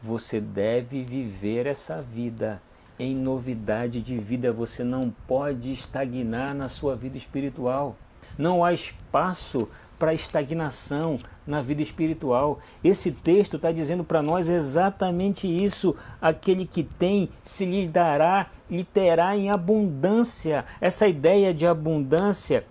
você 0.01 0.41
deve 0.41 1.03
viver 1.03 1.66
essa 1.66 2.01
vida 2.01 2.62
em 2.99 3.15
novidade 3.15 4.01
de 4.01 4.19
vida. 4.19 4.53
Você 4.53 4.83
não 4.83 5.13
pode 5.27 5.71
estagnar 5.73 6.55
na 6.55 6.69
sua 6.69 6.97
vida 6.97 7.17
espiritual. 7.17 7.97
Não 8.37 8.65
há 8.65 8.73
espaço 8.73 9.69
para 9.99 10.13
estagnação 10.13 11.19
na 11.47 11.63
vida 11.63 11.81
espiritual. 11.81 12.59
Esse 12.85 13.11
texto 13.11 13.57
está 13.57 13.73
dizendo 13.73 14.05
para 14.05 14.23
nós 14.23 14.49
exatamente 14.49 15.47
isso. 15.47 15.97
Aquele 16.21 16.67
que 16.67 16.83
tem 16.83 17.29
se 17.43 17.65
lhe 17.65 17.87
dará 17.89 18.51
e 18.69 18.85
terá 18.85 19.37
em 19.37 19.51
abundância. 19.51 20.65
Essa 20.81 21.07
ideia 21.07 21.55
de 21.55 21.67
abundância 21.67 22.65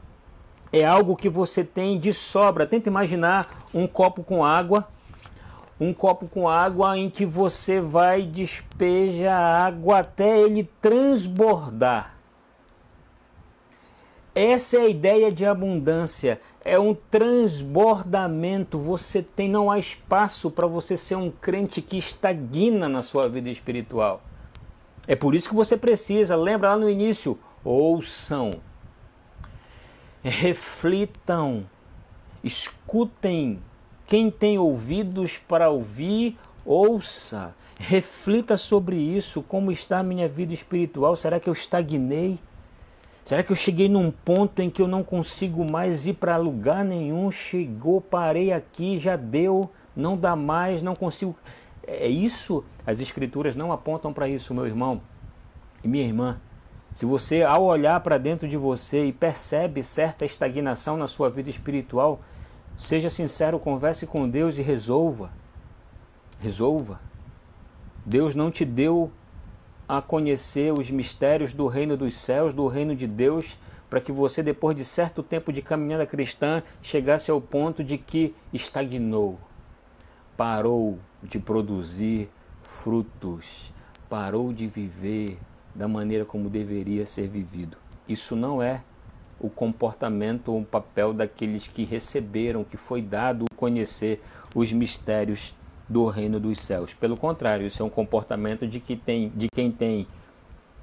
é 0.71 0.85
algo 0.85 1.15
que 1.15 1.29
você 1.29 1.63
tem 1.63 1.97
de 1.97 2.13
sobra. 2.13 2.65
Tenta 2.65 2.89
imaginar 2.89 3.65
um 3.73 3.87
copo 3.87 4.23
com 4.23 4.43
água. 4.43 4.87
Um 5.79 5.93
copo 5.93 6.27
com 6.27 6.47
água 6.47 6.97
em 6.97 7.09
que 7.09 7.25
você 7.25 7.81
vai 7.81 8.21
despejar 8.21 9.65
água 9.65 9.99
até 9.99 10.39
ele 10.39 10.69
transbordar. 10.81 12.15
Essa 14.33 14.77
é 14.77 14.81
a 14.81 14.87
ideia 14.89 15.31
de 15.31 15.45
abundância, 15.45 16.41
é 16.63 16.77
um 16.77 16.93
transbordamento. 16.93 18.77
Você 18.77 19.23
tem, 19.23 19.49
não 19.49 19.71
há 19.71 19.79
espaço 19.79 20.51
para 20.51 20.67
você 20.67 20.97
ser 20.97 21.15
um 21.15 21.31
crente 21.31 21.81
que 21.81 21.97
estagna 21.97 22.89
na 22.89 23.01
sua 23.01 23.29
vida 23.29 23.49
espiritual. 23.49 24.21
É 25.07 25.15
por 25.15 25.33
isso 25.33 25.47
que 25.47 25.55
você 25.55 25.77
precisa, 25.77 26.35
lembra 26.35 26.71
lá 26.71 26.77
no 26.77 26.89
início, 26.89 27.39
ouçam, 27.63 28.51
reflitam, 30.21 31.65
escutem. 32.43 33.61
Quem 34.07 34.29
tem 34.29 34.57
ouvidos 34.57 35.37
para 35.37 35.69
ouvir, 35.69 36.37
ouça, 36.65 37.55
reflita 37.79 38.57
sobre 38.57 38.95
isso, 38.95 39.41
como 39.41 39.71
está 39.71 39.99
a 39.99 40.03
minha 40.03 40.27
vida 40.27 40.53
espiritual. 40.53 41.15
Será 41.15 41.39
que 41.39 41.49
eu 41.49 41.53
estagnei? 41.53 42.39
Será 43.25 43.41
que 43.41 43.51
eu 43.51 43.55
cheguei 43.55 43.89
num 43.89 44.11
ponto 44.11 44.61
em 44.61 44.69
que 44.69 44.81
eu 44.81 44.87
não 44.87 45.03
consigo 45.03 45.69
mais 45.69 46.05
ir 46.05 46.13
para 46.13 46.37
lugar 46.37 46.85
nenhum? 46.85 47.31
Chegou, 47.31 47.99
parei 47.99 48.53
aqui, 48.53 48.99
já 48.99 49.15
deu, 49.15 49.69
não 49.95 50.15
dá 50.15 50.35
mais, 50.35 50.83
não 50.83 50.95
consigo. 50.95 51.35
É 51.87 52.07
isso? 52.07 52.63
As 52.85 52.99
escrituras 52.99 53.55
não 53.55 53.71
apontam 53.71 54.13
para 54.13 54.29
isso, 54.29 54.53
meu 54.53 54.67
irmão 54.67 55.01
e 55.83 55.87
minha 55.87 56.05
irmã. 56.05 56.39
Se 56.93 57.05
você, 57.05 57.43
ao 57.43 57.63
olhar 57.63 57.99
para 57.99 58.17
dentro 58.17 58.47
de 58.47 58.57
você 58.57 59.05
e 59.05 59.11
percebe 59.11 59.83
certa 59.83 60.23
estagnação 60.23 60.95
na 60.95 61.07
sua 61.07 61.29
vida 61.29 61.49
espiritual, 61.49 62.21
seja 62.77 63.09
sincero, 63.09 63.59
converse 63.59 64.05
com 64.05 64.29
Deus 64.29 64.57
e 64.57 64.61
resolva. 64.61 65.31
Resolva. 66.39 66.99
Deus 68.05 68.35
não 68.35 68.51
te 68.51 68.63
deu 68.63 69.11
a 69.87 70.01
conhecer 70.01 70.73
os 70.73 70.89
mistérios 70.89 71.53
do 71.53 71.67
reino 71.67 71.95
dos 71.95 72.17
céus, 72.17 72.53
do 72.53 72.67
reino 72.67 72.95
de 72.95 73.07
Deus, 73.07 73.57
para 73.89 74.01
que 74.01 74.11
você, 74.11 74.41
depois 74.41 74.75
de 74.75 74.83
certo 74.83 75.21
tempo 75.21 75.53
de 75.53 75.61
caminhada 75.61 76.05
cristã, 76.05 76.61
chegasse 76.81 77.29
ao 77.29 77.39
ponto 77.39 77.83
de 77.83 77.97
que 77.97 78.35
estagnou, 78.51 79.39
parou 80.35 80.99
de 81.21 81.39
produzir 81.39 82.29
frutos, 82.63 83.73
parou 84.09 84.51
de 84.51 84.67
viver 84.67 85.37
da 85.73 85.87
maneira 85.87 86.25
como 86.25 86.49
deveria 86.49 87.05
ser 87.05 87.27
vivido. 87.27 87.77
Isso 88.07 88.35
não 88.35 88.61
é 88.61 88.81
o 89.45 89.49
comportamento 89.49 90.51
ou 90.51 90.61
o 90.61 90.65
papel 90.65 91.13
daqueles 91.13 91.67
que 91.67 91.83
receberam, 91.83 92.63
que 92.63 92.77
foi 92.77 93.01
dado 93.01 93.45
conhecer 93.55 94.21
os 94.55 94.71
mistérios 94.73 95.53
do 95.87 96.07
reino 96.07 96.39
dos 96.39 96.59
céus. 96.59 96.93
Pelo 96.93 97.15
contrário, 97.15 97.67
isso 97.67 97.81
é 97.81 97.85
um 97.85 97.89
comportamento 97.89 98.67
de, 98.67 98.79
que 98.79 98.95
tem, 98.95 99.31
de 99.35 99.47
quem 99.53 99.71
tem 99.71 100.07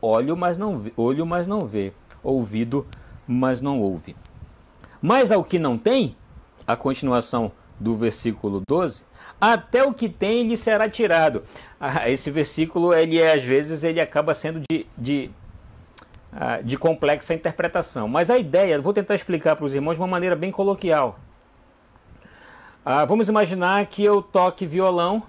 olho, 0.00 0.36
mas 0.36 0.56
não 0.56 0.78
vê, 0.78 0.92
olho, 0.96 1.26
mas 1.26 1.46
não 1.46 1.60
vê, 1.62 1.92
ouvido, 2.22 2.86
mas 3.26 3.60
não 3.60 3.80
ouve. 3.80 4.14
Mas 5.00 5.32
ao 5.32 5.42
que 5.42 5.58
não 5.58 5.76
tem, 5.76 6.16
a 6.64 6.76
continuação 6.76 7.50
do 7.80 7.96
versículo 7.96 8.62
12, 8.68 9.04
até 9.40 9.82
o 9.82 9.92
que 9.92 10.08
tem 10.08 10.46
lhe 10.46 10.56
será 10.56 10.88
tirado. 10.88 11.42
Ah, 11.80 12.08
esse 12.08 12.30
versículo, 12.30 12.94
ele 12.94 13.20
às 13.20 13.42
vezes, 13.42 13.82
ele 13.82 14.00
acaba 14.00 14.34
sendo 14.34 14.60
de, 14.70 14.86
de, 14.96 15.30
ah, 16.32 16.60
de 16.62 16.76
complexa 16.76 17.34
interpretação. 17.34 18.08
Mas 18.08 18.30
a 18.30 18.38
ideia, 18.38 18.80
vou 18.80 18.92
tentar 18.92 19.14
explicar 19.14 19.54
para 19.54 19.64
os 19.64 19.74
irmãos 19.74 19.94
de 19.94 20.00
uma 20.00 20.06
maneira 20.06 20.34
bem 20.34 20.50
coloquial. 20.50 21.18
Ah, 22.84 23.04
vamos 23.04 23.28
imaginar 23.28 23.86
que 23.86 24.02
eu 24.02 24.22
toque 24.22 24.66
violão 24.66 25.22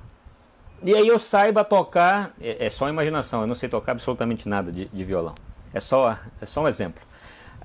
e 0.82 0.96
aí 0.96 1.08
eu 1.08 1.20
saiba 1.20 1.64
tocar. 1.64 2.34
É, 2.42 2.66
é, 2.66 2.70
só 2.70 2.90
imaginação, 2.90 3.42
eu 3.42 3.48
não 3.48 3.56
sei 3.56 3.70
tocar 3.70 3.94
absolutamente 3.94 4.50
nada 4.50 4.72
de, 4.72 4.86
de, 4.86 5.04
violão. 5.04 5.36
É 5.74 5.80
só, 5.80 6.18
é 6.42 6.46
só 6.46 6.62
um 6.62 6.68
exemplo. 6.68 7.02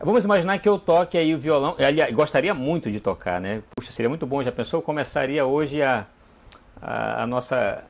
Vamos 0.01 0.25
imaginar 0.25 0.59
que 0.59 0.69
eu 0.69 0.79
toque 0.79 1.19
aí 1.19 1.35
o 1.35 1.39
violão. 1.39 1.75
Aliás, 1.79 2.15
gostaria 2.15 2.55
muito 2.55 2.91
de 2.91 3.01
tocar, 3.01 3.41
né? 3.41 3.63
Puxa, 3.75 3.91
seria 3.91 4.09
muito 4.09 4.27
bom. 4.27 4.43
Já 4.43 4.53
pensou? 4.53 4.79
Eu 4.79 4.83
começaria 4.83 5.45
hoje 5.45 5.83
a, 5.83 6.07
a, 6.81 7.23
a 7.25 7.27
nossa 7.27 7.83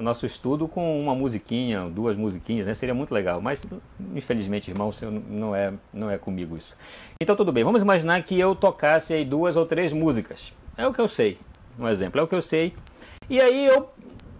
nosso 0.00 0.26
estudo 0.26 0.68
com 0.68 1.00
uma 1.00 1.14
musiquinha, 1.14 1.88
duas 1.88 2.16
musiquinhas, 2.16 2.66
né? 2.66 2.74
Seria 2.74 2.94
muito 2.94 3.12
legal, 3.12 3.40
mas 3.40 3.64
infelizmente, 4.14 4.70
irmão, 4.70 4.90
não 5.28 5.54
é, 5.54 5.72
não 5.92 6.10
é 6.10 6.18
comigo 6.18 6.56
isso. 6.56 6.76
Então 7.20 7.34
tudo 7.34 7.52
bem, 7.52 7.64
vamos 7.64 7.82
imaginar 7.82 8.22
que 8.22 8.38
eu 8.38 8.54
tocasse 8.54 9.12
aí 9.12 9.24
duas 9.24 9.56
ou 9.56 9.64
três 9.66 9.92
músicas. 9.92 10.52
É 10.76 10.86
o 10.86 10.92
que 10.92 11.00
eu 11.00 11.08
sei. 11.08 11.38
Um 11.78 11.88
exemplo, 11.88 12.20
é 12.20 12.22
o 12.22 12.28
que 12.28 12.34
eu 12.34 12.42
sei. 12.42 12.74
E 13.30 13.40
aí 13.40 13.66
eu 13.66 13.88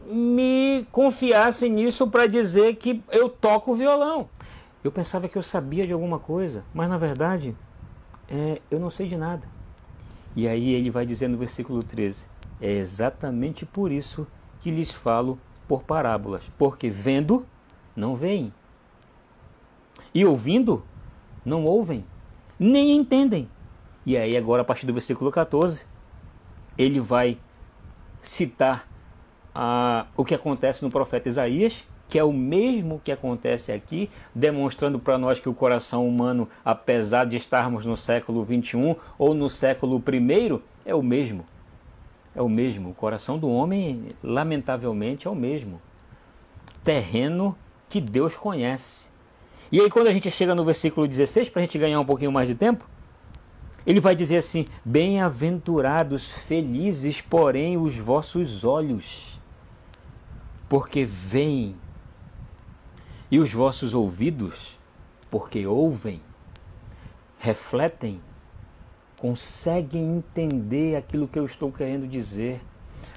me 0.06 0.86
confiasse 0.90 1.68
nisso 1.68 2.08
para 2.08 2.26
dizer 2.26 2.76
que 2.76 3.02
eu 3.10 3.28
toco 3.28 3.74
violão. 3.74 4.28
Eu 4.82 4.92
pensava 4.92 5.28
que 5.28 5.36
eu 5.36 5.42
sabia 5.42 5.84
de 5.84 5.92
alguma 5.92 6.18
coisa, 6.18 6.64
mas 6.72 6.88
na 6.88 6.96
verdade 6.96 7.54
é, 8.28 8.60
eu 8.70 8.78
não 8.78 8.90
sei 8.90 9.06
de 9.06 9.16
nada. 9.16 9.46
E 10.36 10.46
aí 10.46 10.72
ele 10.74 10.90
vai 10.90 11.04
dizer 11.04 11.28
no 11.28 11.36
versículo 11.36 11.82
13: 11.82 12.26
É 12.60 12.70
exatamente 12.72 13.66
por 13.66 13.90
isso 13.90 14.26
que 14.60 14.70
lhes 14.70 14.90
falo 14.90 15.38
por 15.66 15.82
parábolas, 15.82 16.50
porque 16.58 16.88
vendo, 16.88 17.46
não 17.94 18.16
veem, 18.16 18.52
e 20.14 20.24
ouvindo, 20.24 20.82
não 21.44 21.64
ouvem, 21.64 22.04
nem 22.58 22.96
entendem. 22.96 23.48
E 24.06 24.16
aí, 24.16 24.36
agora, 24.36 24.62
a 24.62 24.64
partir 24.64 24.86
do 24.86 24.92
versículo 24.92 25.30
14, 25.30 25.84
ele 26.76 27.00
vai 27.00 27.38
citar 28.20 28.88
o 30.16 30.24
que 30.24 30.34
acontece 30.34 30.84
no 30.84 30.90
profeta 30.90 31.28
Isaías, 31.28 31.86
que 32.08 32.18
é 32.18 32.24
o 32.24 32.32
mesmo 32.32 33.00
que 33.04 33.12
acontece 33.12 33.70
aqui, 33.70 34.08
demonstrando 34.34 34.98
para 34.98 35.18
nós 35.18 35.38
que 35.40 35.48
o 35.48 35.54
coração 35.54 36.08
humano, 36.08 36.48
apesar 36.64 37.26
de 37.26 37.36
estarmos 37.36 37.84
no 37.84 37.96
século 37.96 38.42
21 38.42 38.96
ou 39.18 39.34
no 39.34 39.50
século 39.50 40.02
I, 40.10 40.60
é 40.86 40.94
o 40.94 41.02
mesmo. 41.02 41.44
É 42.38 42.40
o 42.40 42.48
mesmo. 42.48 42.90
O 42.90 42.94
coração 42.94 43.36
do 43.36 43.48
homem, 43.48 44.10
lamentavelmente, 44.22 45.26
é 45.26 45.30
o 45.30 45.34
mesmo. 45.34 45.82
Terreno 46.84 47.58
que 47.88 48.00
Deus 48.00 48.36
conhece. 48.36 49.08
E 49.72 49.80
aí, 49.80 49.90
quando 49.90 50.06
a 50.06 50.12
gente 50.12 50.30
chega 50.30 50.54
no 50.54 50.64
versículo 50.64 51.08
16, 51.08 51.50
para 51.50 51.62
a 51.62 51.64
gente 51.64 51.76
ganhar 51.76 51.98
um 51.98 52.04
pouquinho 52.04 52.30
mais 52.30 52.46
de 52.46 52.54
tempo, 52.54 52.88
ele 53.84 53.98
vai 53.98 54.14
dizer 54.14 54.36
assim: 54.36 54.66
Bem-aventurados, 54.84 56.28
felizes, 56.28 57.20
porém, 57.20 57.76
os 57.76 57.98
vossos 57.98 58.62
olhos, 58.62 59.36
porque 60.68 61.04
veem, 61.04 61.74
e 63.32 63.40
os 63.40 63.52
vossos 63.52 63.94
ouvidos, 63.94 64.78
porque 65.28 65.66
ouvem, 65.66 66.22
refletem, 67.36 68.20
conseguem 69.18 70.16
entender 70.16 70.96
aquilo 70.96 71.28
que 71.28 71.38
eu 71.38 71.44
estou 71.44 71.70
querendo 71.72 72.06
dizer. 72.06 72.62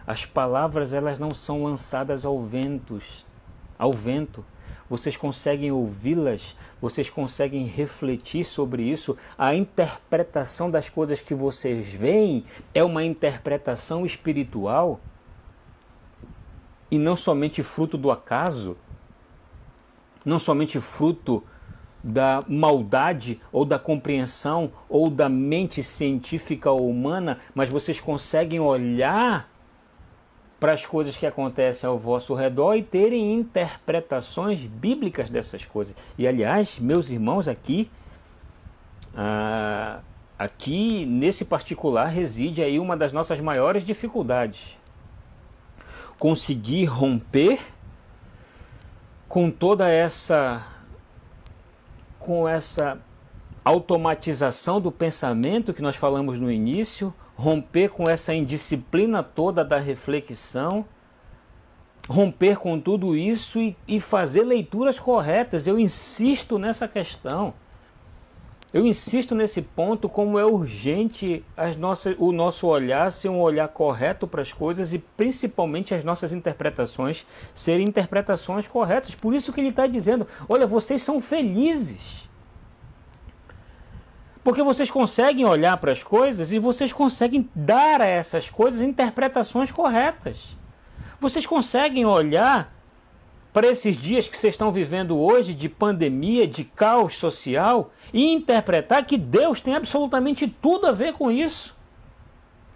As 0.05 0.25
palavras 0.25 0.93
elas 0.93 1.19
não 1.19 1.31
são 1.31 1.63
lançadas 1.63 2.25
ao 2.25 2.39
ventos, 2.41 3.25
ao 3.77 3.93
vento. 3.93 4.43
Vocês 4.89 5.15
conseguem 5.15 5.71
ouvi-las, 5.71 6.57
vocês 6.81 7.09
conseguem 7.09 7.65
refletir 7.65 8.43
sobre 8.43 8.83
isso. 8.83 9.15
A 9.37 9.55
interpretação 9.55 10.69
das 10.69 10.89
coisas 10.89 11.21
que 11.21 11.33
vocês 11.33 11.93
veem 11.93 12.43
é 12.73 12.83
uma 12.83 13.03
interpretação 13.03 14.05
espiritual 14.05 14.99
e 16.89 16.97
não 16.97 17.15
somente 17.15 17.63
fruto 17.63 17.97
do 17.97 18.11
acaso, 18.11 18.75
não 20.25 20.37
somente 20.37 20.77
fruto 20.79 21.41
da 22.03 22.43
maldade 22.47 23.39
ou 23.51 23.63
da 23.63 23.77
compreensão 23.77 24.71
ou 24.89 25.09
da 25.09 25.29
mente 25.29 25.83
científica 25.83 26.71
ou 26.71 26.89
humana, 26.89 27.37
mas 27.53 27.69
vocês 27.69 27.99
conseguem 27.99 28.59
olhar 28.59 29.49
para 30.59 30.73
as 30.73 30.85
coisas 30.85 31.17
que 31.17 31.25
acontecem 31.25 31.89
ao 31.89 31.97
vosso 31.97 32.35
redor 32.35 32.75
e 32.75 32.83
terem 32.83 33.33
interpretações 33.33 34.59
bíblicas 34.59 35.27
dessas 35.27 35.65
coisas. 35.65 35.95
E 36.17 36.27
aliás, 36.27 36.77
meus 36.79 37.09
irmãos, 37.09 37.47
aqui, 37.47 37.89
ah, 39.15 40.01
aqui 40.37 41.03
nesse 41.07 41.45
particular 41.45 42.05
reside 42.05 42.61
aí 42.61 42.79
uma 42.79 42.95
das 42.95 43.11
nossas 43.11 43.39
maiores 43.39 43.83
dificuldades. 43.83 44.77
Conseguir 46.19 46.85
romper 46.85 47.59
com 49.27 49.49
toda 49.49 49.89
essa 49.89 50.63
com 52.21 52.47
essa 52.47 52.99
automatização 53.65 54.79
do 54.79 54.91
pensamento 54.91 55.73
que 55.73 55.81
nós 55.81 55.95
falamos 55.95 56.39
no 56.39 56.51
início, 56.51 57.13
romper 57.35 57.89
com 57.89 58.09
essa 58.09 58.33
indisciplina 58.33 59.21
toda 59.21 59.63
da 59.63 59.77
reflexão, 59.77 60.85
romper 62.07 62.57
com 62.57 62.79
tudo 62.79 63.15
isso 63.15 63.59
e, 63.59 63.75
e 63.87 63.99
fazer 63.99 64.43
leituras 64.43 64.99
corretas. 64.99 65.67
Eu 65.67 65.79
insisto 65.79 66.57
nessa 66.57 66.87
questão. 66.87 67.53
Eu 68.73 68.85
insisto 68.85 69.35
nesse 69.35 69.61
ponto 69.61 70.07
como 70.07 70.39
é 70.39 70.45
urgente 70.45 71.43
as 71.57 71.75
nossas, 71.75 72.15
o 72.17 72.31
nosso 72.31 72.67
olhar 72.67 73.11
ser 73.11 73.27
um 73.27 73.41
olhar 73.41 73.67
correto 73.67 74.25
para 74.25 74.41
as 74.41 74.53
coisas 74.53 74.93
e 74.93 74.99
principalmente 74.99 75.93
as 75.93 76.05
nossas 76.05 76.31
interpretações 76.31 77.27
serem 77.53 77.85
interpretações 77.85 78.67
corretas. 78.69 79.13
Por 79.13 79.33
isso 79.33 79.51
que 79.51 79.59
ele 79.59 79.69
está 79.69 79.87
dizendo: 79.87 80.25
olha, 80.47 80.65
vocês 80.65 81.01
são 81.01 81.19
felizes. 81.19 82.29
Porque 84.41 84.63
vocês 84.63 84.89
conseguem 84.89 85.45
olhar 85.45 85.75
para 85.77 85.91
as 85.91 86.01
coisas 86.01 86.51
e 86.51 86.57
vocês 86.57 86.93
conseguem 86.93 87.47
dar 87.53 88.01
a 88.01 88.05
essas 88.05 88.49
coisas 88.49 88.81
interpretações 88.81 89.69
corretas. 89.69 90.57
Vocês 91.19 91.45
conseguem 91.45 92.05
olhar 92.05 92.73
para 93.53 93.67
esses 93.67 93.97
dias 93.97 94.27
que 94.27 94.37
vocês 94.37 94.53
estão 94.53 94.71
vivendo 94.71 95.19
hoje 95.19 95.53
de 95.53 95.67
pandemia, 95.67 96.47
de 96.47 96.63
caos 96.63 97.17
social 97.17 97.91
e 98.13 98.31
interpretar 98.31 99.05
que 99.05 99.17
Deus 99.17 99.59
tem 99.59 99.75
absolutamente 99.75 100.47
tudo 100.47 100.87
a 100.87 100.91
ver 100.91 101.13
com 101.13 101.31
isso. 101.31 101.75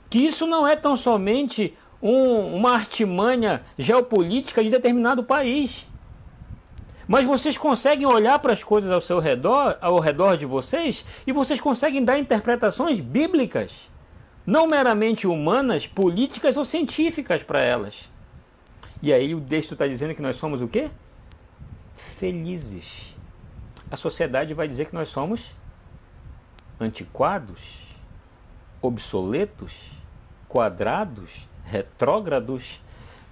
Que 0.09 0.19
isso 0.19 0.45
não 0.45 0.67
é 0.67 0.75
tão 0.75 0.95
somente 0.95 1.73
um, 2.01 2.55
uma 2.55 2.73
artimanha 2.73 3.61
geopolítica 3.77 4.63
de 4.63 4.69
determinado 4.69 5.23
país 5.23 5.87
mas 7.07 7.25
vocês 7.25 7.57
conseguem 7.57 8.07
olhar 8.07 8.39
para 8.39 8.53
as 8.53 8.63
coisas 8.63 8.91
ao 8.91 9.01
seu 9.01 9.19
redor, 9.19 9.77
ao 9.79 9.99
redor 9.99 10.37
de 10.37 10.45
vocês, 10.45 11.05
e 11.25 11.31
vocês 11.31 11.61
conseguem 11.61 12.03
dar 12.03 12.17
interpretações 12.17 12.99
bíblicas, 12.99 13.89
não 14.45 14.67
meramente 14.67 15.27
humanas, 15.27 15.85
políticas 15.85 16.57
ou 16.57 16.65
científicas 16.65 17.43
para 17.43 17.61
elas. 17.61 18.09
E 19.05 19.13
aí 19.13 19.35
o 19.35 19.39
texto 19.39 19.73
está 19.73 19.85
dizendo 19.85 20.15
que 20.15 20.21
nós 20.23 20.35
somos 20.35 20.63
o 20.63 20.67
quê? 20.67 20.89
Felizes. 21.95 23.15
A 23.91 23.95
sociedade 23.95 24.51
vai 24.55 24.67
dizer 24.67 24.87
que 24.87 24.95
nós 24.95 25.09
somos 25.09 25.51
antiquados, 26.79 27.85
obsoletos, 28.81 29.73
quadrados, 30.47 31.47
retrógrados, 31.65 32.81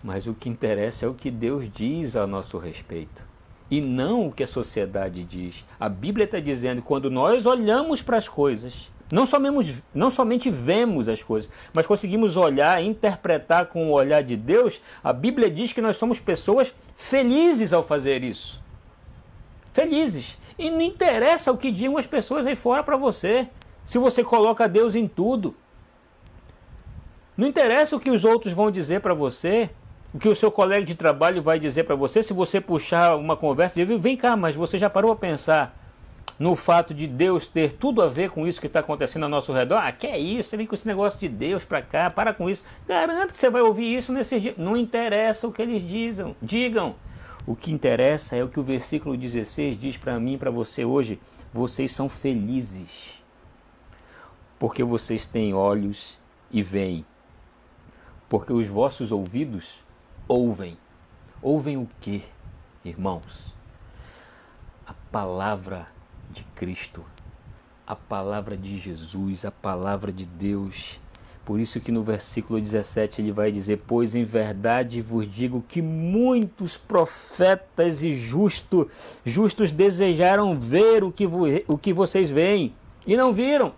mas 0.04 0.28
o 0.28 0.36
que 0.36 0.48
interessa 0.48 1.08
é 1.08 1.10
o 1.10 1.16
que 1.16 1.32
Deus 1.32 1.68
diz 1.74 2.16
a 2.16 2.28
nosso 2.28 2.60
respeito 2.60 3.26
e 3.72 3.82
não 3.82 4.28
o 4.28 4.32
que 4.32 4.44
a 4.44 4.48
sociedade 4.48 5.24
diz. 5.24 5.66
A 5.80 5.90
Bíblia 5.90 6.26
está 6.26 6.40
dizendo 6.40 6.84
quando 6.84 7.10
nós 7.10 7.48
olhamos 7.48 8.00
para 8.00 8.18
as 8.18 8.30
coisas, 8.30 8.92
não 9.14 9.28
somente, 9.28 9.84
não 9.94 10.10
somente 10.10 10.50
vemos 10.50 11.08
as 11.08 11.22
coisas, 11.22 11.48
mas 11.72 11.86
conseguimos 11.86 12.36
olhar, 12.36 12.82
interpretar 12.82 13.68
com 13.68 13.88
o 13.88 13.92
olhar 13.92 14.24
de 14.24 14.36
Deus, 14.36 14.82
a 15.04 15.14
Bíblia 15.14 15.52
diz 15.52 15.72
que 15.72 15.82
nós 15.82 15.98
somos 15.98 16.20
pessoas 16.20 16.74
felizes 16.96 17.74
ao 17.74 17.84
fazer 17.84 18.24
isso. 18.24 18.60
Felizes. 19.72 20.36
E 20.58 20.68
não 20.72 20.82
interessa 20.82 21.52
o 21.52 21.58
que 21.58 21.70
digam 21.70 21.96
as 21.96 22.08
pessoas 22.08 22.48
aí 22.48 22.56
fora 22.56 22.82
para 22.82 22.98
você, 22.98 23.48
se 23.86 24.00
você 24.00 24.24
coloca 24.24 24.68
Deus 24.68 24.96
em 24.96 25.08
tudo. 25.08 25.56
Não 27.38 27.48
interessa 27.48 27.96
o 27.96 28.00
que 28.00 28.10
os 28.10 28.26
outros 28.26 28.52
vão 28.52 28.72
dizer 28.72 29.02
para 29.02 29.14
você, 29.14 29.70
o 30.12 30.18
que 30.18 30.28
o 30.28 30.36
seu 30.36 30.50
colega 30.50 30.84
de 30.84 30.96
trabalho 30.96 31.40
vai 31.40 31.60
dizer 31.60 31.84
para 31.84 31.96
você, 31.96 32.24
se 32.24 32.34
você 32.34 32.60
puxar 32.60 33.16
uma 33.16 33.38
conversa, 33.38 33.76
de 33.76 33.86
vem 33.96 34.18
cá, 34.18 34.36
mas 34.36 34.56
você 34.56 34.80
já 34.80 34.90
parou 34.90 35.12
a 35.12 35.16
pensar 35.16 35.83
no 36.40 36.56
fato 36.56 36.94
de 36.94 37.08
Deus 37.08 37.48
ter 37.48 37.74
tudo 37.74 38.02
a 38.02 38.08
ver 38.08 38.32
com 38.32 38.48
isso 38.48 38.60
que 38.60 38.68
está 38.68 38.80
acontecendo 38.80 39.24
ao 39.24 39.30
nosso 39.30 39.54
redor? 39.54 39.78
Ah, 39.78 39.92
que 39.92 40.08
é 40.08 40.18
isso? 40.18 40.50
Você 40.50 40.58
vem 40.58 40.66
com 40.66 40.76
esse 40.76 40.88
negócio 40.88 41.20
de 41.20 41.30
Deus 41.30 41.64
para 41.64 41.82
cá, 41.82 42.10
para 42.10 42.34
com 42.34 42.50
isso. 42.50 42.64
Garanto 42.88 43.32
que 43.32 43.38
você 43.38 43.50
vai 43.50 43.62
ouvir 43.62 43.96
isso 43.96 44.12
nesse 44.12 44.40
dia. 44.40 44.56
Não 44.58 44.76
interessa 44.76 45.48
o 45.48 45.52
que 45.52 45.62
eles 45.62 45.82
dizem, 45.88 46.36
digam. 46.42 46.96
O 47.46 47.56
que 47.56 47.72
interessa 47.72 48.36
é 48.36 48.44
o 48.44 48.48
que 48.48 48.60
o 48.60 48.64
versículo 48.64 49.18
16 49.18 49.80
diz 49.80 49.98
para 49.98 50.20
mim 50.20 50.34
e 50.34 50.38
para 50.38 50.50
você 50.50 50.86
hoje. 50.86 51.20
Vocês 51.52 51.92
são 51.92 52.10
felizes, 52.10 53.22
porque 54.58 54.84
vocês 54.84 55.28
têm 55.28 55.54
olhos 55.54 56.20
e 56.50 56.64
veem, 56.64 57.06
porque 58.28 58.52
os 58.52 58.68
vossos 58.68 59.12
ouvidos 59.12 59.84
ouvem. 60.28 60.78
Ouvem 61.42 61.78
o 61.78 61.88
que, 62.00 62.24
irmãos? 62.86 63.54
A 64.88 64.94
palavra 65.12 65.93
de 66.34 66.44
Cristo, 66.56 67.06
a 67.86 67.96
palavra 67.96 68.58
de 68.58 68.78
Jesus, 68.78 69.46
a 69.46 69.52
palavra 69.52 70.12
de 70.12 70.26
Deus. 70.26 71.00
Por 71.46 71.60
isso 71.60 71.80
que 71.80 71.92
no 71.92 72.02
versículo 72.04 72.60
17 72.60 73.22
ele 73.22 73.32
vai 73.32 73.52
dizer: 73.52 73.82
Pois 73.86 74.16
em 74.16 74.24
verdade 74.24 75.02
vos 75.02 75.30
digo 75.30 75.64
que 75.68 75.82
muitos 75.82 76.78
profetas 76.78 78.02
e 78.02 78.14
justo, 78.14 78.90
justos 79.24 79.70
desejaram 79.70 80.58
ver 80.60 81.04
o 81.04 81.12
que, 81.12 81.28
o 81.68 81.78
que 81.78 81.94
vocês 81.94 82.32
veem 82.32 82.74
e 83.06 83.16
não 83.16 83.34
viram, 83.34 83.74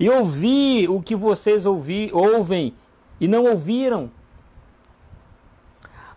e 0.00 0.08
ouvir 0.08 0.90
o 0.90 1.00
que 1.00 1.14
vocês 1.14 1.66
ouvi, 1.66 2.10
ouvem 2.12 2.74
e 3.20 3.28
não 3.28 3.44
ouviram. 3.44 4.10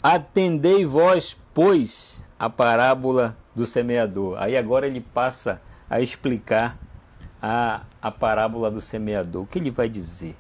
Atendei 0.02 0.86
vós, 0.86 1.38
pois, 1.54 2.24
a 2.40 2.50
parábola 2.50 3.36
do 3.56 3.66
semeador. 3.66 4.38
Aí 4.40 4.56
agora 4.56 4.88
ele 4.88 5.02
passa 5.02 5.62
a 5.90 6.00
explicar 6.02 6.78
a, 7.42 7.82
a 8.02 8.12
parábola 8.12 8.70
do 8.70 8.82
semeador. 8.82 9.44
O 9.44 9.48
que 9.48 9.60
ele 9.60 9.72
vai 9.72 9.90
dizer? 9.90 10.36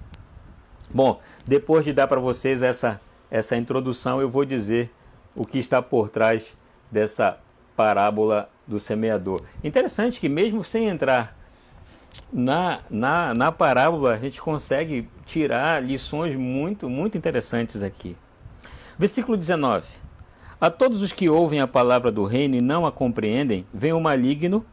Bom, 0.89 1.19
depois 1.45 1.83
de 1.83 1.93
dar 1.93 2.07
para 2.07 2.19
vocês 2.19 2.61
essa, 2.61 3.01
essa 3.29 3.55
introdução, 3.55 4.21
eu 4.21 4.29
vou 4.29 4.45
dizer 4.45 4.93
o 5.35 5.45
que 5.45 5.57
está 5.57 5.81
por 5.81 6.09
trás 6.09 6.55
dessa 6.91 7.37
parábola 7.75 8.49
do 8.65 8.79
semeador. 8.79 9.41
Interessante 9.63 10.19
que, 10.19 10.29
mesmo 10.29 10.63
sem 10.63 10.87
entrar 10.87 11.37
na, 12.31 12.81
na, 12.89 13.33
na 13.33 13.51
parábola, 13.51 14.13
a 14.13 14.17
gente 14.17 14.41
consegue 14.41 15.07
tirar 15.25 15.83
lições 15.83 16.35
muito, 16.35 16.89
muito 16.89 17.17
interessantes 17.17 17.83
aqui. 17.83 18.17
Versículo 18.97 19.37
19: 19.37 19.87
A 20.59 20.71
todos 20.71 21.03
os 21.03 21.13
que 21.13 21.29
ouvem 21.29 21.61
a 21.61 21.67
palavra 21.67 22.11
do 22.11 22.25
reino 22.25 22.55
e 22.55 22.61
não 22.61 22.83
a 22.83 22.91
compreendem, 22.91 23.63
vem 23.71 23.93
o 23.93 24.01
maligno 24.01 24.65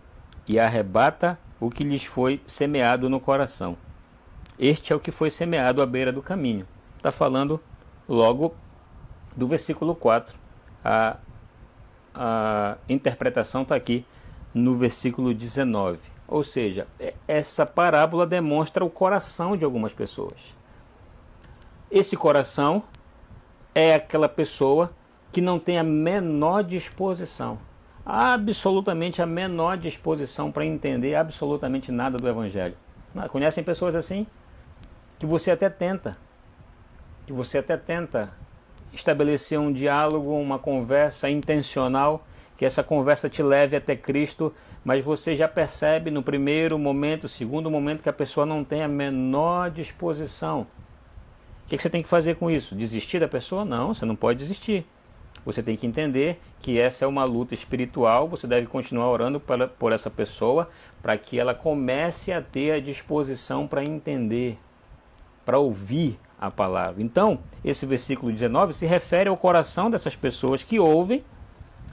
e 0.48 0.58
arrebata 0.58 1.38
o 1.60 1.68
que 1.68 1.84
lhes 1.84 2.02
foi 2.02 2.40
semeado 2.46 3.10
no 3.10 3.20
coração. 3.20 3.76
Este 4.58 4.94
é 4.94 4.96
o 4.96 5.00
que 5.00 5.10
foi 5.10 5.28
semeado 5.28 5.82
à 5.82 5.86
beira 5.86 6.10
do 6.10 6.22
caminho. 6.22 6.66
Está 6.96 7.10
falando 7.10 7.60
logo 8.08 8.54
do 9.36 9.46
versículo 9.46 9.94
4. 9.94 10.34
A, 10.82 11.18
a 12.14 12.78
interpretação 12.88 13.60
está 13.60 13.74
aqui 13.74 14.06
no 14.54 14.74
versículo 14.76 15.34
19. 15.34 16.00
Ou 16.26 16.42
seja, 16.42 16.86
essa 17.28 17.66
parábola 17.66 18.26
demonstra 18.26 18.82
o 18.82 18.88
coração 18.88 19.54
de 19.54 19.66
algumas 19.66 19.92
pessoas. 19.92 20.56
Esse 21.90 22.16
coração 22.16 22.82
é 23.74 23.94
aquela 23.94 24.30
pessoa 24.30 24.90
que 25.34 25.40
não 25.40 25.58
tem 25.58 25.76
a 25.78 25.82
menor 25.82 26.62
disposição, 26.62 27.58
absolutamente 28.06 29.20
a 29.20 29.26
menor 29.26 29.76
disposição 29.76 30.52
para 30.52 30.64
entender 30.64 31.16
absolutamente 31.16 31.90
nada 31.90 32.16
do 32.16 32.28
Evangelho. 32.28 32.76
Ah, 33.16 33.28
conhecem 33.28 33.64
pessoas 33.64 33.96
assim? 33.96 34.28
Que 35.18 35.26
você 35.26 35.50
até 35.50 35.68
tenta, 35.68 36.16
que 37.26 37.32
você 37.32 37.58
até 37.58 37.76
tenta 37.76 38.30
estabelecer 38.92 39.58
um 39.58 39.72
diálogo, 39.72 40.38
uma 40.38 40.56
conversa 40.56 41.28
intencional, 41.28 42.24
que 42.56 42.64
essa 42.64 42.84
conversa 42.84 43.28
te 43.28 43.42
leve 43.42 43.74
até 43.74 43.96
Cristo, 43.96 44.54
mas 44.84 45.04
você 45.04 45.34
já 45.34 45.48
percebe 45.48 46.12
no 46.12 46.22
primeiro 46.22 46.78
momento, 46.78 47.26
segundo 47.26 47.68
momento, 47.68 48.04
que 48.04 48.08
a 48.08 48.12
pessoa 48.12 48.46
não 48.46 48.62
tem 48.62 48.84
a 48.84 48.88
menor 48.88 49.68
disposição. 49.68 50.60
O 51.64 51.68
que 51.68 51.76
você 51.76 51.90
tem 51.90 52.02
que 52.02 52.08
fazer 52.08 52.36
com 52.36 52.48
isso? 52.48 52.76
Desistir 52.76 53.18
da 53.18 53.26
pessoa? 53.26 53.64
Não, 53.64 53.92
você 53.92 54.06
não 54.06 54.14
pode 54.14 54.38
desistir. 54.38 54.86
Você 55.44 55.62
tem 55.62 55.76
que 55.76 55.86
entender 55.86 56.40
que 56.60 56.78
essa 56.78 57.04
é 57.04 57.08
uma 57.08 57.24
luta 57.24 57.52
espiritual, 57.52 58.26
você 58.26 58.46
deve 58.46 58.66
continuar 58.66 59.10
orando 59.10 59.38
para, 59.38 59.68
por 59.68 59.92
essa 59.92 60.10
pessoa 60.10 60.68
para 61.02 61.18
que 61.18 61.38
ela 61.38 61.54
comece 61.54 62.32
a 62.32 62.40
ter 62.40 62.72
a 62.72 62.80
disposição 62.80 63.66
para 63.66 63.84
entender, 63.84 64.58
para 65.44 65.58
ouvir 65.58 66.18
a 66.40 66.50
palavra. 66.50 67.02
Então, 67.02 67.38
esse 67.64 67.84
versículo 67.84 68.32
19 68.32 68.72
se 68.72 68.86
refere 68.86 69.28
ao 69.28 69.36
coração 69.36 69.90
dessas 69.90 70.16
pessoas 70.16 70.62
que 70.62 70.78
ouvem 70.78 71.22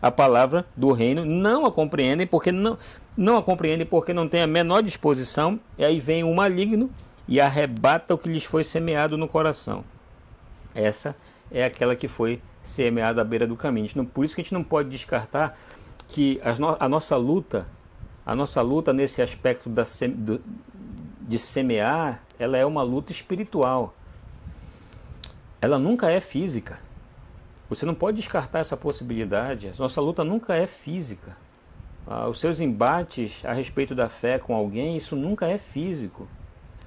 a 0.01 0.09
palavra 0.09 0.65
do 0.75 0.91
reino, 0.91 1.25
não 1.25 1.65
a 1.65 1.71
compreendem 1.71 2.25
porque 2.25 2.51
não, 2.51 2.77
não 3.15 3.37
a 3.37 3.43
compreendem 3.43 3.85
porque 3.85 4.13
não 4.13 4.27
têm 4.27 4.41
a 4.41 4.47
menor 4.47 4.81
disposição, 4.81 5.59
e 5.77 5.85
aí 5.85 5.99
vem 5.99 6.23
o 6.23 6.33
maligno 6.33 6.89
e 7.27 7.39
arrebata 7.39 8.13
o 8.13 8.17
que 8.17 8.29
lhes 8.29 8.43
foi 8.43 8.63
semeado 8.63 9.17
no 9.17 9.27
coração. 9.27 9.83
Essa 10.73 11.15
é 11.51 11.63
aquela 11.65 11.95
que 11.95 12.07
foi 12.07 12.41
semeada 12.63 13.21
à 13.21 13.23
beira 13.23 13.47
do 13.47 13.55
caminho. 13.55 13.89
Não, 13.95 14.05
por 14.05 14.23
isso 14.23 14.35
que 14.35 14.41
a 14.41 14.43
gente 14.43 14.53
não 14.53 14.63
pode 14.63 14.89
descartar 14.89 15.57
que 16.07 16.41
no, 16.59 16.75
a 16.79 16.89
nossa 16.89 17.15
luta, 17.15 17.65
a 18.25 18.35
nossa 18.35 18.61
luta 18.61 18.93
nesse 18.93 19.21
aspecto 19.21 19.69
da, 19.69 19.83
do, 20.15 20.41
de 21.21 21.39
semear, 21.39 22.23
ela 22.37 22.57
é 22.57 22.65
uma 22.65 22.83
luta 22.83 23.11
espiritual. 23.11 23.95
Ela 25.61 25.79
nunca 25.79 26.11
é 26.11 26.19
física. 26.19 26.79
Você 27.69 27.85
não 27.85 27.95
pode 27.95 28.17
descartar 28.17 28.59
essa 28.59 28.75
possibilidade. 28.75 29.69
A 29.69 29.73
nossa 29.77 30.01
luta 30.01 30.23
nunca 30.23 30.55
é 30.55 30.67
física. 30.67 31.37
Ah, 32.05 32.27
os 32.27 32.39
seus 32.39 32.59
embates 32.59 33.45
a 33.45 33.53
respeito 33.53 33.95
da 33.95 34.09
fé 34.09 34.39
com 34.39 34.53
alguém, 34.53 34.97
isso 34.97 35.15
nunca 35.15 35.45
é 35.47 35.57
físico. 35.57 36.27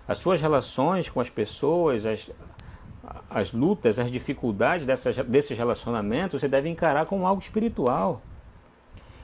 As 0.06 0.18
suas 0.18 0.40
relações 0.40 1.08
com 1.08 1.20
as 1.20 1.30
pessoas, 1.30 2.04
as, 2.04 2.30
as 3.28 3.52
lutas, 3.52 3.98
as 3.98 4.11
dificuldades 4.11 4.86
dessas, 4.86 5.16
desses 5.16 5.57
relacionamentos, 5.57 6.40
você 6.40 6.48
deve 6.48 6.68
encarar 6.68 7.07
como 7.07 7.26
algo 7.26 7.40
espiritual. 7.40 8.22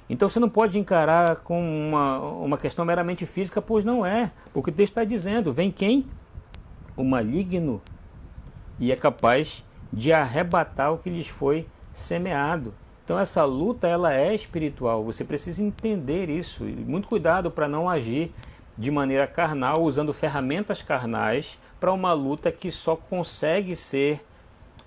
Então 0.09 0.28
você 0.28 0.41
não 0.41 0.49
pode 0.49 0.78
encarar 0.78 1.37
com 1.37 1.61
uma, 1.61 2.18
uma 2.18 2.59
questão 2.59 2.85
meramente 2.85 3.24
física, 3.24 3.62
pois 3.62 3.85
não 3.85 4.05
é. 4.05 4.33
Porque 4.53 4.70
o 4.70 4.72
texto 4.72 4.93
está 4.93 5.05
dizendo: 5.05 5.53
vem 5.53 5.70
quem? 5.70 6.07
O 6.97 7.05
maligno. 7.05 7.81
E 8.78 8.91
é 8.91 8.97
capaz 8.97 9.64
de 9.93 10.12
arrebatar 10.12 10.93
o 10.93 10.99
que 10.99 11.09
lhes 11.09 11.28
foi 11.28 11.66
semeado. 11.93 12.74
Então 13.05 13.18
essa 13.18 13.45
luta 13.45 13.87
ela 13.87 14.12
é 14.12 14.35
espiritual. 14.35 15.05
Você 15.05 15.24
precisa 15.24 15.62
entender 15.62 16.28
isso. 16.28 16.68
E 16.68 16.74
muito 16.74 17.09
cuidado 17.09 17.51
para 17.51 17.68
não 17.68 17.89
agir 17.89 18.33
de 18.77 18.91
maneira 18.91 19.27
carnal, 19.27 19.83
usando 19.83 20.12
ferramentas 20.12 20.83
carnais 20.83 21.59
para 21.79 21.93
uma 21.93 22.12
luta 22.12 22.51
que 22.51 22.71
só 22.71 22.97
consegue 22.97 23.77
ser, 23.77 24.25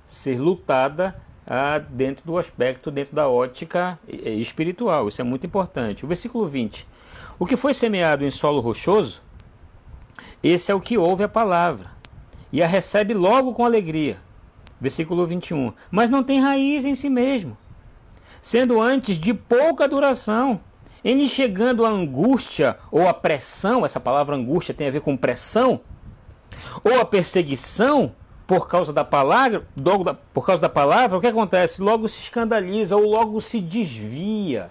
ser 0.06 0.40
lutada 0.40 1.16
ah, 1.48 1.80
dentro 1.80 2.26
do 2.26 2.38
aspecto, 2.38 2.90
dentro 2.90 3.16
da 3.16 3.28
ótica 3.28 4.00
espiritual. 4.08 5.08
Isso 5.08 5.22
é 5.22 5.24
muito 5.24 5.46
importante. 5.46 6.06
O 6.06 6.08
versículo 6.08 6.48
20. 6.48 6.88
O 7.38 7.46
que 7.46 7.58
foi 7.58 7.74
semeado 7.74 8.24
em 8.24 8.32
solo 8.32 8.62
rochoso, 8.62 9.22
esse 10.42 10.72
é 10.72 10.76
o 10.76 10.82
que 10.82 10.98
ouve 10.98 11.24
a 11.24 11.30
palavra 11.30 11.92
e 12.52 12.62
a 12.62 12.68
recebe 12.68 13.14
logo 13.14 13.54
com 13.54 13.66
alegria. 13.66 14.18
Versículo 14.80 15.26
21. 15.26 15.74
Mas 15.90 16.10
não 16.10 16.24
tem 16.24 16.40
raiz 16.40 16.86
em 16.86 16.96
si 16.96 17.10
mesmo, 17.10 17.58
sendo 18.42 18.82
antes 18.82 19.18
de 19.18 19.34
pouca 19.34 19.88
duração 19.88 20.62
em 21.04 21.28
chegando 21.28 21.86
a 21.86 21.90
angústia 21.90 22.78
ou 22.92 23.08
a 23.08 23.14
pressão, 23.14 23.86
essa 23.86 24.00
palavra 24.00 24.36
angústia 24.36 24.74
tem 24.74 24.88
a 24.88 24.92
ver 24.92 25.02
com 25.02 25.18
pressão, 25.18 25.82
ou 26.84 27.00
a 27.00 27.06
perseguição 27.06 28.14
por 28.46 28.68
causa 28.68 28.94
da 28.94 29.04
palavra, 29.04 29.66
por 30.34 30.46
causa 30.46 30.62
da 30.62 30.70
palavra, 30.70 31.18
o 31.18 31.22
que 31.22 31.28
acontece? 31.28 31.82
Logo 31.82 32.08
se 32.08 32.20
escandaliza 32.20 32.96
ou 32.96 33.10
logo 33.10 33.40
se 33.42 33.60
desvia. 33.60 34.70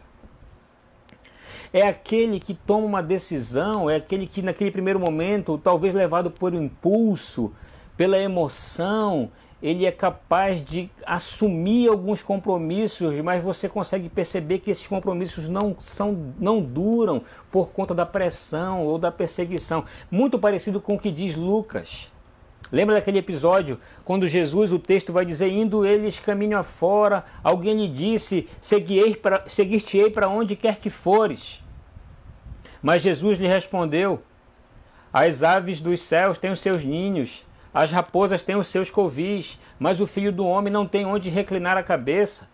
É 1.73 1.83
aquele 1.89 2.39
que 2.39 2.53
toma 2.53 2.87
uma 2.87 3.03
decisão, 3.03 3.89
é 3.89 3.97
aquele 3.97 4.27
que 4.27 4.43
naquele 4.43 4.71
primeiro 4.71 5.01
momento, 5.01 5.57
talvez 5.57 5.95
levado 5.95 6.31
por 6.31 6.53
impulso, 6.53 7.53
pela 7.97 8.19
emoção, 8.19 9.31
ele 9.63 9.87
é 9.87 9.93
capaz 9.93 10.61
de 10.61 10.91
assumir 11.07 11.89
alguns 11.89 12.21
compromissos, 12.21 13.17
mas 13.21 13.43
você 13.43 13.69
consegue 13.69 14.09
perceber 14.09 14.59
que 14.59 14.73
esses 14.73 14.87
compromissos 14.87 15.49
não 15.49 15.77
são 15.79 16.35
não 16.39 16.61
duram 16.61 17.23
por 17.51 17.71
conta 17.71 17.95
da 17.95 18.05
pressão 18.05 18.81
ou 18.81 18.99
da 18.99 19.13
perseguição. 19.13 19.85
Muito 20.11 20.37
parecido 20.39 20.81
com 20.81 20.97
o 20.97 20.99
que 20.99 21.13
diz 21.13 21.37
Lucas. 21.37 22.11
Lembra 22.73 22.97
daquele 22.97 23.19
episódio 23.19 23.79
quando 24.05 24.27
Jesus, 24.27 24.73
o 24.73 24.79
texto 24.79 25.13
vai 25.13 25.25
dizer, 25.25 25.49
indo 25.49 25.87
eles 25.87 26.19
caminho 26.19 26.59
afora, 26.59 27.25
alguém 27.45 27.77
lhe 27.77 27.89
disse: 27.89 28.49
Seguir-te-ei 28.61 30.11
para 30.11 30.29
onde 30.29 30.57
quer 30.57 30.79
que 30.79 30.91
fores. 30.91 31.63
Mas 32.83 33.03
Jesus 33.03 33.39
lhe 33.39 33.47
respondeu: 33.47 34.23
As 35.13 35.45
aves 35.45 35.81
dos 35.81 36.01
céus 36.01 36.37
têm 36.37 36.51
os 36.51 36.61
seus 36.61 36.83
ninhos 36.83 37.45
as 37.75 37.91
raposas 37.91 38.43
têm 38.43 38.57
os 38.57 38.69
seus 38.69 38.91
covis, 38.91 39.59
mas 39.79 40.01
o 40.01 40.07
filho 40.07 40.33
do 40.33 40.47
homem 40.47 40.73
não 40.73 40.87
tem 40.87 41.07
onde 41.07 41.31
reclinar 41.31 41.77
a 41.77 41.83
cabeça. 41.83 42.49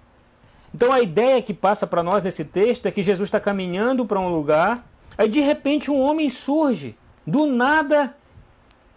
Então 0.74 0.92
a 0.92 1.00
ideia 1.00 1.42
que 1.42 1.54
passa 1.54 1.86
para 1.86 2.02
nós 2.02 2.22
nesse 2.22 2.44
texto 2.44 2.86
é 2.86 2.90
que 2.90 3.02
Jesus 3.02 3.26
está 3.26 3.40
caminhando 3.40 4.06
para 4.06 4.20
um 4.20 4.28
lugar, 4.28 4.86
aí 5.16 5.28
de 5.28 5.40
repente 5.40 5.90
um 5.90 6.00
homem 6.00 6.30
surge, 6.30 6.96
do 7.26 7.46
nada. 7.46 8.14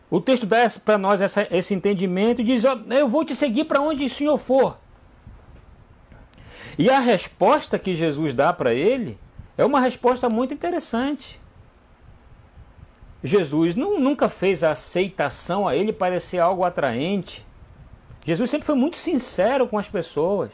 O 0.09 0.19
texto 0.19 0.45
dá 0.45 0.67
para 0.84 0.97
nós 0.97 1.22
essa, 1.22 1.47
esse 1.49 1.74
entendimento 1.74 2.41
e 2.41 2.43
diz: 2.43 2.63
Eu 2.89 3.07
vou 3.07 3.26
te 3.26 3.36
seguir 3.36 3.65
para 3.65 3.82
onde 3.82 4.05
o 4.05 4.09
Senhor 4.09 4.38
for. 4.38 4.78
E 6.78 6.89
a 6.89 6.99
resposta 6.99 7.80
que 7.80 7.95
Jesus 7.95 8.34
dá 8.34 8.51
para 8.53 8.74
ele 8.74 9.17
é 9.57 9.65
uma 9.65 9.80
resposta 9.80 10.30
muito 10.30 10.53
interessante. 10.53 11.39
Jesus 13.24 13.76
não, 13.76 13.99
nunca 13.99 14.28
fez 14.28 14.63
a 14.63 14.72
aceitação 14.72 15.67
a 15.67 15.76
ele 15.76 15.93
parecer 15.93 16.39
algo 16.39 16.63
atraente. 16.63 17.45
Jesus 18.26 18.49
sempre 18.49 18.65
foi 18.65 18.76
muito 18.76 18.97
sincero 18.97 19.67
com 19.67 19.78
as 19.78 19.88
pessoas. 19.88 20.51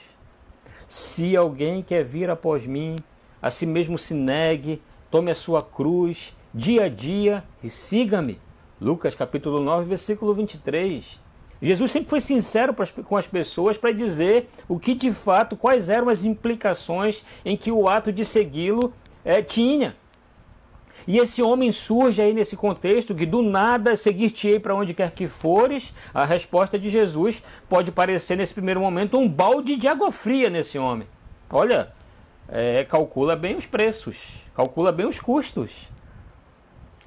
Se 0.88 1.36
alguém 1.36 1.82
quer 1.82 2.04
vir 2.04 2.30
após 2.30 2.66
mim, 2.66 2.96
a 3.42 3.50
si 3.50 3.66
mesmo 3.66 3.98
se 3.98 4.14
negue, 4.14 4.82
tome 5.10 5.32
a 5.32 5.36
sua 5.36 5.62
cruz 5.62 6.36
dia 6.54 6.86
a 6.86 6.90
dia 6.90 7.44
e 7.64 7.70
siga-me. 7.70 8.40
Lucas 8.80 9.16
capítulo 9.16 9.60
9, 9.60 9.86
versículo 9.86 10.34
23. 10.34 11.20
Jesus 11.62 11.92
sempre 11.92 12.10
foi 12.10 12.22
sincero 12.22 12.76
com 13.04 13.18
as 13.18 13.28
pessoas 13.28 13.78
para 13.78 13.92
dizer 13.92 14.50
o 14.68 14.80
que 14.80 14.94
de 14.94 15.12
fato, 15.12 15.56
quais 15.56 15.90
eram 15.90 16.10
as 16.10 16.24
implicações 16.24 17.24
em 17.44 17.58
que 17.58 17.72
o 17.72 17.88
ato 17.88 18.12
de 18.12 18.24
segui-lo 18.24 18.94
é, 19.26 19.42
tinha. 19.42 19.96
E 21.06 21.18
esse 21.18 21.42
homem 21.42 21.72
surge 21.72 22.22
aí 22.22 22.34
nesse 22.34 22.56
contexto 22.56 23.14
que 23.14 23.26
do 23.26 23.42
nada 23.42 23.96
seguir-te-ei 23.96 24.60
para 24.60 24.76
onde 24.76 24.94
quer 24.94 25.12
que 25.12 25.28
fores. 25.28 25.94
A 26.14 26.26
resposta 26.26 26.80
de 26.80 26.90
Jesus 26.90 27.44
pode 27.70 27.92
parecer 27.92 28.36
nesse 28.36 28.54
primeiro 28.54 28.80
momento 28.80 29.18
um 29.18 29.28
balde 29.28 29.76
de 29.76 29.88
água 29.88 30.12
fria 30.12 30.50
nesse 30.50 30.80
homem. 30.80 31.08
Olha, 31.50 31.94
é, 32.48 32.86
calcula 32.86 33.36
bem 33.36 33.56
os 33.56 33.66
preços, 33.66 34.42
calcula 34.54 34.92
bem 34.92 35.06
os 35.06 35.20
custos. 35.20 35.90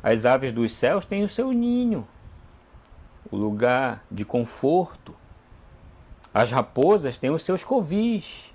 As 0.02 0.24
aves 0.24 0.52
dos 0.52 0.72
céus 0.72 1.04
têm 1.04 1.22
o 1.22 1.28
seu 1.28 1.50
ninho, 1.50 2.06
o 3.30 3.36
lugar 3.36 4.04
de 4.10 4.24
conforto. 4.24 5.14
As 6.32 6.50
raposas 6.50 7.18
têm 7.18 7.30
os 7.30 7.42
seus 7.42 7.64
covis, 7.64 8.50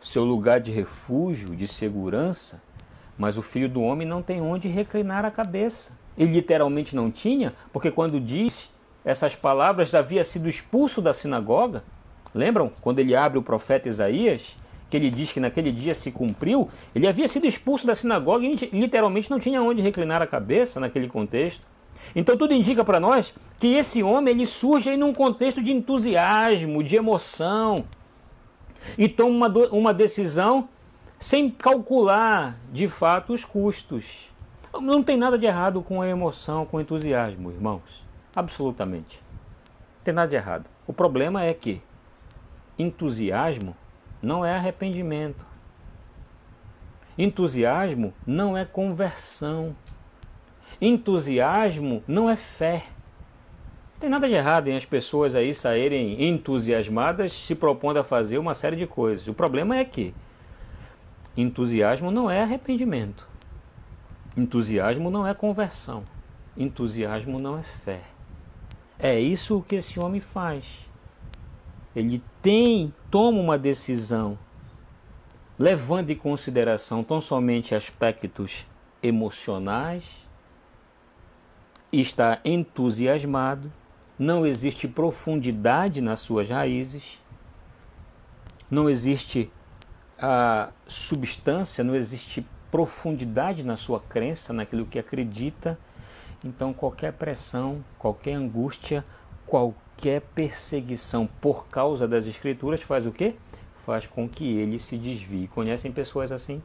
seu 0.00 0.24
lugar 0.24 0.60
de 0.60 0.70
refúgio, 0.70 1.56
de 1.56 1.66
segurança. 1.66 2.62
Mas 3.20 3.36
o 3.36 3.42
filho 3.42 3.68
do 3.68 3.82
homem 3.82 4.08
não 4.08 4.22
tem 4.22 4.40
onde 4.40 4.66
reclinar 4.66 5.26
a 5.26 5.30
cabeça. 5.30 5.92
Ele 6.16 6.32
literalmente 6.32 6.96
não 6.96 7.10
tinha, 7.10 7.52
porque 7.70 7.90
quando 7.90 8.18
diz 8.18 8.72
essas 9.04 9.36
palavras 9.36 9.94
havia 9.94 10.24
sido 10.24 10.48
expulso 10.48 11.02
da 11.02 11.12
sinagoga. 11.12 11.84
Lembram 12.34 12.72
quando 12.80 12.98
ele 12.98 13.14
abre 13.14 13.38
o 13.38 13.42
profeta 13.42 13.90
Isaías, 13.90 14.56
que 14.88 14.96
ele 14.96 15.10
diz 15.10 15.30
que 15.32 15.38
naquele 15.38 15.70
dia 15.70 15.94
se 15.94 16.10
cumpriu, 16.10 16.70
ele 16.94 17.06
havia 17.06 17.28
sido 17.28 17.46
expulso 17.46 17.86
da 17.86 17.94
sinagoga 17.94 18.46
e 18.46 18.54
literalmente 18.72 19.30
não 19.30 19.38
tinha 19.38 19.62
onde 19.62 19.82
reclinar 19.82 20.22
a 20.22 20.26
cabeça 20.26 20.80
naquele 20.80 21.06
contexto. 21.06 21.62
Então 22.16 22.38
tudo 22.38 22.54
indica 22.54 22.82
para 22.82 22.98
nós 22.98 23.34
que 23.58 23.74
esse 23.74 24.02
homem 24.02 24.32
ele 24.32 24.46
surge 24.46 24.88
em 24.88 25.02
um 25.02 25.12
contexto 25.12 25.62
de 25.62 25.72
entusiasmo, 25.72 26.82
de 26.82 26.96
emoção, 26.96 27.84
e 28.96 29.06
toma 29.08 29.46
uma, 29.46 29.68
uma 29.72 29.92
decisão 29.92 30.70
sem 31.20 31.50
calcular 31.50 32.58
de 32.72 32.88
fato 32.88 33.34
os 33.34 33.44
custos. 33.44 34.30
Não 34.80 35.02
tem 35.02 35.18
nada 35.18 35.38
de 35.38 35.44
errado 35.44 35.82
com 35.82 36.00
a 36.00 36.08
emoção, 36.08 36.64
com 36.64 36.78
o 36.78 36.80
entusiasmo, 36.80 37.50
irmãos. 37.50 38.06
Absolutamente. 38.34 39.22
Não 39.98 40.04
tem 40.04 40.14
nada 40.14 40.28
de 40.28 40.36
errado. 40.36 40.64
O 40.86 40.94
problema 40.94 41.44
é 41.44 41.52
que 41.52 41.82
entusiasmo 42.78 43.76
não 44.22 44.44
é 44.44 44.54
arrependimento. 44.54 45.46
Entusiasmo 47.18 48.14
não 48.26 48.56
é 48.56 48.64
conversão. 48.64 49.76
Entusiasmo 50.80 52.02
não 52.08 52.30
é 52.30 52.36
fé. 52.36 52.84
Não 53.92 54.00
tem 54.00 54.08
nada 54.08 54.26
de 54.26 54.32
errado 54.32 54.68
em 54.68 54.76
as 54.76 54.86
pessoas 54.86 55.34
aí 55.34 55.54
saírem 55.54 56.24
entusiasmadas 56.24 57.34
se 57.34 57.54
propondo 57.54 57.98
a 57.98 58.04
fazer 58.04 58.38
uma 58.38 58.54
série 58.54 58.76
de 58.76 58.86
coisas. 58.86 59.28
O 59.28 59.34
problema 59.34 59.76
é 59.76 59.84
que 59.84 60.14
entusiasmo 61.40 62.10
não 62.10 62.30
é 62.30 62.42
arrependimento. 62.42 63.28
Entusiasmo 64.36 65.10
não 65.10 65.26
é 65.26 65.34
conversão. 65.34 66.04
Entusiasmo 66.56 67.38
não 67.38 67.58
é 67.58 67.62
fé. 67.62 68.02
É 68.98 69.18
isso 69.18 69.64
que 69.66 69.76
esse 69.76 69.98
homem 69.98 70.20
faz. 70.20 70.86
Ele 71.94 72.22
tem, 72.42 72.94
toma 73.10 73.40
uma 73.40 73.58
decisão, 73.58 74.38
levando 75.58 76.10
em 76.10 76.16
consideração 76.16 77.02
tão 77.02 77.20
somente 77.20 77.74
aspectos 77.74 78.66
emocionais, 79.02 80.26
está 81.92 82.40
entusiasmado, 82.44 83.72
não 84.18 84.46
existe 84.46 84.86
profundidade 84.86 86.00
nas 86.00 86.20
suas 86.20 86.48
raízes, 86.48 87.18
não 88.70 88.88
existe 88.88 89.50
a 90.20 90.70
substância, 90.86 91.82
não 91.82 91.94
existe 91.94 92.46
profundidade 92.70 93.64
na 93.64 93.76
sua 93.76 94.00
crença, 94.00 94.52
naquilo 94.52 94.84
que 94.84 94.98
acredita. 94.98 95.78
Então, 96.44 96.72
qualquer 96.72 97.12
pressão, 97.14 97.84
qualquer 97.98 98.34
angústia, 98.34 99.04
qualquer 99.46 100.20
perseguição 100.34 101.26
por 101.40 101.66
causa 101.68 102.06
das 102.06 102.26
Escrituras 102.26 102.82
faz 102.82 103.06
o 103.06 103.12
quê? 103.12 103.34
Faz 103.78 104.06
com 104.06 104.28
que 104.28 104.56
ele 104.56 104.78
se 104.78 104.96
desvie. 104.96 105.48
Conhecem 105.48 105.90
pessoas 105.90 106.30
assim? 106.30 106.62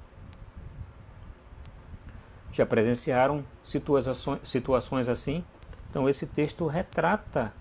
Já 2.51 2.65
presenciaram 2.65 3.43
situações, 4.43 5.09
assim? 5.09 5.43
Então, 5.89 6.07
esse 6.07 6.25
texto 6.25 6.67
retrata 6.67 7.53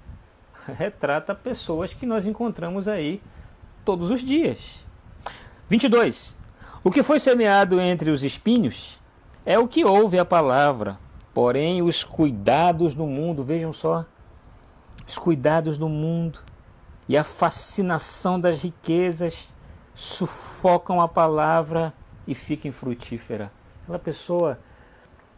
retrata 0.76 1.34
pessoas 1.34 1.92
que 1.92 2.06
nós 2.06 2.26
encontramos 2.26 2.88
aí 2.88 3.20
todos 3.84 4.10
os 4.10 4.20
dias. 4.20 4.83
22. 5.68 6.36
O 6.82 6.90
que 6.90 7.02
foi 7.02 7.18
semeado 7.18 7.80
entre 7.80 8.10
os 8.10 8.22
espinhos 8.22 9.00
é 9.46 9.58
o 9.58 9.66
que 9.66 9.84
ouve 9.84 10.18
a 10.18 10.24
palavra, 10.24 10.98
porém 11.32 11.82
os 11.82 12.04
cuidados 12.04 12.94
do 12.94 13.06
mundo, 13.06 13.42
vejam 13.42 13.72
só, 13.72 14.04
os 15.06 15.18
cuidados 15.18 15.78
do 15.78 15.88
mundo 15.88 16.40
e 17.08 17.16
a 17.16 17.24
fascinação 17.24 18.38
das 18.38 18.62
riquezas 18.62 19.48
sufocam 19.94 21.00
a 21.00 21.08
palavra 21.08 21.92
e 22.26 22.34
fica 22.34 22.68
infrutífera. 22.68 23.50
Aquela 23.82 23.98
pessoa 23.98 24.58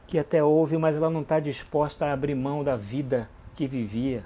que 0.07 0.19
até 0.19 0.43
ouve, 0.43 0.79
mas 0.79 0.97
ela 0.97 1.11
não 1.11 1.23
está 1.23 1.41
disposta 1.41 2.07
a 2.07 2.13
abrir 2.13 2.35
mão 2.35 2.63
da 2.63 2.77
vida 2.77 3.29
que 3.55 3.67
vivia, 3.67 4.25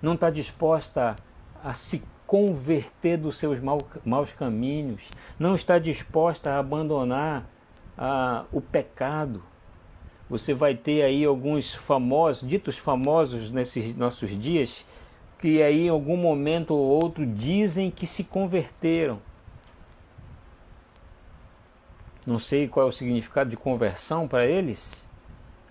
não 0.00 0.14
está 0.14 0.30
disposta 0.30 1.16
a 1.62 1.72
se 1.72 2.02
converter 2.28 3.16
dos 3.16 3.38
seus 3.38 3.58
mau, 3.58 3.78
maus 4.04 4.32
caminhos, 4.32 5.08
não 5.38 5.54
está 5.54 5.78
disposta 5.78 6.50
a 6.50 6.58
abandonar 6.58 7.48
ah, 7.96 8.44
o 8.52 8.60
pecado. 8.60 9.42
Você 10.28 10.52
vai 10.52 10.74
ter 10.74 11.00
aí 11.00 11.24
alguns 11.24 11.74
famosos, 11.74 12.46
ditos 12.46 12.76
famosos 12.76 13.50
nesses 13.50 13.96
nossos 13.96 14.38
dias, 14.38 14.84
que 15.38 15.62
aí 15.62 15.86
em 15.86 15.88
algum 15.88 16.18
momento 16.18 16.74
ou 16.74 17.02
outro 17.02 17.24
dizem 17.24 17.90
que 17.90 18.06
se 18.06 18.22
converteram. 18.22 19.20
Não 22.26 22.38
sei 22.38 22.68
qual 22.68 22.84
é 22.84 22.88
o 22.90 22.92
significado 22.92 23.48
de 23.48 23.56
conversão 23.56 24.28
para 24.28 24.44
eles, 24.44 25.08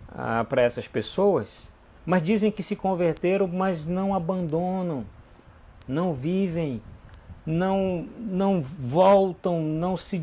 ah, 0.10 0.44
para 0.44 0.64
essas 0.64 0.88
pessoas, 0.88 1.72
mas 2.04 2.24
dizem 2.24 2.50
que 2.50 2.64
se 2.64 2.76
converteram, 2.76 3.48
mas 3.48 3.86
não 3.86 4.16
abandonam 4.16 5.06
não 5.88 6.14
vivem, 6.14 6.82
não, 7.46 8.06
não 8.20 8.62
voltam, 8.62 9.62
não 9.62 9.96
se, 9.96 10.22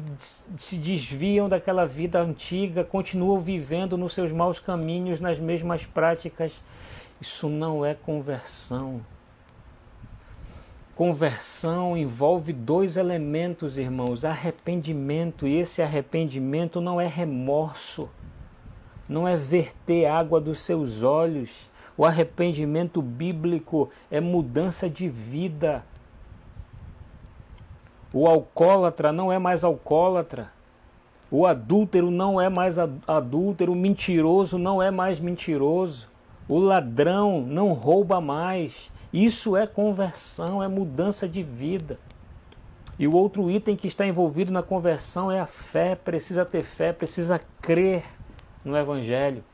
se 0.58 0.76
desviam 0.76 1.48
daquela 1.48 1.86
vida 1.86 2.20
antiga, 2.20 2.84
continuam 2.84 3.38
vivendo 3.38 3.96
nos 3.96 4.12
seus 4.12 4.30
maus 4.30 4.60
caminhos, 4.60 5.20
nas 5.20 5.38
mesmas 5.38 5.86
práticas. 5.86 6.62
Isso 7.18 7.48
não 7.48 7.84
é 7.84 7.94
conversão. 7.94 9.00
Conversão 10.94 11.96
envolve 11.96 12.52
dois 12.52 12.96
elementos, 12.98 13.78
irmãos: 13.78 14.24
arrependimento, 14.24 15.46
e 15.46 15.56
esse 15.56 15.80
arrependimento 15.80 16.80
não 16.80 17.00
é 17.00 17.06
remorso, 17.06 18.08
não 19.08 19.26
é 19.26 19.34
verter 19.34 20.06
água 20.06 20.40
dos 20.40 20.62
seus 20.62 21.02
olhos 21.02 21.68
o 21.96 22.04
arrependimento 22.04 23.00
bíblico 23.00 23.90
é 24.10 24.20
mudança 24.20 24.90
de 24.90 25.08
vida. 25.08 25.84
O 28.12 28.26
alcoólatra 28.26 29.12
não 29.12 29.32
é 29.32 29.38
mais 29.38 29.62
alcoólatra. 29.62 30.52
O 31.30 31.46
adúltero 31.46 32.10
não 32.10 32.40
é 32.40 32.48
mais 32.48 32.78
adúltero. 32.78 33.72
O 33.72 33.76
mentiroso 33.76 34.58
não 34.58 34.82
é 34.82 34.90
mais 34.90 35.20
mentiroso. 35.20 36.08
O 36.48 36.58
ladrão 36.58 37.40
não 37.40 37.72
rouba 37.72 38.20
mais. 38.20 38.90
Isso 39.12 39.56
é 39.56 39.66
conversão, 39.66 40.62
é 40.62 40.66
mudança 40.66 41.28
de 41.28 41.42
vida. 41.42 41.98
E 42.98 43.06
o 43.06 43.14
outro 43.14 43.50
item 43.50 43.76
que 43.76 43.86
está 43.86 44.06
envolvido 44.06 44.52
na 44.52 44.62
conversão 44.62 45.30
é 45.30 45.40
a 45.40 45.46
fé. 45.46 45.94
Precisa 45.94 46.44
ter 46.44 46.62
fé, 46.62 46.92
precisa 46.92 47.40
crer 47.60 48.04
no 48.64 48.76
Evangelho. 48.76 49.44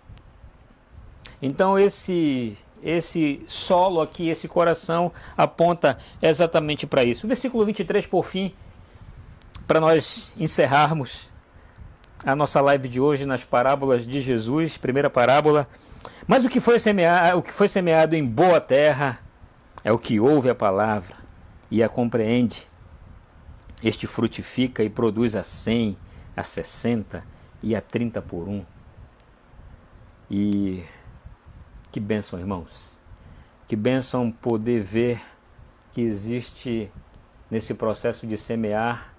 Então 1.42 1.78
esse 1.78 2.56
esse 2.82 3.42
solo 3.46 4.00
aqui, 4.00 4.28
esse 4.28 4.48
coração 4.48 5.12
aponta 5.36 5.98
exatamente 6.22 6.86
para 6.86 7.04
isso. 7.04 7.26
O 7.26 7.28
versículo 7.28 7.64
23 7.66 8.06
por 8.06 8.24
fim, 8.24 8.54
para 9.66 9.80
nós 9.80 10.32
encerrarmos 10.38 11.30
a 12.24 12.34
nossa 12.34 12.60
live 12.60 12.88
de 12.88 13.00
hoje 13.00 13.26
nas 13.26 13.44
parábolas 13.44 14.06
de 14.06 14.20
Jesus, 14.20 14.76
primeira 14.76 15.10
parábola. 15.10 15.68
Mas 16.26 16.44
o 16.44 16.48
que 16.48 16.60
foi 16.60 16.78
semeado, 16.78 17.38
o 17.38 17.42
que 17.42 17.52
foi 17.52 17.68
semeado 17.68 18.16
em 18.16 18.24
boa 18.24 18.60
terra 18.60 19.20
é 19.84 19.92
o 19.92 19.98
que 19.98 20.20
ouve 20.20 20.48
a 20.48 20.54
palavra 20.54 21.16
e 21.70 21.82
a 21.82 21.88
compreende. 21.88 22.66
Este 23.82 24.06
frutifica 24.06 24.82
e 24.82 24.90
produz 24.90 25.34
a 25.34 25.42
100, 25.42 25.96
a 26.36 26.42
60 26.42 27.24
e 27.62 27.74
a 27.74 27.80
30 27.80 28.20
por 28.20 28.48
um. 28.48 28.64
E 30.30 30.84
que 31.90 31.98
bênção, 32.00 32.38
irmãos. 32.38 32.98
Que 33.66 33.76
bênção 33.76 34.30
poder 34.30 34.80
ver 34.80 35.22
que 35.92 36.00
existe 36.00 36.90
nesse 37.50 37.74
processo 37.74 38.26
de 38.26 38.36
semear 38.36 39.12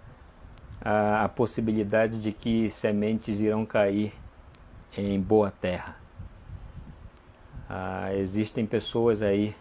a, 0.80 1.26
a 1.26 1.30
possibilidade 1.30 2.22
de 2.22 2.32
que 2.32 2.70
sementes 2.70 3.40
irão 3.40 3.66
cair 3.66 4.14
em 4.98 5.20
boa 5.20 5.52
terra. 5.52 5.98
Ah, 7.70 8.14
existem 8.16 8.66
pessoas 8.66 9.22
aí 9.22 9.56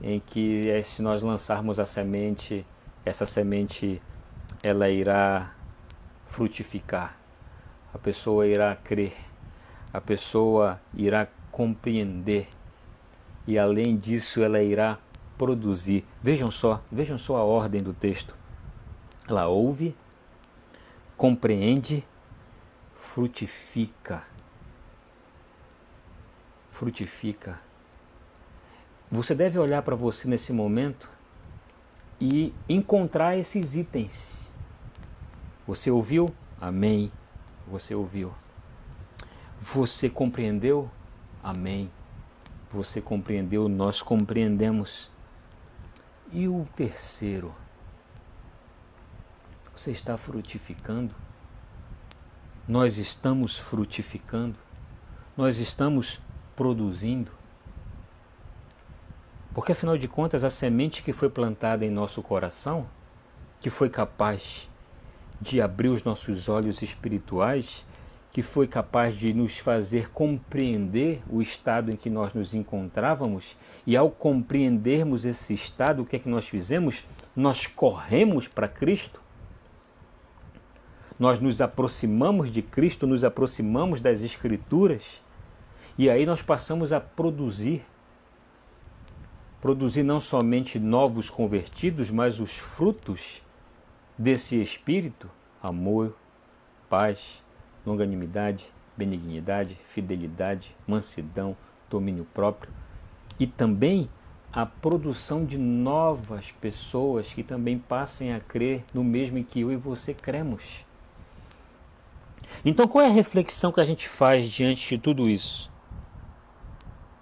em 0.00 0.20
que 0.20 0.68
eh, 0.70 0.82
se 0.82 1.02
nós 1.02 1.22
lançarmos 1.22 1.78
a 1.78 1.84
semente, 1.84 2.66
essa 3.04 3.26
semente 3.26 4.00
ela 4.62 4.88
irá 4.88 5.54
frutificar. 6.26 7.18
A 7.92 7.98
pessoa 7.98 8.46
irá 8.46 8.74
crer. 8.76 9.14
A 9.92 10.00
pessoa 10.00 10.80
irá 10.94 11.26
compreender 11.50 12.48
e 13.46 13.58
além 13.58 13.96
disso 13.96 14.42
ela 14.42 14.62
irá 14.62 14.98
produzir. 15.36 16.04
Vejam 16.22 16.50
só, 16.50 16.82
vejam 16.90 17.18
só 17.18 17.36
a 17.36 17.44
ordem 17.44 17.82
do 17.82 17.92
texto. 17.92 18.34
Ela 19.28 19.48
ouve, 19.48 19.96
compreende, 21.16 22.04
frutifica. 22.94 24.22
Frutifica. 26.70 27.60
Você 29.10 29.34
deve 29.34 29.58
olhar 29.58 29.82
para 29.82 29.96
você 29.96 30.28
nesse 30.28 30.52
momento 30.52 31.10
e 32.20 32.54
encontrar 32.68 33.36
esses 33.36 33.74
itens. 33.74 34.54
Você 35.66 35.90
ouviu? 35.90 36.28
Amém. 36.60 37.10
Você 37.66 37.94
ouviu. 37.94 38.32
Você 39.58 40.08
compreendeu? 40.08 40.90
Amém. 41.42 41.90
Você 42.70 43.00
compreendeu? 43.00 43.68
Nós 43.68 44.02
compreendemos. 44.02 45.10
E 46.32 46.46
o 46.46 46.66
terceiro? 46.76 47.54
Você 49.74 49.90
está 49.90 50.16
frutificando? 50.16 51.14
Nós 52.68 52.98
estamos 52.98 53.58
frutificando? 53.58 54.56
Nós 55.36 55.58
estamos 55.58 56.20
produzindo? 56.54 57.32
Porque 59.54 59.72
afinal 59.72 59.96
de 59.98 60.06
contas, 60.06 60.44
a 60.44 60.50
semente 60.50 61.02
que 61.02 61.12
foi 61.12 61.28
plantada 61.28 61.84
em 61.84 61.90
nosso 61.90 62.22
coração, 62.22 62.86
que 63.60 63.70
foi 63.70 63.90
capaz 63.90 64.68
de 65.40 65.60
abrir 65.60 65.88
os 65.88 66.04
nossos 66.04 66.48
olhos 66.48 66.82
espirituais, 66.82 67.84
que 68.32 68.42
foi 68.42 68.66
capaz 68.66 69.16
de 69.16 69.34
nos 69.34 69.58
fazer 69.58 70.10
compreender 70.10 71.20
o 71.28 71.42
estado 71.42 71.90
em 71.90 71.96
que 71.96 72.08
nós 72.08 72.32
nos 72.32 72.54
encontrávamos, 72.54 73.56
e 73.86 73.96
ao 73.96 74.10
compreendermos 74.10 75.24
esse 75.24 75.52
estado, 75.52 76.02
o 76.02 76.06
que 76.06 76.16
é 76.16 76.18
que 76.18 76.28
nós 76.28 76.46
fizemos? 76.46 77.04
Nós 77.34 77.66
corremos 77.66 78.46
para 78.46 78.68
Cristo. 78.68 79.20
Nós 81.18 81.38
nos 81.38 81.60
aproximamos 81.60 82.50
de 82.50 82.62
Cristo, 82.62 83.06
nos 83.06 83.24
aproximamos 83.24 84.00
das 84.00 84.22
Escrituras, 84.22 85.20
e 85.98 86.08
aí 86.08 86.24
nós 86.24 86.40
passamos 86.40 86.92
a 86.92 87.00
produzir 87.00 87.84
produzir 89.60 90.02
não 90.02 90.20
somente 90.20 90.78
novos 90.78 91.28
convertidos, 91.28 92.10
mas 92.10 92.40
os 92.40 92.56
frutos 92.56 93.42
desse 94.16 94.60
espírito: 94.60 95.28
amor, 95.62 96.16
paz, 96.88 97.42
longanimidade, 97.84 98.66
benignidade, 98.96 99.78
fidelidade, 99.86 100.74
mansidão, 100.86 101.56
domínio 101.88 102.26
próprio 102.32 102.72
e 103.38 103.46
também 103.46 104.08
a 104.52 104.66
produção 104.66 105.44
de 105.44 105.58
novas 105.58 106.50
pessoas 106.50 107.32
que 107.32 107.42
também 107.42 107.78
passem 107.78 108.34
a 108.34 108.40
crer 108.40 108.84
no 108.92 109.04
mesmo 109.04 109.38
em 109.38 109.44
que 109.44 109.60
eu 109.60 109.72
e 109.72 109.76
você 109.76 110.12
cremos. 110.12 110.84
Então, 112.64 112.86
qual 112.86 113.04
é 113.04 113.08
a 113.08 113.12
reflexão 113.12 113.70
que 113.70 113.80
a 113.80 113.84
gente 113.84 114.08
faz 114.08 114.50
diante 114.50 114.88
de 114.88 114.98
tudo 114.98 115.28
isso? 115.28 115.70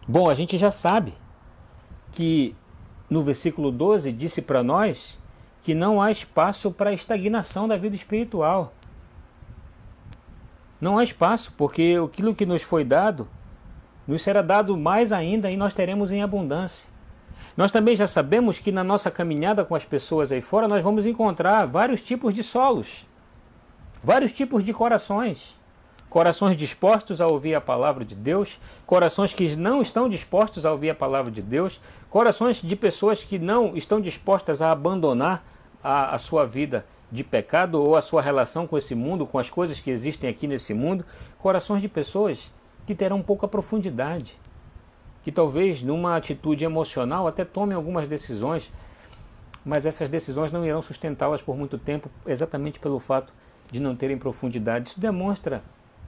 Bom, 0.07 0.29
a 0.29 0.35
gente 0.35 0.57
já 0.57 0.71
sabe 0.71 1.13
que 2.13 2.57
no 3.11 3.23
versículo 3.23 3.71
12 3.71 4.11
disse 4.11 4.41
para 4.41 4.63
nós 4.63 5.19
que 5.63 5.75
não 5.75 6.01
há 6.01 6.11
espaço 6.11 6.71
para 6.71 6.95
estagnação 6.95 7.69
da 7.69 7.77
vida 7.77 7.95
espiritual. 7.95 8.73
Não 10.81 10.99
há 10.99 11.05
espaço, 11.05 11.53
porque 11.57 11.97
aquilo 12.05 12.35
que 12.35 12.47
nos 12.47 12.63
foi 12.63 12.85
dado, 12.85 13.29
nos 14.07 14.23
será 14.23 14.43
dado 14.43 14.77
mais 14.77 15.13
ainda 15.13 15.51
e 15.51 15.57
nós 15.57 15.75
teremos 15.75 16.11
em 16.13 16.23
abundância. 16.23 16.89
Nós 17.57 17.71
também 17.71 17.97
já 17.97 18.07
sabemos 18.07 18.59
que 18.59 18.71
na 18.71 18.85
nossa 18.85 19.11
caminhada 19.11 19.65
com 19.65 19.75
as 19.75 19.85
pessoas 19.85 20.31
aí 20.31 20.41
fora, 20.41 20.69
nós 20.69 20.83
vamos 20.83 21.07
encontrar 21.07 21.67
vários 21.67 22.01
tipos 22.01 22.33
de 22.33 22.43
solos, 22.43 23.07
vários 24.03 24.33
tipos 24.33 24.63
de 24.63 24.73
corações 24.73 25.59
corações 26.09 26.57
dispostos 26.57 27.21
a 27.21 27.27
ouvir 27.27 27.55
a 27.55 27.61
palavra 27.61 28.05
de 28.05 28.15
Deus, 28.15 28.59
corações 28.87 29.35
que 29.35 29.57
não 29.57 29.83
estão 29.83 30.09
dispostos 30.09 30.65
a 30.65 30.73
ouvir 30.73 30.91
a 30.91 30.95
palavra 30.95 31.31
de 31.31 31.43
Deus, 31.43 31.81
corações 32.09 32.63
de 32.63 32.77
pessoas 32.77 33.23
que 33.23 33.39
não 33.39 33.77
estão 33.77 34.01
dispostas 34.01 34.63
a 34.63 34.71
abandonar 34.71 35.45
a, 35.83 36.15
a 36.15 36.19
sua 36.19 36.47
vida 36.47 36.87
de 37.11 37.25
pecado 37.25 37.83
ou 37.83 37.97
a 37.97 38.03
sua 38.03 38.21
relação 38.21 38.67
com 38.67 38.77
esse 38.77 38.95
mundo, 38.95 39.27
com 39.27 39.39
as 39.39 39.49
coisas 39.49 39.81
que 39.81 39.91
existem 39.91 40.29
aqui 40.29 40.47
nesse 40.47 40.75
mundo, 40.75 41.05
corações 41.39 41.81
de 41.81 41.89
pessoas 41.89 42.53
que 42.87 42.95
terão 42.95 43.23
pouca 43.23 43.49
profundidade, 43.49 44.39
que 45.23 45.33
talvez 45.33 45.83
numa 45.83 46.17
atitude 46.17 46.65
emocional 46.65 47.27
até 47.27 47.45
tomem 47.45 47.77
algumas 47.77 48.09
decisões, 48.09 48.73
mas 49.65 49.85
essas 49.87 50.09
decisões 50.09 50.53
não 50.53 50.65
irão 50.65 50.81
sustentá-las 50.81 51.43
por 51.43 51.57
muito 51.57 51.79
tempo, 51.79 52.11
exatamente 52.27 52.79
pelo 52.79 52.99
fato 52.99 53.33
de 53.71 53.81
não 53.81 53.95
terem 53.95 54.17
profundidade. 54.17 54.89
Isso 54.89 55.01
demonstra 55.01 55.63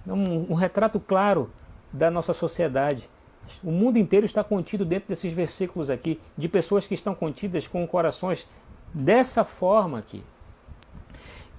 um, 0.06 0.52
um 0.52 0.54
retrato 0.54 0.98
claro 0.98 1.50
da 1.92 2.10
nossa 2.10 2.32
sociedade. 2.32 3.08
O 3.62 3.70
mundo 3.70 3.98
inteiro 3.98 4.24
está 4.24 4.44
contido 4.44 4.84
dentro 4.84 5.08
desses 5.08 5.32
versículos 5.32 5.90
aqui, 5.90 6.20
de 6.36 6.48
pessoas 6.48 6.86
que 6.86 6.94
estão 6.94 7.14
contidas 7.14 7.66
com 7.66 7.86
corações 7.86 8.46
dessa 8.94 9.44
forma 9.44 9.98
aqui. 9.98 10.22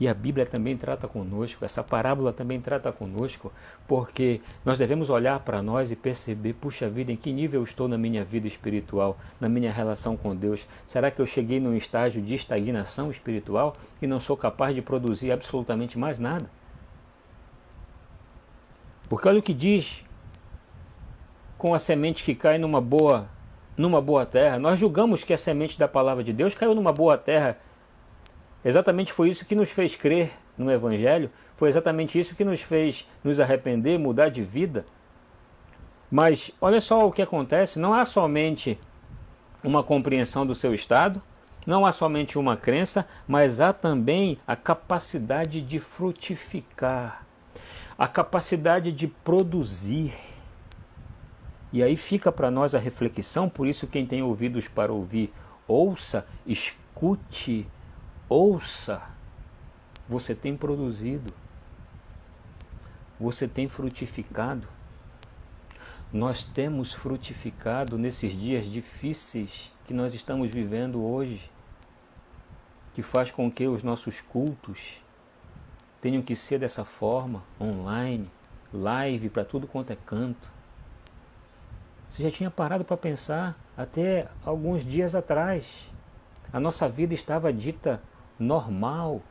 E 0.01 0.07
a 0.07 0.15
Bíblia 0.15 0.47
também 0.47 0.75
trata 0.75 1.07
conosco, 1.07 1.63
essa 1.63 1.83
parábola 1.83 2.33
também 2.33 2.59
trata 2.59 2.91
conosco, 2.91 3.53
porque 3.87 4.41
nós 4.65 4.79
devemos 4.79 5.11
olhar 5.11 5.39
para 5.41 5.61
nós 5.61 5.91
e 5.91 5.95
perceber: 5.95 6.53
puxa 6.53 6.89
vida, 6.89 7.11
em 7.11 7.15
que 7.15 7.31
nível 7.31 7.59
eu 7.59 7.63
estou 7.63 7.87
na 7.87 7.99
minha 7.99 8.25
vida 8.25 8.47
espiritual, 8.47 9.15
na 9.39 9.47
minha 9.47 9.71
relação 9.71 10.17
com 10.17 10.35
Deus? 10.35 10.65
Será 10.87 11.11
que 11.11 11.21
eu 11.21 11.27
cheguei 11.27 11.59
num 11.59 11.75
estágio 11.75 12.19
de 12.19 12.33
estagnação 12.33 13.11
espiritual 13.11 13.73
e 14.01 14.07
não 14.07 14.19
sou 14.19 14.35
capaz 14.35 14.73
de 14.73 14.81
produzir 14.81 15.31
absolutamente 15.31 15.99
mais 15.99 16.17
nada? 16.17 16.49
Porque 19.07 19.27
olha 19.27 19.37
o 19.37 19.43
que 19.43 19.53
diz 19.53 20.03
com 21.59 21.75
a 21.75 21.79
semente 21.79 22.23
que 22.23 22.33
cai 22.33 22.57
numa 22.57 22.81
boa, 22.81 23.29
numa 23.77 24.01
boa 24.01 24.25
terra. 24.25 24.57
Nós 24.57 24.79
julgamos 24.79 25.23
que 25.23 25.31
a 25.31 25.37
semente 25.37 25.77
da 25.77 25.87
palavra 25.87 26.23
de 26.23 26.33
Deus 26.33 26.55
caiu 26.55 26.73
numa 26.73 26.91
boa 26.91 27.19
terra. 27.19 27.55
Exatamente 28.63 29.11
foi 29.11 29.29
isso 29.29 29.45
que 29.45 29.55
nos 29.55 29.71
fez 29.71 29.95
crer 29.95 30.31
no 30.57 30.71
Evangelho, 30.71 31.31
foi 31.55 31.69
exatamente 31.69 32.19
isso 32.19 32.35
que 32.35 32.43
nos 32.43 32.61
fez 32.61 33.07
nos 33.23 33.39
arrepender, 33.39 33.97
mudar 33.97 34.29
de 34.29 34.43
vida. 34.43 34.85
Mas 36.09 36.51
olha 36.61 36.81
só 36.81 37.07
o 37.07 37.11
que 37.11 37.21
acontece: 37.21 37.79
não 37.79 37.93
há 37.93 38.05
somente 38.05 38.79
uma 39.63 39.83
compreensão 39.83 40.45
do 40.45 40.53
seu 40.53 40.73
estado, 40.73 41.21
não 41.65 41.85
há 41.85 41.91
somente 41.91 42.37
uma 42.37 42.57
crença, 42.57 43.07
mas 43.27 43.59
há 43.59 43.73
também 43.73 44.37
a 44.45 44.55
capacidade 44.55 45.61
de 45.61 45.79
frutificar 45.79 47.25
a 48.01 48.07
capacidade 48.07 48.91
de 48.91 49.07
produzir. 49.07 50.11
E 51.71 51.83
aí 51.83 51.95
fica 51.95 52.31
para 52.31 52.49
nós 52.49 52.73
a 52.73 52.79
reflexão, 52.79 53.47
por 53.47 53.67
isso 53.67 53.85
quem 53.85 54.07
tem 54.07 54.23
ouvidos 54.23 54.67
para 54.67 54.91
ouvir, 54.91 55.31
ouça, 55.67 56.25
escute, 56.43 57.67
ouça. 58.31 59.01
Você 60.07 60.33
tem 60.33 60.55
produzido. 60.55 61.33
Você 63.19 63.45
tem 63.45 63.67
frutificado. 63.67 64.65
Nós 66.13 66.45
temos 66.45 66.93
frutificado 66.93 67.97
nesses 67.97 68.31
dias 68.31 68.65
difíceis 68.65 69.71
que 69.85 69.93
nós 69.93 70.13
estamos 70.13 70.49
vivendo 70.49 71.03
hoje, 71.03 71.51
que 72.93 73.01
faz 73.01 73.31
com 73.31 73.51
que 73.51 73.67
os 73.67 73.83
nossos 73.83 74.21
cultos 74.21 75.01
tenham 75.99 76.21
que 76.21 76.35
ser 76.35 76.59
dessa 76.59 76.85
forma, 76.85 77.43
online, 77.59 78.29
live 78.73 79.29
para 79.29 79.43
tudo 79.43 79.67
quanto 79.67 79.91
é 79.91 79.97
canto. 80.05 80.49
Você 82.09 82.23
já 82.23 82.31
tinha 82.31 82.49
parado 82.49 82.83
para 82.85 82.97
pensar 82.97 83.57
até 83.75 84.29
alguns 84.45 84.85
dias 84.85 85.15
atrás. 85.15 85.89
A 86.51 86.59
nossa 86.59 86.89
vida 86.89 87.13
estava 87.13 87.53
dita 87.53 88.01
normal. 88.41 89.21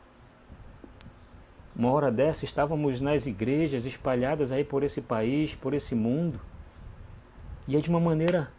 Uma 1.75 1.91
hora 1.91 2.11
dessa 2.11 2.45
estávamos 2.45 3.01
nas 3.01 3.25
igrejas 3.25 3.85
espalhadas 3.85 4.51
aí 4.51 4.63
por 4.63 4.83
esse 4.83 5.01
país, 5.01 5.55
por 5.55 5.73
esse 5.73 5.93
mundo. 5.95 6.39
E 7.67 7.75
é 7.75 7.79
de 7.79 7.89
uma 7.89 7.99
maneira 7.99 8.51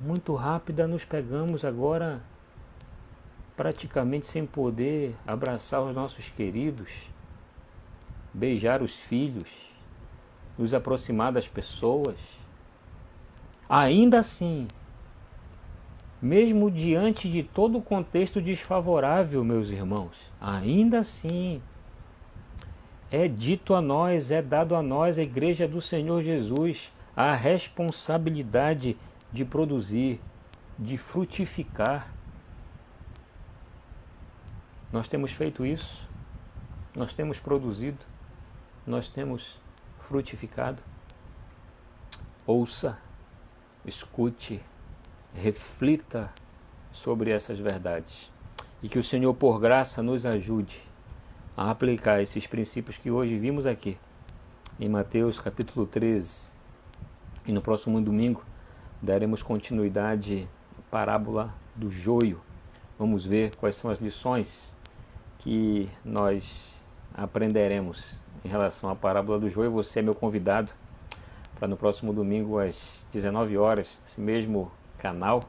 muito 0.00 0.34
rápida 0.34 0.86
nos 0.86 1.04
pegamos 1.04 1.64
agora 1.64 2.20
praticamente 3.56 4.26
sem 4.26 4.44
poder 4.44 5.14
abraçar 5.26 5.82
os 5.82 5.94
nossos 5.94 6.28
queridos, 6.30 6.90
beijar 8.32 8.82
os 8.82 8.96
filhos, 8.96 9.48
nos 10.58 10.74
aproximar 10.74 11.32
das 11.32 11.46
pessoas. 11.46 12.16
Ainda 13.68 14.18
assim, 14.18 14.66
mesmo 16.22 16.70
diante 16.70 17.28
de 17.28 17.42
todo 17.42 17.78
o 17.78 17.82
contexto 17.82 18.40
desfavorável, 18.40 19.44
meus 19.44 19.70
irmãos, 19.70 20.30
ainda 20.40 21.00
assim, 21.00 21.60
é 23.10 23.26
dito 23.26 23.74
a 23.74 23.82
nós, 23.82 24.30
é 24.30 24.40
dado 24.40 24.74
a 24.76 24.82
nós, 24.82 25.18
a 25.18 25.22
Igreja 25.22 25.66
do 25.66 25.80
Senhor 25.80 26.22
Jesus, 26.22 26.92
a 27.16 27.34
responsabilidade 27.34 28.96
de 29.32 29.44
produzir, 29.44 30.20
de 30.78 30.96
frutificar 30.96 32.12
nós 34.92 35.08
temos 35.08 35.32
feito 35.32 35.64
isso, 35.64 36.06
nós 36.94 37.14
temos 37.14 37.40
produzido, 37.40 38.04
nós 38.86 39.08
temos 39.08 39.58
frutificado. 39.98 40.82
Ouça, 42.46 42.98
escute, 43.86 44.62
reflita 45.34 46.30
sobre 46.92 47.30
essas 47.30 47.58
verdades. 47.58 48.30
E 48.82 48.88
que 48.88 48.98
o 48.98 49.02
Senhor, 49.02 49.32
por 49.34 49.60
graça, 49.60 50.02
nos 50.02 50.26
ajude 50.26 50.82
a 51.56 51.70
aplicar 51.70 52.20
esses 52.20 52.46
princípios 52.46 52.96
que 52.96 53.10
hoje 53.10 53.38
vimos 53.38 53.66
aqui 53.66 53.96
em 54.80 54.88
Mateus 54.88 55.38
capítulo 55.38 55.86
13. 55.86 56.52
E 57.46 57.52
no 57.52 57.60
próximo 57.60 58.00
domingo 58.00 58.44
daremos 59.00 59.42
continuidade 59.42 60.48
à 60.78 60.82
parábola 60.90 61.54
do 61.74 61.90
joio. 61.90 62.40
Vamos 62.98 63.26
ver 63.26 63.54
quais 63.56 63.76
são 63.76 63.90
as 63.90 63.98
lições 63.98 64.74
que 65.38 65.88
nós 66.04 66.74
aprenderemos 67.14 68.20
em 68.44 68.48
relação 68.48 68.88
à 68.90 68.96
parábola 68.96 69.38
do 69.38 69.48
joio. 69.48 69.70
Você 69.72 69.98
é 69.98 70.02
meu 70.02 70.14
convidado 70.14 70.72
para 71.58 71.68
no 71.68 71.76
próximo 71.76 72.12
domingo 72.12 72.58
às 72.58 73.06
19 73.12 73.56
horas, 73.56 74.00
nesse 74.02 74.20
mesmo 74.20 74.70
canal, 75.02 75.42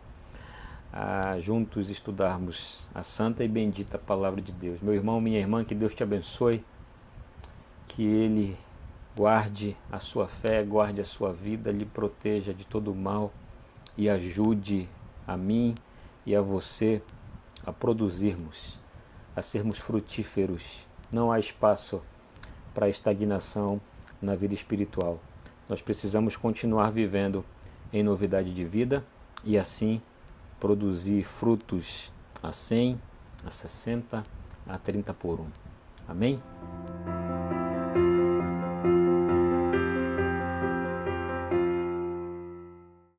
a 0.91 1.39
juntos 1.39 1.91
estudarmos 1.91 2.89
a 2.93 3.03
santa 3.03 3.43
e 3.43 3.47
bendita 3.47 3.99
palavra 3.99 4.41
de 4.41 4.51
Deus. 4.51 4.81
Meu 4.81 4.95
irmão, 4.95 5.21
minha 5.21 5.39
irmã, 5.39 5.63
que 5.63 5.75
Deus 5.75 5.93
te 5.93 6.01
abençoe, 6.01 6.65
que 7.87 8.03
Ele 8.03 8.57
guarde 9.15 9.77
a 9.91 9.99
sua 9.99 10.27
fé, 10.27 10.63
guarde 10.63 11.01
a 11.01 11.05
sua 11.05 11.31
vida, 11.31 11.71
lhe 11.71 11.85
proteja 11.85 12.51
de 12.51 12.65
todo 12.65 12.91
o 12.91 12.95
mal 12.95 13.31
e 13.95 14.09
ajude 14.09 14.89
a 15.27 15.37
mim 15.37 15.75
e 16.25 16.35
a 16.35 16.41
você 16.41 16.99
a 17.63 17.71
produzirmos, 17.71 18.79
a 19.35 19.41
sermos 19.43 19.77
frutíferos. 19.77 20.87
Não 21.11 21.31
há 21.31 21.39
espaço 21.39 22.01
para 22.73 22.89
estagnação 22.89 23.79
na 24.19 24.35
vida 24.35 24.55
espiritual. 24.55 25.19
Nós 25.69 25.79
precisamos 25.79 26.35
continuar 26.35 26.91
vivendo 26.91 27.45
em 27.91 28.01
novidade 28.01 28.51
de 28.51 28.65
vida 28.65 29.05
e 29.43 29.57
assim 29.57 30.01
produzir 30.59 31.23
frutos 31.23 32.11
a 32.41 32.51
100, 32.51 32.99
a 33.45 33.49
60, 33.49 34.23
a 34.67 34.77
30 34.77 35.13
por 35.13 35.39
um. 35.39 35.47
Amém? 36.07 36.41